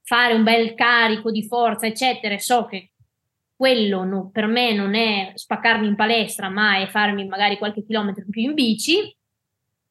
fare 0.03 0.35
un 0.35 0.43
bel 0.43 0.75
carico 0.75 1.31
di 1.31 1.47
forza, 1.47 1.87
eccetera, 1.87 2.37
so 2.39 2.67
che 2.67 2.91
quello 3.57 4.05
no, 4.05 4.31
per 4.31 4.47
me 4.47 4.75
non 4.75 4.95
è 4.95 5.33
spaccarmi 5.35 5.87
in 5.87 5.95
palestra, 5.95 6.51
ma 6.51 6.79
è 6.81 6.89
farmi 6.89 7.27
magari 7.27 7.57
qualche 7.57 7.85
chilometro 7.85 8.25
in 8.25 8.31
più 8.31 8.43
in 8.43 8.55
bici, 8.55 9.17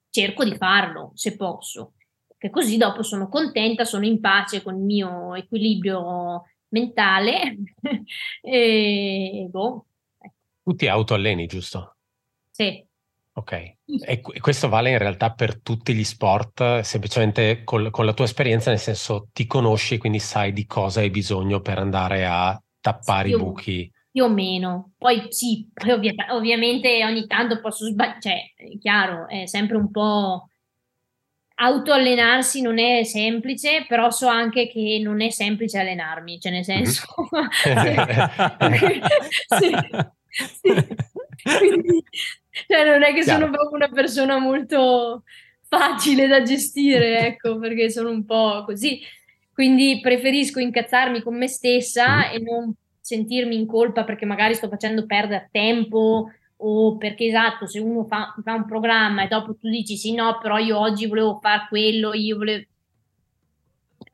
cerco 0.10 0.44
di 0.44 0.56
farlo 0.56 1.12
se 1.16 1.36
posso, 1.36 1.94
che 2.38 2.50
così 2.50 2.78
dopo 2.78 3.02
sono 3.02 3.30
contenta, 3.30 3.86
sono 3.86 4.06
in 4.06 4.20
pace 4.20 4.62
con 4.62 4.76
il 4.76 4.84
mio 4.84 5.34
equilibrio 5.34 6.44
mentale 6.68 7.58
e 8.42 9.48
boh. 9.50 9.86
Ecco. 10.20 10.36
Tu 10.64 10.76
ti 10.76 10.88
autoalleni, 10.88 11.48
giusto? 11.48 11.96
Sì. 12.52 12.86
Ok, 13.36 13.52
e 14.06 14.22
questo 14.40 14.70
vale 14.70 14.92
in 14.92 15.00
realtà 15.00 15.32
per 15.32 15.60
tutti 15.60 15.96
gli 15.96 16.04
sport, 16.04 16.82
semplicemente 16.82 17.64
col, 17.64 17.90
con 17.90 18.06
la 18.06 18.14
tua 18.14 18.26
esperienza, 18.26 18.70
nel 18.70 18.78
senso 18.78 19.30
ti 19.34 19.48
conosci, 19.48 19.98
quindi 19.98 20.20
sai 20.20 20.54
di 20.54 20.68
cosa 20.68 21.00
hai 21.00 21.10
bisogno 21.10 21.60
per 21.60 21.80
andare 21.80 22.28
a 22.28 22.62
tappare 22.80 23.30
sì, 23.30 23.34
i 23.34 23.38
buchi. 23.38 23.92
Più 24.12 24.24
o 24.24 24.30
meno, 24.30 24.92
poi 25.00 25.26
sì, 25.30 25.68
poi 25.74 25.90
ovvia- 25.90 26.14
ovviamente 26.30 27.04
ogni 27.04 27.26
tanto 27.26 27.60
posso 27.60 27.86
sbagliare, 27.88 28.20
cioè, 28.20 28.54
è 28.56 28.78
chiaro, 28.78 29.28
è 29.28 29.48
sempre 29.48 29.78
un 29.78 29.90
po' 29.90 30.48
autoallenarsi 31.56 32.62
non 32.62 32.78
è 32.78 33.04
semplice, 33.04 33.86
però 33.88 34.12
so 34.12 34.28
anche 34.28 34.68
che 34.68 35.00
non 35.02 35.22
è 35.22 35.30
semplice 35.32 35.80
allenarmi, 35.80 36.40
cioè 36.40 36.52
nel 36.52 36.64
senso... 36.64 37.06
sì, 39.58 39.72
sì. 40.62 40.74
Quindi, 41.58 42.04
cioè 42.68 42.86
non 42.86 43.04
è 43.04 43.14
che 43.14 43.22
Chiaro. 43.22 43.40
sono 43.40 43.52
proprio 43.52 43.78
una 43.78 43.90
persona 43.90 44.38
molto 44.38 45.24
facile 45.62 46.28
da 46.28 46.42
gestire, 46.44 47.20
ecco, 47.26 47.58
perché 47.58 47.90
sono 47.90 48.10
un 48.10 48.26
po' 48.26 48.64
così. 48.66 49.02
Quindi 49.52 50.00
preferisco 50.02 50.60
incazzarmi 50.60 51.22
con 51.22 51.38
me 51.38 51.48
stessa 51.48 52.30
mm. 52.30 52.34
e 52.34 52.40
non 52.40 52.74
sentirmi 53.00 53.56
in 53.56 53.68
colpa 53.68 54.04
perché 54.04 54.26
magari 54.26 54.56
sto 54.56 54.70
facendo 54.70 55.06
perdere 55.06 55.50
tempo 55.52 56.32
o 56.56 56.98
perché 56.98 57.26
esatto, 57.26 57.68
se 57.68 57.80
uno 57.80 58.06
fa, 58.06 58.34
fa, 58.42 58.54
un 58.54 58.66
programma 58.66 59.24
e 59.24 59.28
dopo 59.28 59.56
tu 59.56 59.68
dici 59.70 59.98
sì, 59.98 60.14
no, 60.14 60.38
però 60.42 60.58
io 60.58 60.80
oggi 60.80 61.08
volevo 61.08 61.40
fare 61.42 61.66
quello, 61.68 62.14
io 62.14 62.38
volevo... 62.38 62.66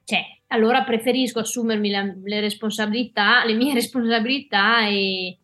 Cioè, 0.03 0.23
allora 0.47 0.83
preferisco 0.83 1.39
assumermi 1.39 1.89
la, 1.91 2.11
le 2.23 2.39
responsabilità, 2.39 3.45
le 3.45 3.53
mie 3.53 3.73
responsabilità 3.75 4.87
e, 4.87 5.37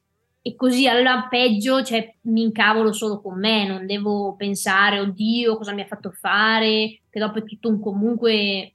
e 0.47 0.55
così 0.55 0.87
allora 0.87 1.25
peggio, 1.27 1.81
cioè, 1.81 2.17
mi 2.25 2.43
incavolo 2.43 2.93
solo 2.93 3.19
con 3.19 3.39
me, 3.39 3.65
non 3.65 3.87
devo 3.87 4.35
pensare, 4.35 4.99
oddio, 4.99 5.57
cosa 5.57 5.73
mi 5.73 5.81
ha 5.81 5.87
fatto 5.87 6.11
fare, 6.11 6.99
che 7.09 7.19
dopo 7.19 7.39
è 7.39 7.43
tutto 7.43 7.67
un 7.67 7.79
comunque... 7.79 8.73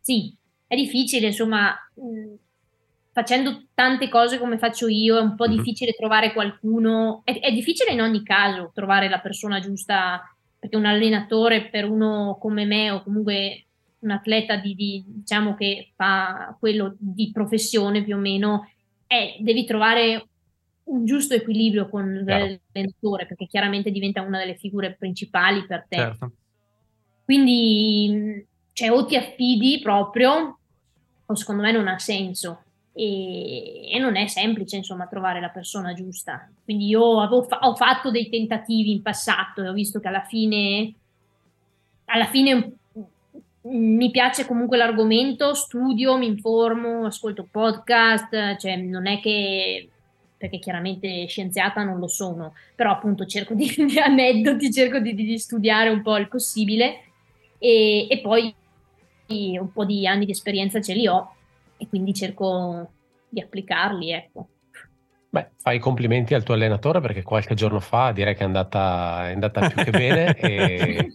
Sì, 0.00 0.32
è 0.68 0.76
difficile, 0.76 1.26
insomma, 1.26 1.74
facendo 3.10 3.64
tante 3.74 4.08
cose 4.08 4.38
come 4.38 4.58
faccio 4.58 4.86
io, 4.86 5.18
è 5.18 5.20
un 5.20 5.34
po' 5.34 5.48
mm-hmm. 5.48 5.56
difficile 5.56 5.90
trovare 5.90 6.32
qualcuno, 6.32 7.22
è, 7.24 7.40
è, 7.40 7.52
difficile 7.52 7.90
in 7.90 8.00
ogni 8.00 8.22
caso 8.22 8.70
trovare 8.72 9.08
la 9.08 9.18
persona 9.18 9.58
giusta, 9.58 10.22
perché 10.56 10.76
un 10.76 10.86
allenatore 10.86 11.68
per 11.68 11.90
uno 11.90 12.38
come 12.40 12.64
me 12.64 12.92
o 12.92 13.02
comunque 13.02 13.64
un 13.98 14.10
atleta 14.12 14.54
di, 14.54 14.76
di, 14.76 15.04
diciamo 15.04 15.56
che 15.56 15.90
fa 15.96 16.56
quello 16.60 16.94
di 16.96 17.32
professione 17.32 18.04
più 18.04 18.14
o 18.14 18.20
meno, 18.20 18.71
è, 19.12 19.36
devi 19.40 19.64
trovare 19.64 20.26
un 20.84 21.04
giusto 21.04 21.34
equilibrio 21.34 21.88
con 21.88 22.22
Chiaro. 22.24 22.58
l'allenatore, 22.72 23.26
perché 23.26 23.46
chiaramente 23.46 23.90
diventa 23.90 24.22
una 24.22 24.38
delle 24.38 24.56
figure 24.56 24.94
principali 24.98 25.66
per 25.66 25.86
te. 25.88 25.96
Certo. 25.96 26.32
Quindi, 27.24 28.44
cioè, 28.72 28.90
o 28.90 29.04
ti 29.04 29.16
affidi 29.16 29.80
proprio, 29.80 30.58
o 31.24 31.34
secondo 31.34 31.62
me 31.62 31.72
non 31.72 31.88
ha 31.88 31.98
senso 31.98 32.64
e, 32.94 33.90
e, 33.90 33.98
non 33.98 34.16
è 34.16 34.26
semplice 34.26 34.76
insomma 34.76 35.06
trovare 35.06 35.40
la 35.40 35.48
persona 35.48 35.94
giusta. 35.94 36.50
Quindi 36.64 36.86
io 36.86 37.26
fa- 37.44 37.60
ho 37.60 37.74
fatto 37.74 38.10
dei 38.10 38.28
tentativi 38.28 38.92
in 38.92 39.02
passato 39.02 39.62
e 39.62 39.68
ho 39.68 39.72
visto 39.72 39.98
che 40.00 40.08
alla 40.08 40.24
fine, 40.24 40.94
alla 42.06 42.26
fine 42.26 42.72
mi 43.62 44.10
piace 44.10 44.46
comunque 44.46 44.76
l'argomento, 44.76 45.54
studio, 45.54 46.16
mi 46.16 46.26
informo, 46.26 47.06
ascolto 47.06 47.46
podcast, 47.48 48.56
cioè 48.56 48.76
non 48.76 49.06
è 49.06 49.20
che 49.20 49.88
perché 50.36 50.58
chiaramente 50.58 51.26
scienziata 51.26 51.84
non 51.84 52.00
lo 52.00 52.08
sono, 52.08 52.54
però 52.74 52.90
appunto 52.90 53.26
cerco 53.26 53.54
di, 53.54 53.72
di 53.86 53.98
aneddoti, 54.00 54.72
cerco 54.72 54.98
di, 54.98 55.14
di, 55.14 55.38
studiare 55.38 55.88
un 55.88 56.02
po' 56.02 56.16
il 56.16 56.26
possibile 56.26 57.04
e, 57.58 58.08
e 58.10 58.20
poi 58.20 58.52
un 59.28 59.72
po' 59.72 59.84
di 59.84 60.06
anni 60.06 60.26
di 60.26 60.32
esperienza 60.32 60.80
ce 60.80 60.94
li 60.94 61.06
ho 61.06 61.34
e 61.76 61.86
quindi 61.88 62.12
cerco 62.12 62.90
di 63.28 63.40
applicarli, 63.40 64.10
ecco. 64.10 64.48
Beh, 65.30 65.50
fai 65.56 65.76
i 65.76 65.78
complimenti 65.78 66.34
al 66.34 66.42
tuo 66.42 66.54
allenatore 66.54 67.00
perché 67.00 67.22
qualche 67.22 67.54
giorno 67.54 67.80
fa 67.80 68.12
direi 68.12 68.34
che 68.34 68.42
è 68.42 68.44
andata, 68.44 69.28
è 69.28 69.32
andata 69.32 69.68
più 69.68 69.84
che 69.84 69.90
bene 69.90 70.34
e, 70.36 71.14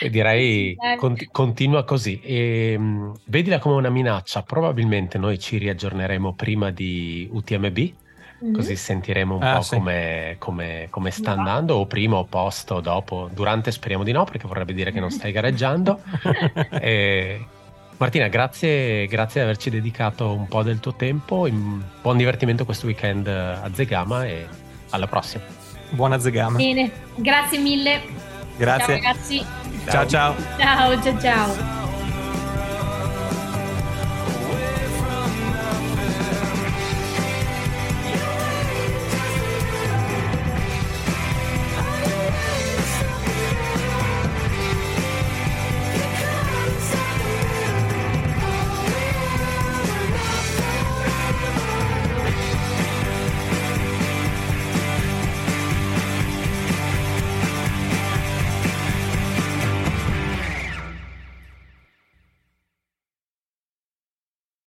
e 0.00 0.10
direi 0.10 0.76
conti, 0.96 1.28
continua 1.30 1.84
così. 1.84 2.20
E, 2.20 2.74
um, 2.76 3.14
vedila 3.24 3.58
come 3.58 3.76
una 3.76 3.90
minaccia, 3.90 4.42
probabilmente 4.42 5.18
noi 5.18 5.38
ci 5.38 5.58
riaggiorneremo 5.58 6.34
prima 6.34 6.70
di 6.70 7.28
UTMB, 7.30 7.78
mm-hmm. 7.78 8.54
così 8.54 8.76
sentiremo 8.76 9.36
un 9.36 9.42
ah, 9.42 9.56
po' 9.56 9.62
sì. 9.62 9.76
come, 9.76 10.36
come, 10.38 10.86
come, 10.90 11.10
sta 11.10 11.34
no. 11.34 11.40
andando, 11.40 11.74
o 11.76 11.86
prima 11.86 12.16
o 12.16 12.24
post 12.24 12.70
o 12.70 12.80
dopo. 12.80 13.28
Durante 13.32 13.70
speriamo 13.70 14.04
di 14.04 14.12
no 14.12 14.24
perché 14.24 14.46
vorrebbe 14.46 14.74
dire 14.74 14.92
che 14.92 15.00
non 15.00 15.10
stai 15.10 15.32
gareggiando. 15.32 16.00
e, 16.80 17.44
Martina, 17.96 18.28
grazie, 18.28 19.06
grazie 19.06 19.40
di 19.40 19.46
averci 19.48 19.70
dedicato 19.70 20.32
un 20.32 20.46
po' 20.46 20.62
del 20.62 20.78
tuo 20.78 20.94
tempo. 20.94 21.48
Buon 21.48 22.16
divertimento 22.16 22.64
questo 22.64 22.86
weekend 22.86 23.26
a 23.26 23.68
Zegama 23.72 24.24
e 24.24 24.46
alla 24.90 25.08
prossima. 25.08 25.42
Buona 25.90 26.18
Zegama. 26.18 26.58
Bene, 26.58 26.90
grazie 27.16 27.58
mille. 27.58 28.37
Grazie. 28.58 29.00
Ciao 29.00 29.10
ragazzi. 29.10 29.46
ciao. 29.86 30.06
Ciao 30.58 31.00
ciao 31.00 31.20
ciao. 31.20 31.54
ciao. 31.54 31.77